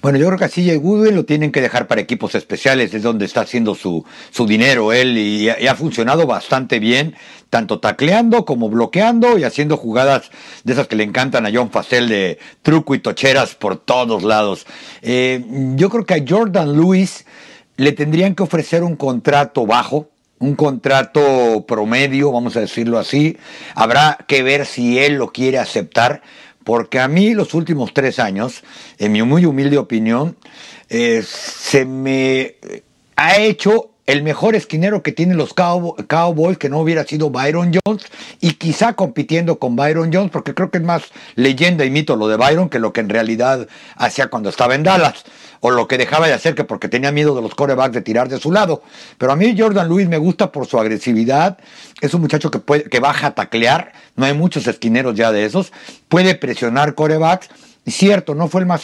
Bueno, 0.02 0.18
yo 0.18 0.26
creo 0.26 0.38
que 0.38 0.44
a 0.44 0.48
CJ 0.48 0.78
Goodwin 0.78 1.14
lo 1.14 1.24
tienen 1.24 1.52
que 1.52 1.60
dejar 1.60 1.86
para 1.86 2.00
equipos 2.00 2.34
especiales, 2.34 2.92
es 2.94 3.02
donde 3.02 3.24
está 3.24 3.42
haciendo 3.42 3.74
su, 3.74 4.04
su 4.30 4.46
dinero 4.46 4.92
él 4.92 5.16
y, 5.18 5.48
ha 5.48 5.74
funcionado 5.74 6.26
bastante 6.26 6.78
bien, 6.78 7.14
tanto 7.50 7.80
tacleando 7.80 8.44
como 8.44 8.68
bloqueando 8.68 9.38
y 9.38 9.44
haciendo 9.44 9.76
jugadas 9.76 10.30
de 10.64 10.72
esas 10.72 10.88
que 10.88 10.96
le 10.96 11.04
encantan 11.04 11.46
a 11.46 11.50
John 11.52 11.70
Facel 11.70 12.08
de 12.08 12.38
truco 12.62 12.94
y 12.94 12.98
tocheras 12.98 13.54
por 13.54 13.76
todos 13.76 14.22
lados. 14.22 14.66
Eh, 15.02 15.44
yo 15.76 15.90
creo 15.90 16.04
que 16.04 16.14
a 16.14 16.24
Jordan 16.26 16.72
Lewis 16.72 17.24
le 17.76 17.92
tendrían 17.92 18.34
que 18.34 18.42
ofrecer 18.42 18.82
un 18.82 18.96
contrato 18.96 19.66
bajo, 19.66 20.08
un 20.38 20.54
contrato 20.54 21.64
promedio, 21.66 22.32
vamos 22.32 22.56
a 22.56 22.60
decirlo 22.60 22.98
así. 22.98 23.36
Habrá 23.74 24.18
que 24.26 24.42
ver 24.42 24.66
si 24.66 24.98
él 24.98 25.14
lo 25.14 25.32
quiere 25.32 25.58
aceptar, 25.58 26.22
porque 26.66 26.98
a 26.98 27.06
mí 27.06 27.32
los 27.32 27.54
últimos 27.54 27.94
tres 27.94 28.18
años, 28.18 28.64
en 28.98 29.12
mi 29.12 29.22
muy 29.22 29.46
humilde 29.46 29.78
opinión, 29.78 30.36
eh, 30.88 31.22
se 31.24 31.84
me 31.84 32.56
ha 33.14 33.36
hecho 33.38 33.92
el 34.06 34.22
mejor 34.22 34.54
esquinero 34.54 35.02
que 35.02 35.12
tienen 35.12 35.36
los 35.36 35.52
Cowboys, 35.52 36.58
que 36.58 36.68
no 36.68 36.78
hubiera 36.78 37.04
sido 37.04 37.30
Byron 37.30 37.72
Jones, 37.72 38.06
y 38.40 38.52
quizá 38.52 38.92
compitiendo 38.94 39.58
con 39.58 39.74
Byron 39.74 40.12
Jones, 40.12 40.30
porque 40.30 40.54
creo 40.54 40.70
que 40.70 40.78
es 40.78 40.84
más 40.84 41.02
leyenda 41.34 41.84
y 41.84 41.90
mito 41.90 42.14
lo 42.14 42.28
de 42.28 42.36
Byron 42.36 42.68
que 42.68 42.78
lo 42.78 42.92
que 42.92 43.00
en 43.00 43.08
realidad 43.08 43.66
hacía 43.96 44.28
cuando 44.28 44.48
estaba 44.48 44.76
en 44.76 44.84
Dallas, 44.84 45.24
o 45.60 45.70
lo 45.70 45.88
que 45.88 45.98
dejaba 45.98 46.28
de 46.28 46.34
hacer 46.34 46.54
que 46.54 46.64
porque 46.64 46.88
tenía 46.88 47.10
miedo 47.10 47.34
de 47.34 47.42
los 47.42 47.54
corebacks 47.54 47.94
de 47.94 48.02
tirar 48.02 48.28
de 48.28 48.38
su 48.38 48.52
lado. 48.52 48.82
Pero 49.18 49.32
a 49.32 49.36
mí 49.36 49.54
Jordan 49.58 49.88
Lewis 49.88 50.08
me 50.08 50.18
gusta 50.18 50.52
por 50.52 50.66
su 50.66 50.78
agresividad, 50.78 51.58
es 52.00 52.14
un 52.14 52.20
muchacho 52.20 52.50
que, 52.50 52.60
puede, 52.60 52.84
que 52.84 53.00
baja 53.00 53.28
a 53.28 53.34
taclear, 53.34 53.92
no 54.14 54.24
hay 54.26 54.34
muchos 54.34 54.66
esquineros 54.68 55.16
ya 55.16 55.32
de 55.32 55.44
esos, 55.44 55.72
puede 56.08 56.36
presionar 56.36 56.94
corebacks, 56.94 57.48
Cierto, 57.88 58.34
no 58.34 58.48
fue 58.48 58.62
el 58.62 58.66
más, 58.66 58.82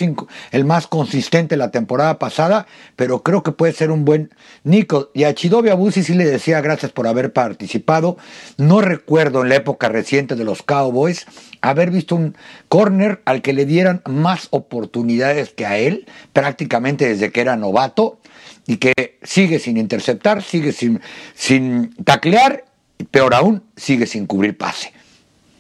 el 0.53 0.65
más 0.65 0.87
consistente 0.87 1.57
la 1.57 1.73
temporada 1.73 2.21
pasada, 2.21 2.67
pero 2.95 3.25
creo 3.25 3.43
que 3.43 3.51
puede 3.51 3.73
ser 3.73 3.91
un 3.91 4.05
buen 4.05 4.31
Nico. 4.63 5.11
Y 5.13 5.25
a 5.25 5.35
Chidobe 5.35 5.73
Abusi 5.73 6.05
sí 6.05 6.15
le 6.15 6.25
decía 6.25 6.61
gracias 6.61 6.93
por 6.93 7.09
haber 7.09 7.33
participado. 7.33 8.17
No 8.59 8.81
recuerdo 8.81 9.43
en 9.43 9.49
la 9.49 9.57
época 9.57 9.89
reciente 9.89 10.37
de 10.37 10.45
los 10.45 10.63
Cowboys 10.63 11.27
haber 11.63 11.91
visto 11.91 12.15
un 12.15 12.37
corner 12.69 13.23
al 13.25 13.43
que 13.43 13.53
le 13.53 13.67
dieran 13.67 14.03
más 14.09 14.49
oportunidades 14.51 15.53
que 15.53 15.67
a 15.67 15.79
él, 15.79 16.07
prácticamente 16.33 17.09
desde 17.09 17.33
que 17.33 17.41
era 17.41 17.57
novato, 17.57 18.21
y 18.67 18.77
que 18.77 19.19
sigue 19.23 19.59
sin 19.59 19.79
interceptar, 19.79 20.43
sigue 20.43 20.73
sin, 20.73 21.01
sin 21.35 21.93
taclear, 22.05 22.65
y 22.99 23.05
peor 23.05 23.35
aún, 23.35 23.65
sigue 23.77 24.07
sin 24.07 24.27
cubrir 24.27 24.57
pase. 24.57 24.93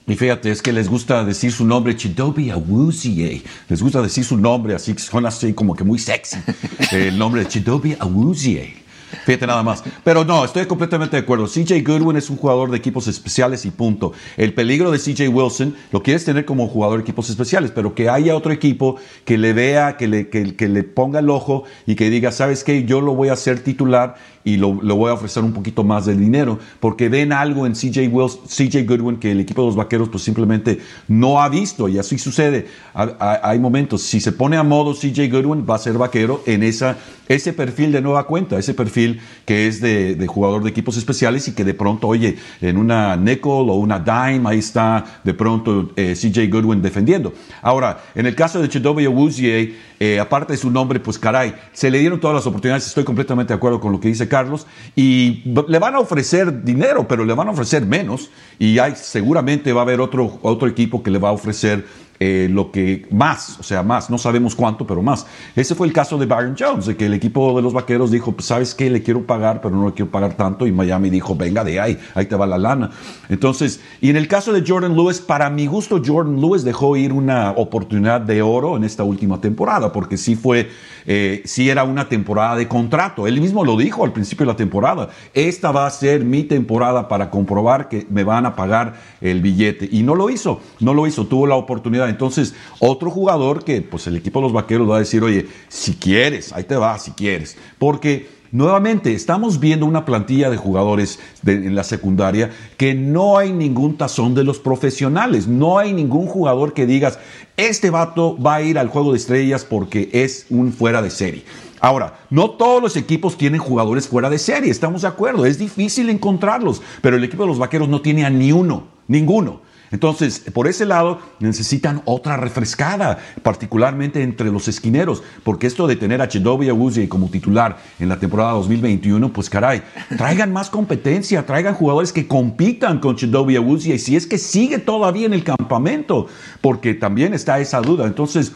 Y 0.07 0.17
fíjate, 0.17 0.51
es 0.51 0.63
que 0.63 0.73
les 0.73 0.89
gusta 0.89 1.25
decir 1.25 1.53
su 1.53 1.65
nombre, 1.65 1.97
Chidobe 1.97 2.51
Awuzie. 2.51 3.43
Les 3.69 3.83
gusta 3.83 4.03
decir 4.03 4.25
su 4.25 4.37
nombre, 4.37 4.75
así 4.75 4.95
que 4.95 5.01
son 5.01 5.27
así 5.27 5.53
como 5.53 5.75
que 5.75 5.85
muy 5.85 5.99
sexy. 5.99 6.39
El 6.93 7.19
nombre 7.19 7.43
de 7.43 7.49
Chidobe 7.49 7.97
Awuzie. 8.01 8.83
Fíjate 9.25 9.47
nada 9.47 9.63
más. 9.63 9.85
Pero 10.03 10.25
no, 10.25 10.45
estoy 10.45 10.67
completamente 10.67 11.17
de 11.17 11.23
acuerdo. 11.23 11.47
CJ 11.47 11.83
Goodwin 11.85 12.17
es 12.17 12.31
un 12.31 12.37
jugador 12.37 12.71
de 12.71 12.79
equipos 12.79 13.07
especiales 13.07 13.65
y 13.65 13.71
punto. 13.71 14.13
El 14.37 14.55
peligro 14.55 14.91
de 14.91 14.99
CJ 14.99 15.29
Wilson 15.29 15.77
lo 15.93 16.03
quieres 16.03 16.25
tener 16.25 16.45
como 16.45 16.67
jugador 16.67 16.99
de 16.99 17.03
equipos 17.03 17.31
especiales, 17.31 17.71
pero 17.71 17.95
que 17.95 18.09
haya 18.09 18.35
otro 18.37 18.53
equipo 18.53 18.97
que 19.25 19.39
le 19.39 19.53
vea, 19.53 19.97
que 19.97 20.09
le, 20.09 20.29
que, 20.29 20.69
le 20.69 20.83
ponga 20.83 21.21
el 21.21 21.31
ojo 21.31 21.65
y 21.87 21.95
que 21.95 22.11
diga, 22.11 22.33
¿sabes 22.33 22.65
qué? 22.65 22.85
Yo 22.85 23.01
lo 23.01 23.15
voy 23.15 23.29
a 23.29 23.35
hacer 23.35 23.61
titular 23.61 24.17
y 24.45 24.57
lo, 24.57 24.73
voy 24.73 25.11
a 25.11 25.15
ofrecer 25.15 25.45
un 25.45 25.53
poquito 25.53 25.85
más 25.85 26.07
de 26.07 26.17
dinero, 26.17 26.59
porque 26.81 27.09
ven 27.09 27.33
algo 27.33 27.67
en 27.67 27.75
CJ, 27.75 28.09
Wilson, 28.09 28.41
CJ 28.47 28.87
Goodwin 28.87 29.17
que 29.17 29.31
el 29.33 29.41
equipo 29.41 29.63
de 29.63 29.67
los 29.69 29.77
vaqueros 29.77 30.09
pues 30.09 30.25
simplemente 30.25 30.81
no 31.09 31.41
ha 31.41 31.49
visto 31.49 31.89
y 31.89 31.99
así 31.99 32.19
sucede. 32.19 32.67
Hay 32.95 33.59
momentos, 33.59 34.03
si 34.03 34.21
se 34.21 34.33
pone 34.33 34.57
a 34.57 34.63
modo 34.63 34.95
CJ 34.95 35.31
Goodwin 35.31 35.65
va 35.69 35.77
a 35.77 35.79
ser 35.79 35.97
vaquero 35.97 36.43
en 36.47 36.63
esa, 36.63 36.99
ese 37.29 37.53
perfil 37.53 37.93
de 37.93 38.01
nueva 38.01 38.27
cuenta, 38.27 38.59
ese 38.59 38.75
perfil 38.75 39.21
que 39.45 39.69
es 39.69 39.81
de, 39.81 40.27
jugador 40.27 40.63
de 40.63 40.71
equipos 40.71 40.97
especiales 40.97 41.47
y 41.49 41.53
que 41.53 41.65
de 41.65 41.75
pronto, 41.75 42.09
oye, 42.09 42.37
en 42.61 42.77
una 42.77 43.17
nickel 43.17 43.69
o 43.69 43.75
una 43.75 43.99
dime, 44.01 44.49
ahí 44.49 44.59
está 44.59 45.05
de 45.23 45.35
pronto 45.35 45.91
eh, 45.97 46.15
CJ 46.17 46.51
Goodwin 46.51 46.83
defendiendo. 46.83 47.33
Ahora, 47.61 48.03
en 48.15 48.27
el 48.27 48.35
caso 48.35 48.61
de 48.61 48.69
Chidobe 48.69 49.05
Awuzie, 49.05 49.75
eh, 50.01 50.19
aparte 50.19 50.55
de 50.55 50.57
su 50.57 50.71
nombre, 50.71 50.99
pues 50.99 51.17
caray, 51.19 51.55
se 51.73 51.91
le 51.91 52.01
dieron 52.01 52.19
todas 52.19 52.35
las 52.35 52.47
oportunidades, 52.47 52.87
estoy 52.89 53.05
completamente 53.05 53.53
de 53.53 53.57
acuerdo 53.57 53.79
con 53.79 53.93
lo 53.93 54.01
que 54.01 54.09
dice 54.09 54.27
Carlos, 54.33 54.67
y 54.97 55.43
le 55.69 55.79
van 55.79 55.95
a 55.95 55.99
ofrecer 55.99 56.65
dinero, 56.65 57.07
pero 57.07 57.27
le 57.27 57.35
van 57.35 57.49
a 57.49 57.51
ofrecer 57.51 57.85
menos, 57.85 58.31
y 58.59 58.79
hay, 58.79 58.95
seguramente 58.97 59.75
va 59.75 59.83
a 59.83 59.85
haber 59.85 60.01
otro, 60.01 60.39
otro 60.41 60.69
equipo 60.69 61.03
que 61.03 61.11
le 61.11 61.19
va 61.19 61.29
a 61.29 61.33
ofrecer 61.33 61.85
eh, 62.25 62.47
lo 62.49 62.71
que 62.71 63.05
más, 63.11 63.59
o 63.59 63.65
sea, 63.65 63.83
más, 63.83 64.09
no 64.09 64.17
sabemos 64.17 64.55
cuánto, 64.55 64.87
pero 64.87 65.03
más. 65.03 65.27
Ese 65.57 65.75
fue 65.75 65.89
el 65.89 65.93
caso 65.93 66.17
de 66.19 66.27
Byron 66.27 66.55
Jones, 66.57 66.87
de 66.87 66.97
que 66.97 67.07
el 67.07 67.15
equipo 67.15 67.57
de 67.57 67.63
los 67.63 67.73
vaqueros 67.73 68.13
dijo, 68.13 68.31
pues, 68.31 68.47
¿sabes 68.47 68.77
qué? 68.77 68.89
Le 68.91 69.03
quiero 69.03 69.27
pagar, 69.27 69.61
pero 69.61 69.75
no 69.75 69.87
le 69.87 69.93
quiero 69.93 70.09
pagar 70.09 70.35
tanto. 70.35 70.65
Y 70.65 70.71
Miami 70.71 71.11
dijo, 71.11 71.35
venga 71.35 71.65
de 71.65 71.81
ahí, 71.81 71.99
ahí 72.15 72.27
te 72.27 72.37
va 72.37 72.47
la 72.47 72.59
lana. 72.59 72.91
Entonces, 73.29 73.81
y 74.01 74.09
en 74.09 74.17
el 74.17 74.29
caso 74.29 74.53
de 74.53 74.63
Jordan 74.65 74.95
Lewis, 74.95 75.21
para 75.21 75.51
mi 75.51 75.67
gusto, 75.67 76.01
Jordan 76.05 76.41
Lewis 76.41 76.63
dejó 76.63 76.97
ir 76.97 77.13
una 77.13 77.51
oportunidad 77.57 78.21
de 78.21 78.41
oro 78.41 78.77
en 78.77 78.85
esta 78.85 79.03
última 79.03 79.41
temporada, 79.41 79.91
porque 79.91 80.17
sí 80.17 80.37
fue, 80.37 80.69
eh, 81.07 81.43
sí 81.45 81.71
era 81.71 81.83
una 81.83 82.09
temporada 82.09 82.55
de 82.55 82.69
contrato. 82.69 83.27
Él 83.27 83.41
mismo 83.41 83.65
lo 83.65 83.77
dijo 83.77 84.05
al 84.05 84.13
principio 84.13 84.47
de 84.47 84.53
la 84.53 84.57
temporada. 84.57 85.09
Esta 85.35 85.73
va 85.73 85.89
a 85.89 85.91
ser 85.91 86.25
mi 86.25 86.45
temporada 86.45 87.09
para 87.09 87.31
comprobar 87.31 87.89
que 87.89 88.07
me 88.09 88.23
van 88.23 88.47
a 88.47 88.55
pagar 88.55 88.95
el 89.21 89.41
billete. 89.41 89.89
Y 89.91 90.05
no 90.05 90.15
lo 90.15 90.31
hizo, 90.31 90.61
no 90.79 90.95
lo 90.95 91.09
hizo, 91.09 91.27
tuvo 91.27 91.49
la 91.49 91.57
oportunidad. 91.57 92.12
Entonces, 92.13 92.55
otro 92.79 93.11
jugador 93.11 93.65
que 93.65 93.83
pues 93.83 94.07
el 94.07 94.17
equipo 94.17 94.39
de 94.39 94.45
los 94.45 94.53
vaqueros 94.53 94.89
va 94.89 94.97
a 94.97 95.01
decir, 95.01 95.23
oye, 95.25 95.49
si 95.69 95.95
quieres, 95.95 96.53
ahí 96.53 96.65
te 96.65 96.77
va, 96.77 96.99
si 96.99 97.11
quieres. 97.11 97.57
Porque 97.79 98.43
Nuevamente, 98.53 99.15
estamos 99.15 99.61
viendo 99.61 99.87
una 99.87 100.05
plantilla 100.05 100.51
de 100.51 100.59
jugadores 100.59 101.19
en 101.47 101.75
la 101.75 101.85
secundaria 101.85 102.51
que 102.77 102.93
no 102.93 103.39
hay 103.39 103.51
ningún 103.51 103.97
tazón 103.97 104.35
de 104.35 104.45
los 104.45 104.59
profesionales. 104.59 105.49
No 105.49 105.79
hay 105.79 105.95
ningún 105.95 106.27
jugador 106.27 106.75
que 106.75 106.85
digas, 106.85 107.19
este 107.57 107.89
vato 107.89 108.37
va 108.39 108.57
a 108.57 108.63
ir 108.63 108.79
al 108.79 108.89
juego 108.89 109.13
de 109.13 109.17
estrellas 109.17 109.65
porque 109.65 110.11
es 110.13 110.45
un 110.51 110.75
fuera 110.75 111.01
de 111.01 111.09
serie. 111.09 111.45
Ahora, 111.81 112.21
no 112.29 112.51
todos 112.51 112.83
los 112.83 112.95
equipos 112.99 113.39
tienen 113.39 113.59
jugadores 113.59 114.07
fuera 114.07 114.29
de 114.29 114.39
serie, 114.39 114.71
estamos 114.71 115.01
de 115.01 115.09
acuerdo, 115.09 115.47
es 115.47 115.59
difícil 115.59 116.11
encontrarlos, 116.11 116.83
pero 117.01 117.17
el 117.17 117.25
equipo 117.25 117.45
de 117.45 117.49
los 117.49 117.59
Vaqueros 117.59 117.89
no 117.89 118.03
tiene 118.03 118.27
a 118.27 118.31
ni 118.31 118.53
uno, 118.53 118.85
ninguno. 119.09 119.63
Entonces, 119.93 120.41
por 120.53 120.67
ese 120.67 120.87
lado, 120.87 121.21
necesitan 121.39 122.03
otra 122.07 122.37
refrescada, 122.37 123.19
particularmente 123.43 124.23
entre 124.23 124.51
los 124.51 124.67
esquineros, 124.67 125.23
porque 125.45 125.67
esto 125.67 125.87
de 125.87 125.97
tener 125.97 126.21
a 126.23 126.29
Chidobe 126.29 126.71
Awuzie 126.71 127.09
como 127.09 127.29
titular 127.29 127.77
en 128.01 128.09
la 128.09 128.19
temporada 128.19 128.53
2021, 128.53 129.33
pues 129.33 129.49
caray, 129.49 129.83
traigan 130.17 130.53
más 130.53 130.71
competencia, 130.71 131.47
traigan 131.47 131.75
jugadores 131.75 132.13
que 132.13 132.27
compitan 132.27 132.99
con 132.99 133.17
Chidobe 133.17 133.57
Awuzie, 133.57 133.95
y 133.95 133.99
si 133.99 134.17
es 134.17 134.27
que 134.27 134.39
sigue 134.39 134.79
todavía 134.79 135.27
en 135.27 135.35
el 135.35 135.45
campamento, 135.45 136.27
porque 136.61 136.95
también 136.95 137.35
está 137.35 137.61
esa 137.61 137.81
duda. 137.81 138.07
Entonces, 138.07 138.53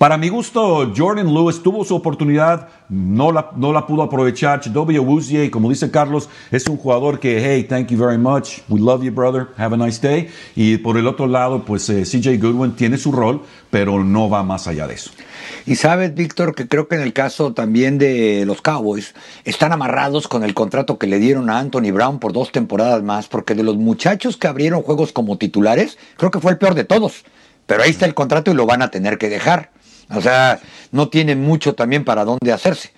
para 0.00 0.16
mi 0.16 0.30
gusto, 0.30 0.94
Jordan 0.96 1.26
Lewis 1.26 1.62
tuvo 1.62 1.84
su 1.84 1.94
oportunidad, 1.94 2.68
no 2.88 3.30
la, 3.32 3.50
no 3.54 3.70
la 3.70 3.86
pudo 3.86 4.00
aprovechar. 4.00 4.58
Chidobe 4.58 4.96
Awuzie, 4.96 5.50
como 5.50 5.68
dice 5.68 5.90
Carlos, 5.90 6.30
es 6.50 6.66
un 6.68 6.78
jugador 6.78 7.20
que, 7.20 7.38
hey, 7.38 7.64
thank 7.64 7.88
you 7.88 7.98
very 7.98 8.16
much, 8.16 8.60
we 8.70 8.80
love 8.80 9.02
you, 9.02 9.12
brother, 9.12 9.48
have 9.58 9.74
a 9.74 9.76
nice 9.76 10.00
day. 10.00 10.30
Y 10.56 10.78
por 10.78 10.96
el 10.96 11.06
otro 11.06 11.26
lado, 11.26 11.66
pues 11.66 11.86
eh, 11.90 12.04
CJ 12.04 12.40
Goodwin 12.40 12.72
tiene 12.76 12.96
su 12.96 13.12
rol, 13.12 13.42
pero 13.68 14.02
no 14.02 14.30
va 14.30 14.42
más 14.42 14.66
allá 14.68 14.86
de 14.86 14.94
eso. 14.94 15.10
Y 15.66 15.74
sabes, 15.74 16.14
Víctor, 16.14 16.54
que 16.54 16.66
creo 16.66 16.88
que 16.88 16.94
en 16.94 17.02
el 17.02 17.12
caso 17.12 17.52
también 17.52 17.98
de 17.98 18.44
los 18.46 18.62
Cowboys, 18.62 19.14
están 19.44 19.70
amarrados 19.70 20.28
con 20.28 20.44
el 20.44 20.54
contrato 20.54 20.96
que 20.96 21.08
le 21.08 21.18
dieron 21.18 21.50
a 21.50 21.58
Anthony 21.58 21.92
Brown 21.92 22.20
por 22.20 22.32
dos 22.32 22.52
temporadas 22.52 23.02
más, 23.02 23.28
porque 23.28 23.54
de 23.54 23.64
los 23.64 23.76
muchachos 23.76 24.38
que 24.38 24.48
abrieron 24.48 24.80
juegos 24.80 25.12
como 25.12 25.36
titulares, 25.36 25.98
creo 26.16 26.30
que 26.30 26.40
fue 26.40 26.52
el 26.52 26.56
peor 26.56 26.74
de 26.74 26.84
todos. 26.84 27.22
Pero 27.66 27.82
ahí 27.82 27.90
está 27.90 28.06
el 28.06 28.14
contrato 28.14 28.50
y 28.50 28.54
lo 28.54 28.64
van 28.64 28.80
a 28.80 28.90
tener 28.90 29.18
que 29.18 29.28
dejar. 29.28 29.70
O 30.14 30.20
sea, 30.20 30.60
no 30.90 31.08
tienen 31.08 31.40
mucho 31.42 31.74
también 31.74 32.04
para 32.04 32.24
dónde 32.24 32.52
hacerse. 32.52 32.92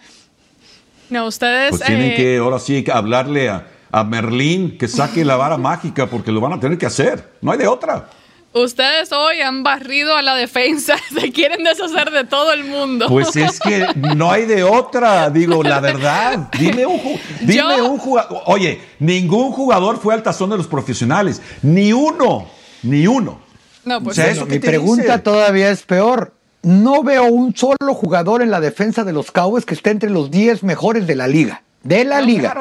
No, 1.11 1.27
ustedes... 1.27 1.71
Pues 1.71 1.83
tienen 1.83 2.13
eh, 2.13 2.17
que, 2.17 2.39
ahora 2.39 2.59
sí, 2.59 2.85
hablarle 2.91 3.51
a, 3.51 3.67
a 3.91 4.05
Merlín 4.05 4.79
que 4.79 4.89
saque 4.89 5.25
la 5.25 5.37
vara 5.37 5.57
mágica 5.59 6.07
porque 6.07 6.33
lo 6.33 6.41
van 6.41 6.55
a 6.55 6.61
tener 6.61 6.79
que 6.79 6.87
hacer. 6.87 7.33
No 7.43 7.53
hay 7.53 7.59
de 7.59 7.69
otra. 7.69 8.09
Ustedes 8.55 9.11
hoy 9.13 9.41
han 9.41 9.63
barrido 9.63 10.15
a 10.15 10.21
la 10.21 10.35
defensa, 10.35 10.97
se 11.21 11.33
quieren 11.33 11.65
deshacer 11.65 12.11
de 12.11 12.25
todo 12.25 12.53
el 12.53 12.65
mundo. 12.65 13.07
Pues 13.09 13.35
es 13.37 13.59
que 13.59 13.87
no 14.15 14.31
hay 14.31 14.45
de 14.45 14.63
otra, 14.63 15.31
digo, 15.31 15.63
la 15.63 15.81
verdad. 15.81 16.51
Dime 16.59 16.85
un, 16.85 17.01
dime 17.41 17.81
un 17.81 17.99
jugador. 17.99 18.43
Oye, 18.47 18.81
ningún 18.99 19.53
jugador 19.53 19.99
fue 19.99 20.13
al 20.15 20.23
tazón 20.23 20.51
de 20.51 20.59
los 20.59 20.67
profesionales. 20.67 21.41
Ni 21.63 21.93
uno, 21.93 22.47
ni 22.83 23.07
uno. 23.07 23.41
No, 23.85 24.03
pues 24.03 24.19
mi 24.47 24.59
pregunta 24.59 25.23
todavía 25.23 25.71
es 25.71 25.83
peor 25.83 26.35
no 26.63 27.03
veo 27.03 27.25
un 27.25 27.55
solo 27.57 27.95
jugador 27.95 28.43
en 28.43 28.51
la 28.51 28.61
defensa 28.61 29.05
de 29.05 29.13
los 29.13 29.31
Cowboys 29.31 29.65
que 29.65 29.75
esté 29.75 29.91
entre 29.91 30.11
los 30.11 30.31
10 30.31 30.63
mejores 30.63 31.07
de 31.07 31.17
la 31.17 31.27
liga. 31.27 31.63
De 31.83 32.05
la 32.05 32.21
liga. 32.21 32.55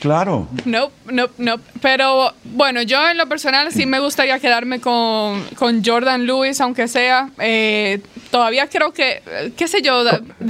Claro. 0.00 0.48
No, 0.64 0.90
no, 1.10 1.28
no. 1.38 1.60
Pero 1.80 2.34
bueno, 2.42 2.82
yo 2.82 3.08
en 3.08 3.16
lo 3.16 3.28
personal 3.28 3.70
sí 3.72 3.86
me 3.86 4.00
gustaría 4.00 4.40
quedarme 4.40 4.80
con, 4.80 5.42
con 5.54 5.84
Jordan 5.84 6.26
Lewis, 6.26 6.60
aunque 6.60 6.88
sea. 6.88 7.30
Eh, 7.38 8.00
todavía 8.32 8.68
creo 8.68 8.92
que, 8.92 9.22
qué 9.56 9.68
sé 9.68 9.80
yo, 9.80 10.02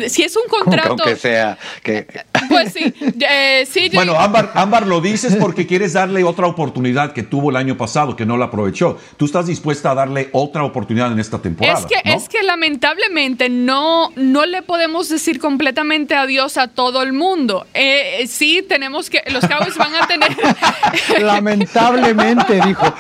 si 0.09 0.23
es 0.23 0.35
un 0.37 0.45
contrato. 0.49 1.03
Aunque 1.05 1.17
sea. 1.17 1.59
Que... 1.83 2.07
Pues 2.49 2.73
sí. 2.73 2.93
Eh, 3.01 3.67
sí 3.71 3.91
bueno, 3.95 4.19
Ámbar, 4.19 4.53
Ámbar, 4.55 4.87
lo 4.87 5.01
dices 5.01 5.37
porque 5.37 5.67
quieres 5.67 5.95
darle 5.95 6.25
otra 6.25 6.47
oportunidad 6.47 7.13
que 7.13 7.23
tuvo 7.23 7.51
el 7.51 7.57
año 7.57 7.77
pasado, 7.77 8.17
que 8.17 8.27
no 8.27 8.37
la 8.37 8.47
aprovechó. 8.47 8.99
Tú 9.17 9.25
estás 9.25 9.47
dispuesta 9.47 9.93
a 9.93 9.95
darle 9.95 10.29
otra 10.33 10.65
oportunidad 10.65 11.11
en 11.13 11.19
esta 11.19 11.41
temporada. 11.41 11.79
Es 11.79 11.87
que, 11.87 12.01
es 12.05 12.29
que 12.29 12.43
lamentablemente 12.43 13.49
no, 13.49 14.11
no 14.17 14.47
le 14.47 14.63
podemos 14.63 15.09
decir 15.09 15.39
completamente 15.39 16.15
adiós 16.15 16.57
a 16.57 16.69
todo 16.69 17.03
el 17.03 17.13
mundo. 17.13 17.67
Eh, 17.75 18.25
sí, 18.29 18.65
tenemos 18.69 19.09
que. 19.11 19.23
Los 19.31 19.47
Cowboys 19.47 19.77
van 19.77 19.95
a 19.95 20.07
tener. 20.07 20.37
lamentablemente, 21.21 22.61
dijo. 22.67 22.93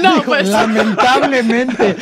No, 0.00 0.22
pues. 0.22 0.48
Lamentablemente. 0.48 1.96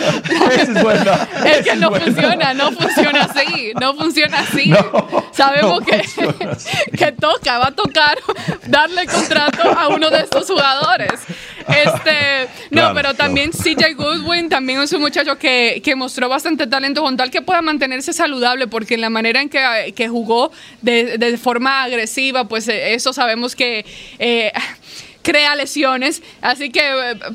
es 0.53 0.83
buena. 0.83 1.29
Es 1.45 1.64
que 1.64 1.77
no 1.77 1.91
funciona, 1.93 2.55
no 2.55 2.72
funciona 2.72 3.24
así. 3.24 3.72
No 3.81 3.95
funciona 3.95 4.41
así. 4.41 4.72
Sabemos 5.33 5.81
que, 5.83 6.03
que 6.97 7.12
toca, 7.12 7.59
va 7.59 7.69
a 7.69 7.73
tocar 7.73 8.19
darle 8.67 9.07
contrato 9.07 9.62
a 9.62 9.89
uno 9.89 10.11
de 10.11 10.21
estos 10.21 10.47
jugadores. 10.47 11.21
Este, 11.69 12.49
no, 12.71 12.93
pero 12.95 13.14
también 13.14 13.51
CJ 13.51 13.95
Goodwin 13.97 14.49
también 14.49 14.81
es 14.81 14.93
un 14.93 15.01
muchacho 15.01 15.37
que, 15.37 15.81
que, 15.85 15.97
mostró 15.97 16.29
bastante 16.29 16.67
talento 16.67 17.03
con 17.03 17.17
tal 17.17 17.31
que 17.31 17.43
pueda 17.43 17.61
mantenerse 17.61 18.12
saludable, 18.12 18.69
porque 18.69 18.95
en 18.95 19.01
la 19.01 19.11
manera 19.11 19.41
en 19.41 19.49
que, 19.49 19.93
que 19.97 20.09
jugó 20.09 20.53
de, 20.83 21.19
de, 21.19 21.37
forma 21.39 21.83
agresiva, 21.83 22.45
pues 22.45 22.69
eh, 22.69 22.95
eso 22.95 23.12
sabemos 23.12 23.57
que... 23.57 23.85
Eh, 24.19 24.53
crea 25.27 25.57
lesiones. 25.57 26.22
Así 26.41 26.70
que, 26.70 26.81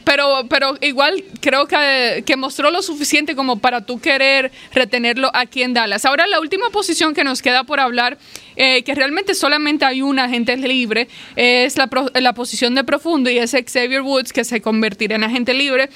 pero, 0.06 0.46
pero 0.50 0.78
igual 0.80 1.26
creo 1.42 1.68
que, 1.68 2.24
que, 2.26 2.38
mostró 2.38 2.72
lo 2.72 2.82
suficiente 2.82 3.36
como 3.36 3.60
para 3.60 3.86
tú 3.86 4.00
querer 4.00 4.50
retenerlo 4.74 5.30
aquí 5.34 5.62
en 5.62 5.74
Dallas. 5.74 6.06
Ahora, 6.06 6.26
la 6.26 6.40
última 6.40 6.70
posición 6.70 7.14
que 7.14 7.26
nos 7.26 7.42
queda 7.42 7.66
por 7.66 7.82
hablar, 7.82 8.18
eh, 8.56 8.84
que 8.84 8.96
realmente 8.96 9.36
solamente 9.36 9.84
hay 9.84 10.02
una 10.02 10.24
agente 10.24 10.56
libre, 10.56 11.10
es 11.36 11.76
la, 11.76 11.90
la 12.14 12.34
posición 12.34 12.76
de 12.76 12.86
profundo 12.86 13.30
y 13.30 13.40
es 13.40 13.52
Xavier 13.52 14.02
Woods, 14.02 14.32
que 14.32 14.46
se 14.46 14.62
convertirá 14.62 15.18
en 15.18 15.26
agente 15.26 15.54
libre 15.54 15.90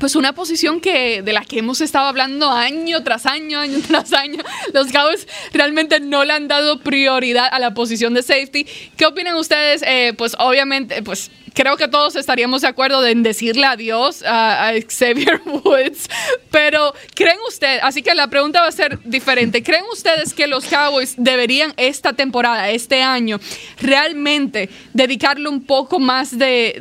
pues 0.00 0.16
una 0.16 0.32
posición 0.32 0.80
que 0.80 1.22
de 1.22 1.32
la 1.32 1.44
que 1.44 1.58
hemos 1.58 1.80
estado 1.80 2.06
hablando 2.06 2.50
año 2.50 3.04
tras 3.04 3.26
año, 3.26 3.60
año 3.60 3.78
tras 3.86 4.12
año. 4.12 4.42
Los 4.72 4.90
Cowboys 4.90 5.28
realmente 5.52 6.00
no 6.00 6.24
le 6.24 6.32
han 6.32 6.48
dado 6.48 6.80
prioridad 6.80 7.46
a 7.52 7.58
la 7.60 7.74
posición 7.74 8.14
de 8.14 8.22
safety. 8.22 8.66
¿Qué 8.96 9.06
opinan 9.06 9.36
ustedes? 9.36 9.82
Eh, 9.86 10.14
pues 10.16 10.34
obviamente, 10.38 11.02
pues 11.02 11.30
creo 11.54 11.76
que 11.76 11.88
todos 11.88 12.16
estaríamos 12.16 12.62
de 12.62 12.68
acuerdo 12.68 13.06
en 13.06 13.22
decirle 13.22 13.64
adiós 13.66 14.22
a, 14.26 14.72
Xavier 14.88 15.40
Woods, 15.64 16.08
pero 16.50 16.92
¿creen 17.14 17.38
ustedes, 17.48 17.80
así 17.82 18.02
que 18.02 18.14
la 18.14 18.28
pregunta 18.28 18.62
va 18.62 18.68
a 18.68 18.72
ser 18.72 18.98
diferente, 19.04 19.62
¿creen 19.62 19.84
ustedes 19.92 20.34
que 20.34 20.46
los 20.46 20.64
Cowboys 20.66 21.14
deberían 21.16 21.72
esta 21.76 22.12
temporada, 22.12 22.70
este 22.70 23.02
año, 23.02 23.40
realmente 23.80 24.68
dedicarle 24.92 25.48
un 25.48 25.64
poco 25.64 25.98
más 25.98 26.36
de, 26.36 26.80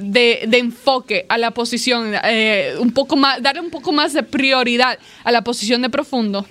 enfoque 0.51 1.25
a 1.29 1.37
la 1.37 1.51
posición, 1.51 2.13
eh, 2.23 2.75
un 2.79 2.91
poco 2.91 3.15
más, 3.15 3.41
darle 3.41 3.61
un 3.61 3.69
poco 3.69 3.91
más 3.91 4.13
de 4.13 4.23
prioridad 4.23 4.99
a 5.23 5.31
la 5.31 5.43
posición 5.43 5.81
de 5.81 5.89
profundo? 5.89 6.45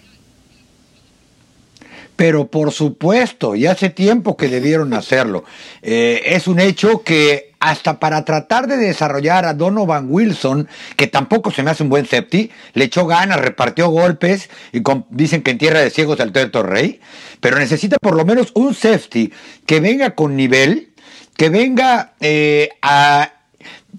Pero 2.18 2.48
por 2.48 2.72
supuesto, 2.72 3.54
y 3.54 3.66
hace 3.66 3.90
tiempo 3.90 4.36
que 4.36 4.48
debieron 4.48 4.92
hacerlo. 4.92 5.44
Eh, 5.82 6.20
es 6.24 6.48
un 6.48 6.58
hecho 6.58 7.04
que 7.04 7.47
hasta 7.60 7.98
para 7.98 8.24
tratar 8.24 8.66
de 8.66 8.76
desarrollar 8.76 9.44
a 9.44 9.54
Donovan 9.54 10.06
Wilson, 10.08 10.68
que 10.96 11.06
tampoco 11.06 11.50
se 11.50 11.62
me 11.62 11.70
hace 11.70 11.82
un 11.82 11.88
buen 11.88 12.06
septi, 12.06 12.50
le 12.74 12.84
echó 12.84 13.06
ganas, 13.06 13.40
repartió 13.40 13.88
golpes 13.88 14.48
y 14.72 14.82
dicen 15.10 15.42
que 15.42 15.50
en 15.50 15.58
tierra 15.58 15.80
de 15.80 15.90
ciegos 15.90 16.20
al 16.20 16.32
el 16.34 16.52
rey, 16.52 17.00
pero 17.40 17.58
necesita 17.58 17.96
por 18.00 18.14
lo 18.14 18.24
menos 18.24 18.52
un 18.54 18.74
safety 18.74 19.32
que 19.66 19.80
venga 19.80 20.14
con 20.14 20.36
nivel, 20.36 20.90
que 21.36 21.48
venga 21.50 22.12
eh, 22.20 22.70
a 22.82 23.32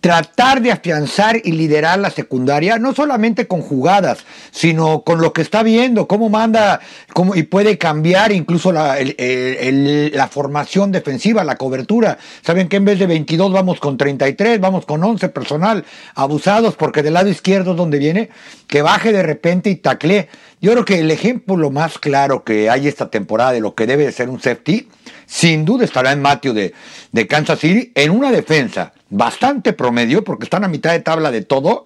tratar 0.02 0.62
de 0.62 0.72
afianzar 0.72 1.42
y 1.44 1.52
liderar 1.52 2.00
la 2.00 2.12
secundaria, 2.12 2.78
no 2.78 2.94
solamente 2.94 3.48
con 3.48 3.62
jugadas, 3.62 4.20
sino 4.52 5.02
con 5.02 5.20
lo 5.20 5.34
que 5.34 5.42
está 5.42 5.64
viendo, 5.64 6.08
cómo 6.08 6.30
manda 6.30 6.80
cómo, 7.14 7.36
y 7.36 7.44
puede 7.44 7.78
cambiar 7.78 8.32
incluso 8.32 8.72
la, 8.72 8.98
la 9.00 10.28
formación 10.28 10.92
defensiva, 10.92 11.44
la 11.44 11.58
cobertura. 11.58 12.18
Saben 12.44 12.70
que 12.70 12.78
en 12.78 12.86
vez 12.86 13.00
de 13.00 13.08
22 13.08 13.52
vamos 13.52 13.80
con 13.80 13.98
33, 13.98 14.60
vamos 14.62 14.86
con 14.86 15.04
11 15.04 15.30
personal 15.30 15.84
abusados, 16.16 16.76
porque 16.76 17.04
del 17.04 17.16
lado 17.16 17.30
izquierdo 17.30 17.72
es 17.72 17.78
donde 17.78 17.98
viene, 17.98 18.30
que 18.68 18.82
baje 18.82 19.12
de 19.12 19.24
repente 19.24 19.70
y 19.70 19.76
tacle. 19.76 20.30
Yo 20.62 20.72
creo 20.72 20.86
que 20.86 21.00
el 21.00 21.10
ejemplo 21.10 21.72
más 21.72 21.98
claro 21.98 22.44
que 22.44 22.70
hay 22.70 22.88
esta 22.88 23.10
temporada 23.10 23.54
de 23.54 23.62
lo 23.62 23.76
que 23.76 23.88
debe 23.88 24.06
de 24.06 24.12
ser 24.12 24.30
un 24.30 24.40
safety, 24.40 24.88
sin 25.30 25.64
duda 25.64 25.86
estará 25.86 26.12
en 26.12 26.22
Matthew 26.22 26.54
de, 26.54 26.74
de 27.12 27.28
Kansas 27.28 27.60
City, 27.60 27.92
en 27.94 28.10
una 28.10 28.32
defensa 28.32 28.94
bastante 29.12 29.74
promedio, 29.74 30.24
porque 30.24 30.46
están 30.46 30.64
a 30.64 30.68
mitad 30.68 30.92
de 30.92 31.02
tabla 31.02 31.30
de 31.30 31.44
todo, 31.44 31.84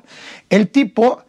el 0.49 0.69
tipo 0.69 1.23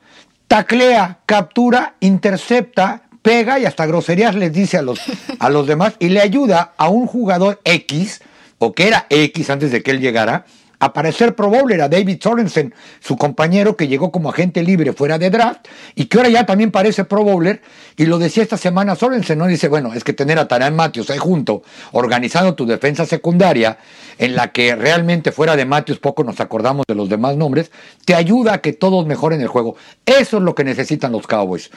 taclea, 0.47 1.19
captura, 1.27 1.97
intercepta, 1.99 3.03
pega 3.21 3.59
y 3.59 3.65
hasta 3.65 3.87
groserías 3.87 4.37
les 4.37 4.53
dice 4.53 4.79
a 4.79 4.83
los, 4.83 5.01
a 5.41 5.51
los 5.51 5.67
demás 5.67 5.95
y 5.99 6.11
le 6.11 6.21
ayuda 6.21 6.75
a 6.77 6.89
un 6.89 7.07
jugador 7.07 7.61
X, 7.65 8.23
o 8.59 8.75
que 8.75 8.87
era 8.87 9.07
X 9.11 9.51
antes 9.51 9.73
de 9.73 9.83
que 9.83 9.91
él 9.91 10.01
llegara, 10.01 10.47
aparecer 10.79 11.35
Pro 11.35 11.49
Bowler 11.49 11.83
a 11.83 11.89
David 11.89 12.19
Sorensen, 12.21 12.75
su 13.01 13.17
compañero 13.17 13.77
que 13.77 13.89
llegó 13.89 14.11
como 14.11 14.31
agente 14.31 14.63
libre 14.63 14.93
fuera 14.93 15.19
de 15.19 15.31
draft 15.31 15.67
y 15.95 16.07
que 16.07 16.19
ahora 16.19 16.31
ya 16.31 16.47
también 16.47 16.71
parece 16.71 17.05
Pro 17.05 17.25
Bowler. 17.25 17.63
Y 17.97 18.07
lo 18.07 18.19
decía 18.19 18.43
esta 18.43 18.57
semana 18.57 18.97
Sorensen, 18.97 19.39
¿no? 19.39 19.47
Dice, 19.47 19.69
bueno, 19.69 19.93
es 19.95 20.05
que 20.05 20.13
tener 20.13 20.39
a 20.39 20.49
Tarán 20.49 20.75
Matthews 20.75 21.11
ahí 21.11 21.19
junto, 21.19 21.63
organizando 21.93 22.55
tu 22.55 22.67
defensa 22.67 23.07
secundaria, 23.07 23.79
en 24.19 24.35
la 24.35 24.53
que 24.53 24.75
realmente 24.77 25.33
fuera 25.33 25.57
de 25.57 25.65
Matthews 25.65 25.99
poco 25.99 26.25
nos 26.25 26.41
acordamos 26.41 26.85
de 26.87 26.95
los 26.95 27.09
demás 27.09 27.37
nombres, 27.37 27.71
te 28.05 28.15
ayuda 28.15 28.55
a 28.55 28.59
que 28.59 28.73
todos 28.73 29.07
mejoren 29.07 29.41
el 29.41 29.49
juego. 29.49 29.77
Eso 30.07 30.39
es 30.39 30.43
lo 30.43 30.55
que 30.55 30.65
necesitan 30.65 31.13
los 31.13 31.27
Cowboys. 31.27 31.71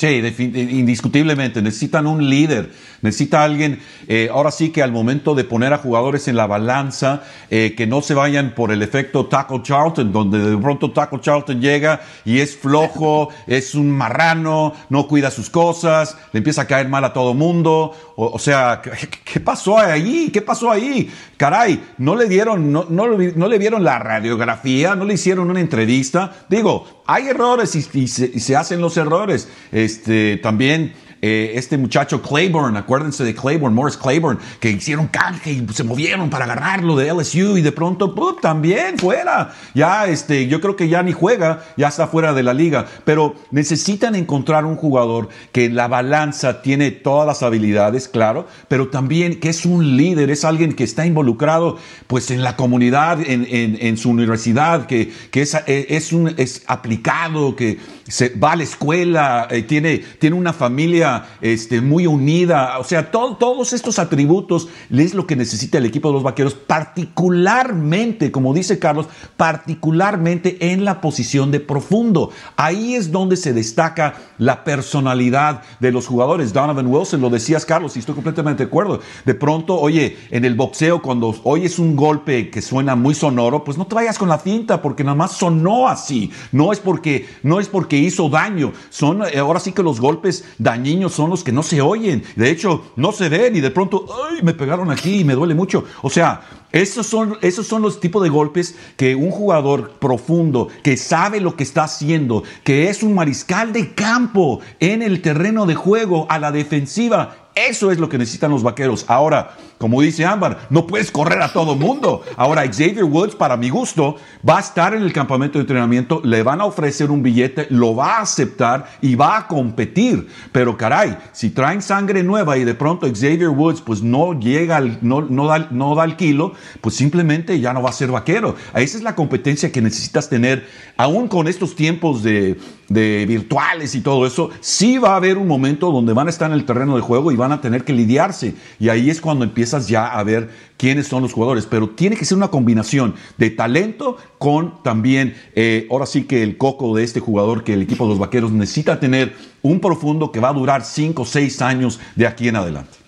Sí, 0.00 0.06
indiscutiblemente. 0.06 1.60
Necesitan 1.60 2.06
un 2.06 2.26
líder. 2.26 2.70
Necesita 3.02 3.44
alguien, 3.44 3.80
eh, 4.08 4.30
ahora 4.32 4.50
sí 4.50 4.70
que 4.70 4.82
al 4.82 4.92
momento 4.92 5.34
de 5.34 5.44
poner 5.44 5.74
a 5.74 5.78
jugadores 5.78 6.26
en 6.26 6.36
la 6.36 6.46
balanza, 6.46 7.22
eh, 7.50 7.74
que 7.76 7.86
no 7.86 8.00
se 8.00 8.14
vayan 8.14 8.54
por 8.54 8.72
el 8.72 8.80
efecto 8.80 9.26
Taco 9.26 9.62
Charlton, 9.62 10.10
donde 10.10 10.38
de 10.38 10.56
pronto 10.56 10.90
Taco 10.90 11.18
Charlton 11.18 11.60
llega 11.60 12.00
y 12.24 12.40
es 12.40 12.56
flojo, 12.56 13.28
es 13.46 13.74
un 13.74 13.90
marrano, 13.90 14.72
no 14.88 15.06
cuida 15.06 15.30
sus 15.30 15.50
cosas, 15.50 16.16
le 16.32 16.38
empieza 16.38 16.62
a 16.62 16.66
caer 16.66 16.88
mal 16.88 17.04
a 17.04 17.12
todo 17.12 17.34
mundo. 17.34 17.94
O, 18.16 18.38
sea, 18.38 18.82
¿qué, 18.82 19.40
pasó 19.40 19.78
ahí? 19.78 20.30
¿Qué 20.32 20.42
pasó 20.42 20.70
ahí? 20.70 21.10
Caray, 21.36 21.82
no 21.98 22.16
le 22.16 22.26
dieron, 22.26 22.70
no, 22.70 22.86
no, 22.88 23.06
no 23.06 23.48
le 23.48 23.58
vieron 23.58 23.82
la 23.82 23.98
radiografía, 23.98 24.94
no 24.94 25.04
le 25.04 25.14
hicieron 25.14 25.50
una 25.50 25.60
entrevista. 25.60 26.32
Digo, 26.48 26.99
hay 27.12 27.26
errores 27.26 27.74
y, 27.74 28.06
se, 28.06 28.56
hacen 28.56 28.80
los 28.80 28.96
errores. 28.96 29.48
Este, 29.72 30.36
también 30.36 30.92
eh, 31.22 31.52
este 31.54 31.76
muchacho 31.76 32.22
Claiborne, 32.22 32.78
acuérdense 32.78 33.24
de 33.24 33.34
Claiborne, 33.34 33.74
Morris 33.74 33.96
Claiborne, 33.96 34.40
que 34.58 34.70
hicieron 34.70 35.08
canje 35.08 35.52
y 35.52 35.66
se 35.72 35.84
movieron 35.84 36.30
para 36.30 36.44
agarrarlo 36.44 36.96
de 36.96 37.12
LSU 37.12 37.58
y 37.58 37.62
de 37.62 37.72
pronto 37.72 38.14
también 38.40 38.98
fuera. 38.98 39.52
Ya, 39.74 40.06
este, 40.06 40.46
yo 40.48 40.60
creo 40.60 40.76
que 40.76 40.88
ya 40.88 41.02
ni 41.02 41.12
juega, 41.12 41.62
ya 41.76 41.88
está 41.88 42.06
fuera 42.06 42.32
de 42.32 42.42
la 42.42 42.54
liga. 42.54 42.86
Pero 43.04 43.34
necesitan 43.50 44.14
encontrar 44.14 44.64
un 44.64 44.76
jugador 44.76 45.28
que 45.52 45.66
en 45.66 45.74
la 45.74 45.88
balanza 45.88 46.62
tiene 46.62 46.90
todas 46.90 47.26
las 47.26 47.42
habilidades, 47.42 48.08
claro, 48.08 48.46
pero 48.68 48.88
también 48.88 49.40
que 49.40 49.50
es 49.50 49.66
un 49.66 49.96
líder, 49.96 50.30
es 50.30 50.44
alguien 50.44 50.74
que 50.74 50.84
está 50.84 51.06
involucrado 51.06 51.76
pues 52.06 52.30
en 52.30 52.42
la 52.42 52.56
comunidad, 52.56 53.20
en, 53.20 53.46
en, 53.50 53.96
su 53.96 54.10
universidad, 54.10 54.86
que, 54.86 55.12
que 55.30 55.42
es, 55.42 55.56
es, 55.66 56.12
un, 56.12 56.34
es 56.36 56.62
aplicado, 56.66 57.56
que 57.56 57.78
se 58.10 58.30
va 58.30 58.52
a 58.52 58.56
la 58.56 58.64
escuela, 58.64 59.48
eh, 59.50 59.62
tiene, 59.62 59.98
tiene 60.18 60.36
una 60.36 60.52
familia 60.52 61.26
este, 61.40 61.80
muy 61.80 62.06
unida. 62.06 62.78
O 62.78 62.84
sea, 62.84 63.10
todos 63.10 63.72
estos 63.72 63.98
atributos 63.98 64.68
es 64.90 65.14
lo 65.14 65.26
que 65.26 65.36
necesita 65.36 65.78
el 65.78 65.86
equipo 65.86 66.08
de 66.08 66.14
los 66.14 66.22
vaqueros, 66.22 66.54
particularmente, 66.54 68.30
como 68.30 68.52
dice 68.52 68.78
Carlos, 68.78 69.06
particularmente 69.36 70.72
en 70.72 70.84
la 70.84 71.00
posición 71.00 71.50
de 71.50 71.60
profundo. 71.60 72.30
Ahí 72.56 72.94
es 72.94 73.12
donde 73.12 73.36
se 73.36 73.52
destaca 73.52 74.14
la 74.38 74.64
personalidad 74.64 75.62
de 75.78 75.92
los 75.92 76.06
jugadores. 76.06 76.52
Donovan 76.52 76.86
Wilson, 76.86 77.20
lo 77.20 77.30
decías, 77.30 77.64
Carlos, 77.64 77.96
y 77.96 78.00
estoy 78.00 78.14
completamente 78.14 78.64
de 78.64 78.68
acuerdo. 78.68 79.00
De 79.24 79.34
pronto, 79.34 79.78
oye, 79.78 80.16
en 80.30 80.44
el 80.44 80.54
boxeo, 80.54 81.00
cuando 81.00 81.34
oyes 81.44 81.78
un 81.78 81.94
golpe 81.94 82.50
que 82.50 82.60
suena 82.62 82.96
muy 82.96 83.14
sonoro, 83.14 83.62
pues 83.64 83.78
no 83.78 83.86
te 83.86 83.94
vayas 83.94 84.18
con 84.18 84.28
la 84.28 84.38
cinta, 84.38 84.82
porque 84.82 85.04
nada 85.04 85.14
más 85.14 85.32
sonó 85.32 85.88
así. 85.88 86.30
No 86.52 86.72
es 86.72 86.80
porque, 86.80 87.28
no 87.42 87.60
es 87.60 87.68
porque 87.68 87.99
hizo 88.00 88.28
daño. 88.28 88.72
Son 88.88 89.22
eh, 89.22 89.38
ahora 89.38 89.60
sí 89.60 89.72
que 89.72 89.82
los 89.82 90.00
golpes 90.00 90.44
dañinos 90.58 91.12
son 91.14 91.30
los 91.30 91.44
que 91.44 91.52
no 91.52 91.62
se 91.62 91.80
oyen. 91.80 92.22
De 92.36 92.50
hecho, 92.50 92.92
no 92.96 93.12
se 93.12 93.28
ven 93.28 93.56
y 93.56 93.60
de 93.60 93.70
pronto, 93.70 94.06
ay, 94.30 94.42
me 94.42 94.54
pegaron 94.54 94.90
aquí 94.90 95.20
y 95.20 95.24
me 95.24 95.34
duele 95.34 95.54
mucho. 95.54 95.84
O 96.02 96.10
sea, 96.10 96.42
esos 96.72 97.06
son, 97.06 97.36
esos 97.42 97.66
son 97.66 97.82
los 97.82 97.98
tipos 97.98 98.22
de 98.22 98.28
golpes 98.28 98.76
que 98.96 99.16
un 99.16 99.30
jugador 99.30 99.92
profundo, 99.98 100.68
que 100.82 100.96
sabe 100.96 101.40
lo 101.40 101.56
que 101.56 101.64
está 101.64 101.84
haciendo, 101.84 102.44
que 102.62 102.88
es 102.88 103.02
un 103.02 103.14
mariscal 103.14 103.72
de 103.72 103.94
campo 103.94 104.60
en 104.78 105.02
el 105.02 105.20
terreno 105.20 105.66
de 105.66 105.74
juego 105.74 106.26
a 106.28 106.38
la 106.38 106.52
defensiva, 106.52 107.50
eso 107.54 107.90
es 107.90 107.98
lo 107.98 108.08
que 108.08 108.18
necesitan 108.18 108.50
los 108.50 108.62
vaqueros. 108.62 109.04
Ahora, 109.08 109.56
como 109.80 110.02
dice 110.02 110.26
Ámbar, 110.26 110.66
no 110.68 110.86
puedes 110.86 111.10
correr 111.10 111.40
a 111.40 111.54
todo 111.54 111.74
mundo. 111.74 112.22
Ahora, 112.36 112.66
Xavier 112.66 113.04
Woods, 113.04 113.34
para 113.34 113.56
mi 113.56 113.70
gusto, 113.70 114.16
va 114.46 114.58
a 114.58 114.60
estar 114.60 114.92
en 114.92 115.00
el 115.00 115.10
campamento 115.10 115.56
de 115.56 115.62
entrenamiento, 115.62 116.20
le 116.22 116.42
van 116.42 116.60
a 116.60 116.66
ofrecer 116.66 117.10
un 117.10 117.22
billete, 117.22 117.66
lo 117.70 117.96
va 117.96 118.18
a 118.18 118.20
aceptar 118.20 118.84
y 119.00 119.14
va 119.14 119.38
a 119.38 119.46
competir. 119.46 120.28
Pero 120.52 120.76
caray, 120.76 121.16
si 121.32 121.48
traen 121.48 121.80
sangre 121.80 122.22
nueva 122.22 122.58
y 122.58 122.64
de 122.64 122.74
pronto 122.74 123.06
Xavier 123.06 123.48
Woods 123.48 123.80
pues 123.80 124.02
no 124.02 124.38
llega, 124.38 124.80
no, 125.00 125.22
no, 125.22 125.46
da, 125.46 125.68
no 125.70 125.94
da 125.94 126.04
el 126.04 126.16
kilo, 126.16 126.52
pues 126.82 126.94
simplemente 126.94 127.58
ya 127.58 127.72
no 127.72 127.80
va 127.80 127.88
a 127.88 127.94
ser 127.94 128.10
vaquero. 128.10 128.56
Esa 128.74 128.98
es 128.98 129.02
la 129.02 129.14
competencia 129.14 129.72
que 129.72 129.80
necesitas 129.80 130.28
tener, 130.28 130.66
aún 130.98 131.26
con 131.26 131.48
estos 131.48 131.74
tiempos 131.74 132.22
de, 132.22 132.58
de 132.90 133.24
virtuales 133.24 133.94
y 133.94 134.02
todo 134.02 134.26
eso, 134.26 134.50
sí 134.60 134.98
va 134.98 135.12
a 135.12 135.16
haber 135.16 135.38
un 135.38 135.48
momento 135.48 135.90
donde 135.90 136.12
van 136.12 136.26
a 136.26 136.30
estar 136.30 136.50
en 136.50 136.58
el 136.58 136.66
terreno 136.66 136.96
de 136.96 137.02
juego 137.02 137.32
y 137.32 137.36
van 137.36 137.52
a 137.52 137.60
tener 137.62 137.84
que 137.84 137.94
lidiarse. 137.94 138.56
Y 138.78 138.90
ahí 138.90 139.08
es 139.08 139.20
cuando 139.20 139.44
ya 139.78 140.06
a 140.06 140.22
ver 140.24 140.50
quiénes 140.76 141.06
son 141.06 141.22
los 141.22 141.32
jugadores. 141.32 141.66
Pero 141.66 141.90
tiene 141.90 142.16
que 142.16 142.24
ser 142.24 142.36
una 142.36 142.48
combinación 142.48 143.14
de 143.36 143.50
talento 143.50 144.16
con 144.38 144.82
también, 144.82 145.34
eh, 145.54 145.86
ahora 145.90 146.06
sí 146.06 146.24
que 146.24 146.42
el 146.42 146.56
coco 146.56 146.96
de 146.96 147.04
este 147.04 147.20
jugador 147.20 147.64
que 147.64 147.74
el 147.74 147.82
equipo 147.82 148.04
de 148.04 148.10
los 148.10 148.18
Vaqueros 148.18 148.52
necesita 148.52 149.00
tener 149.00 149.34
un 149.62 149.80
profundo 149.80 150.32
que 150.32 150.40
va 150.40 150.48
a 150.48 150.54
durar 150.54 150.84
5 150.84 151.22
o 151.22 151.24
6 151.24 151.62
años 151.62 152.00
de 152.16 152.26
aquí 152.26 152.48
en 152.48 152.56
adelante. 152.56 152.98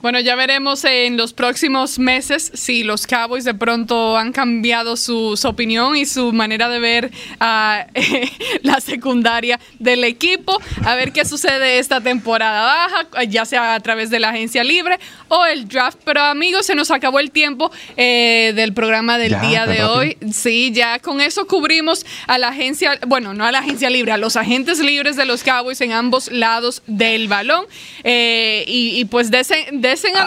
Bueno, 0.00 0.20
ya 0.20 0.36
veremos 0.36 0.84
en 0.84 1.16
los 1.16 1.32
próximos 1.32 1.98
meses 1.98 2.52
si 2.54 2.84
los 2.84 3.04
Cowboys 3.04 3.42
de 3.42 3.54
pronto 3.54 4.16
han 4.16 4.30
cambiado 4.30 4.96
su, 4.96 5.36
opinión 5.42 5.96
y 5.96 6.06
su 6.06 6.32
manera 6.32 6.68
de 6.68 6.78
ver 6.78 7.10
a 7.40 7.88
la 8.62 8.80
secundaria 8.80 9.58
del 9.80 10.04
equipo. 10.04 10.56
A 10.84 10.94
ver 10.94 11.10
qué 11.10 11.24
sucede 11.24 11.80
esta 11.80 12.00
temporada 12.00 12.62
baja, 12.62 13.24
ya 13.24 13.44
sea 13.44 13.74
a 13.74 13.80
través 13.80 14.08
de 14.10 14.20
la 14.20 14.28
agencia 14.28 14.62
libre 14.62 15.00
o 15.26 15.44
el 15.46 15.66
draft. 15.66 15.98
Pero 16.04 16.22
amigos, 16.22 16.66
se 16.66 16.76
nos 16.76 16.92
acabó 16.92 17.18
el 17.18 17.32
tiempo 17.32 17.72
eh, 17.96 18.52
del 18.54 18.74
programa 18.74 19.18
del 19.18 19.40
día 19.40 19.66
de 19.66 19.82
hoy. 19.82 20.16
Sí, 20.32 20.70
ya 20.72 21.00
con 21.00 21.20
eso 21.20 21.48
cubrimos 21.48 22.06
a 22.28 22.38
la 22.38 22.48
agencia, 22.48 23.00
bueno, 23.08 23.34
no 23.34 23.44
a 23.44 23.50
la 23.50 23.58
agencia 23.58 23.90
libre, 23.90 24.12
a 24.12 24.16
los 24.16 24.36
agentes 24.36 24.78
libres 24.78 25.16
de 25.16 25.24
los 25.24 25.42
Cowboys 25.42 25.80
en 25.80 25.90
ambos 25.90 26.30
lados 26.30 26.82
del 26.86 27.26
balón. 27.26 27.64
Eh, 28.04 28.64
y, 28.68 29.04
pues 29.06 29.32
de 29.32 29.40
ese 29.40 29.66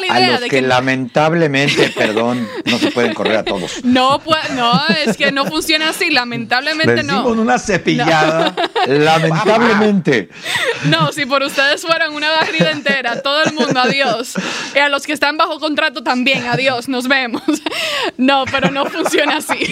a, 0.09 0.19
los 0.19 0.41
que, 0.41 0.61
lamentablemente, 0.61 1.89
perdón, 1.95 2.47
no 2.65 2.77
se 2.79 2.91
pueden 2.91 3.13
correr 3.13 3.37
a 3.37 3.43
todos. 3.43 3.83
No, 3.83 4.21
no, 4.55 4.87
es 5.05 5.17
que 5.17 5.31
no 5.31 5.45
funciona 5.45 5.89
así, 5.89 6.09
lamentablemente 6.09 7.03
no. 7.03 7.23
Con 7.23 7.39
una 7.39 7.59
cepillada. 7.59 8.53
Lamentablemente. 8.87 10.29
No, 10.85 11.11
si 11.11 11.25
por 11.25 11.43
ustedes 11.43 11.81
fueran 11.81 12.13
una 12.13 12.29
barrida 12.29 12.71
entera, 12.71 13.21
todo 13.21 13.43
el 13.43 13.53
mundo, 13.53 13.79
adiós. 13.79 14.33
Y 14.75 14.79
a 14.79 14.89
los 14.89 15.05
que 15.05 15.13
están 15.13 15.37
bajo 15.37 15.59
contrato 15.59 16.03
también, 16.03 16.45
adiós, 16.47 16.87
nos 16.87 17.07
vemos. 17.07 17.43
No, 18.17 18.45
pero 18.51 18.71
no 18.71 18.85
funciona 18.85 19.37
así. 19.37 19.71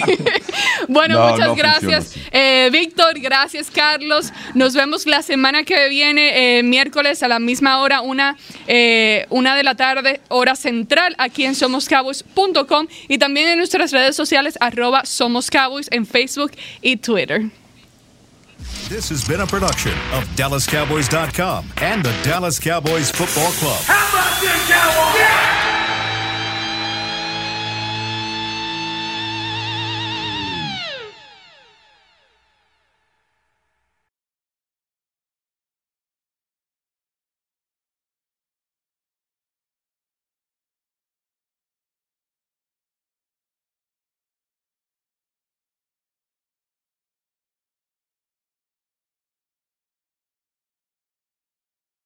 Bueno, 0.88 1.30
muchas 1.30 1.56
gracias, 1.56 2.14
eh, 2.32 2.68
Víctor, 2.72 3.18
gracias, 3.20 3.70
Carlos. 3.70 4.32
Nos 4.54 4.74
vemos 4.74 5.06
la 5.06 5.22
semana 5.22 5.62
que 5.62 5.88
viene, 5.88 6.58
eh, 6.58 6.62
miércoles 6.62 7.22
a 7.22 7.28
la 7.28 7.38
misma 7.38 7.78
hora, 7.78 8.00
una, 8.00 8.36
eh, 8.66 9.26
una 9.30 9.54
de 9.54 9.62
la 9.62 9.74
tarde, 9.80 10.20
hora 10.28 10.56
central, 10.56 11.14
aquí 11.16 11.46
en 11.46 11.54
somoscowboys.com 11.54 12.86
y 13.08 13.16
también 13.16 13.48
en 13.48 13.56
nuestras 13.56 13.92
redes 13.92 14.14
sociales, 14.14 14.58
arroba 14.60 15.06
Somos 15.06 15.48
Cowboys 15.48 15.88
en 15.90 16.04
Facebook 16.04 16.52
y 16.82 16.98
Twitter. 16.98 17.50
This 18.90 19.08
has 19.10 19.26
been 19.26 19.40
a 19.40 19.46
production 19.46 19.94
of 20.12 20.24
DallasCowboys.com 20.36 21.64
and 21.80 22.04
the 22.04 22.12
Dallas 22.22 22.60
Cowboys 22.60 23.10
Football 23.10 23.52
Club. 23.52 23.80
How 23.86 24.06
about 24.10 24.40
this, 24.42 24.68
Cowboys? 24.68 25.79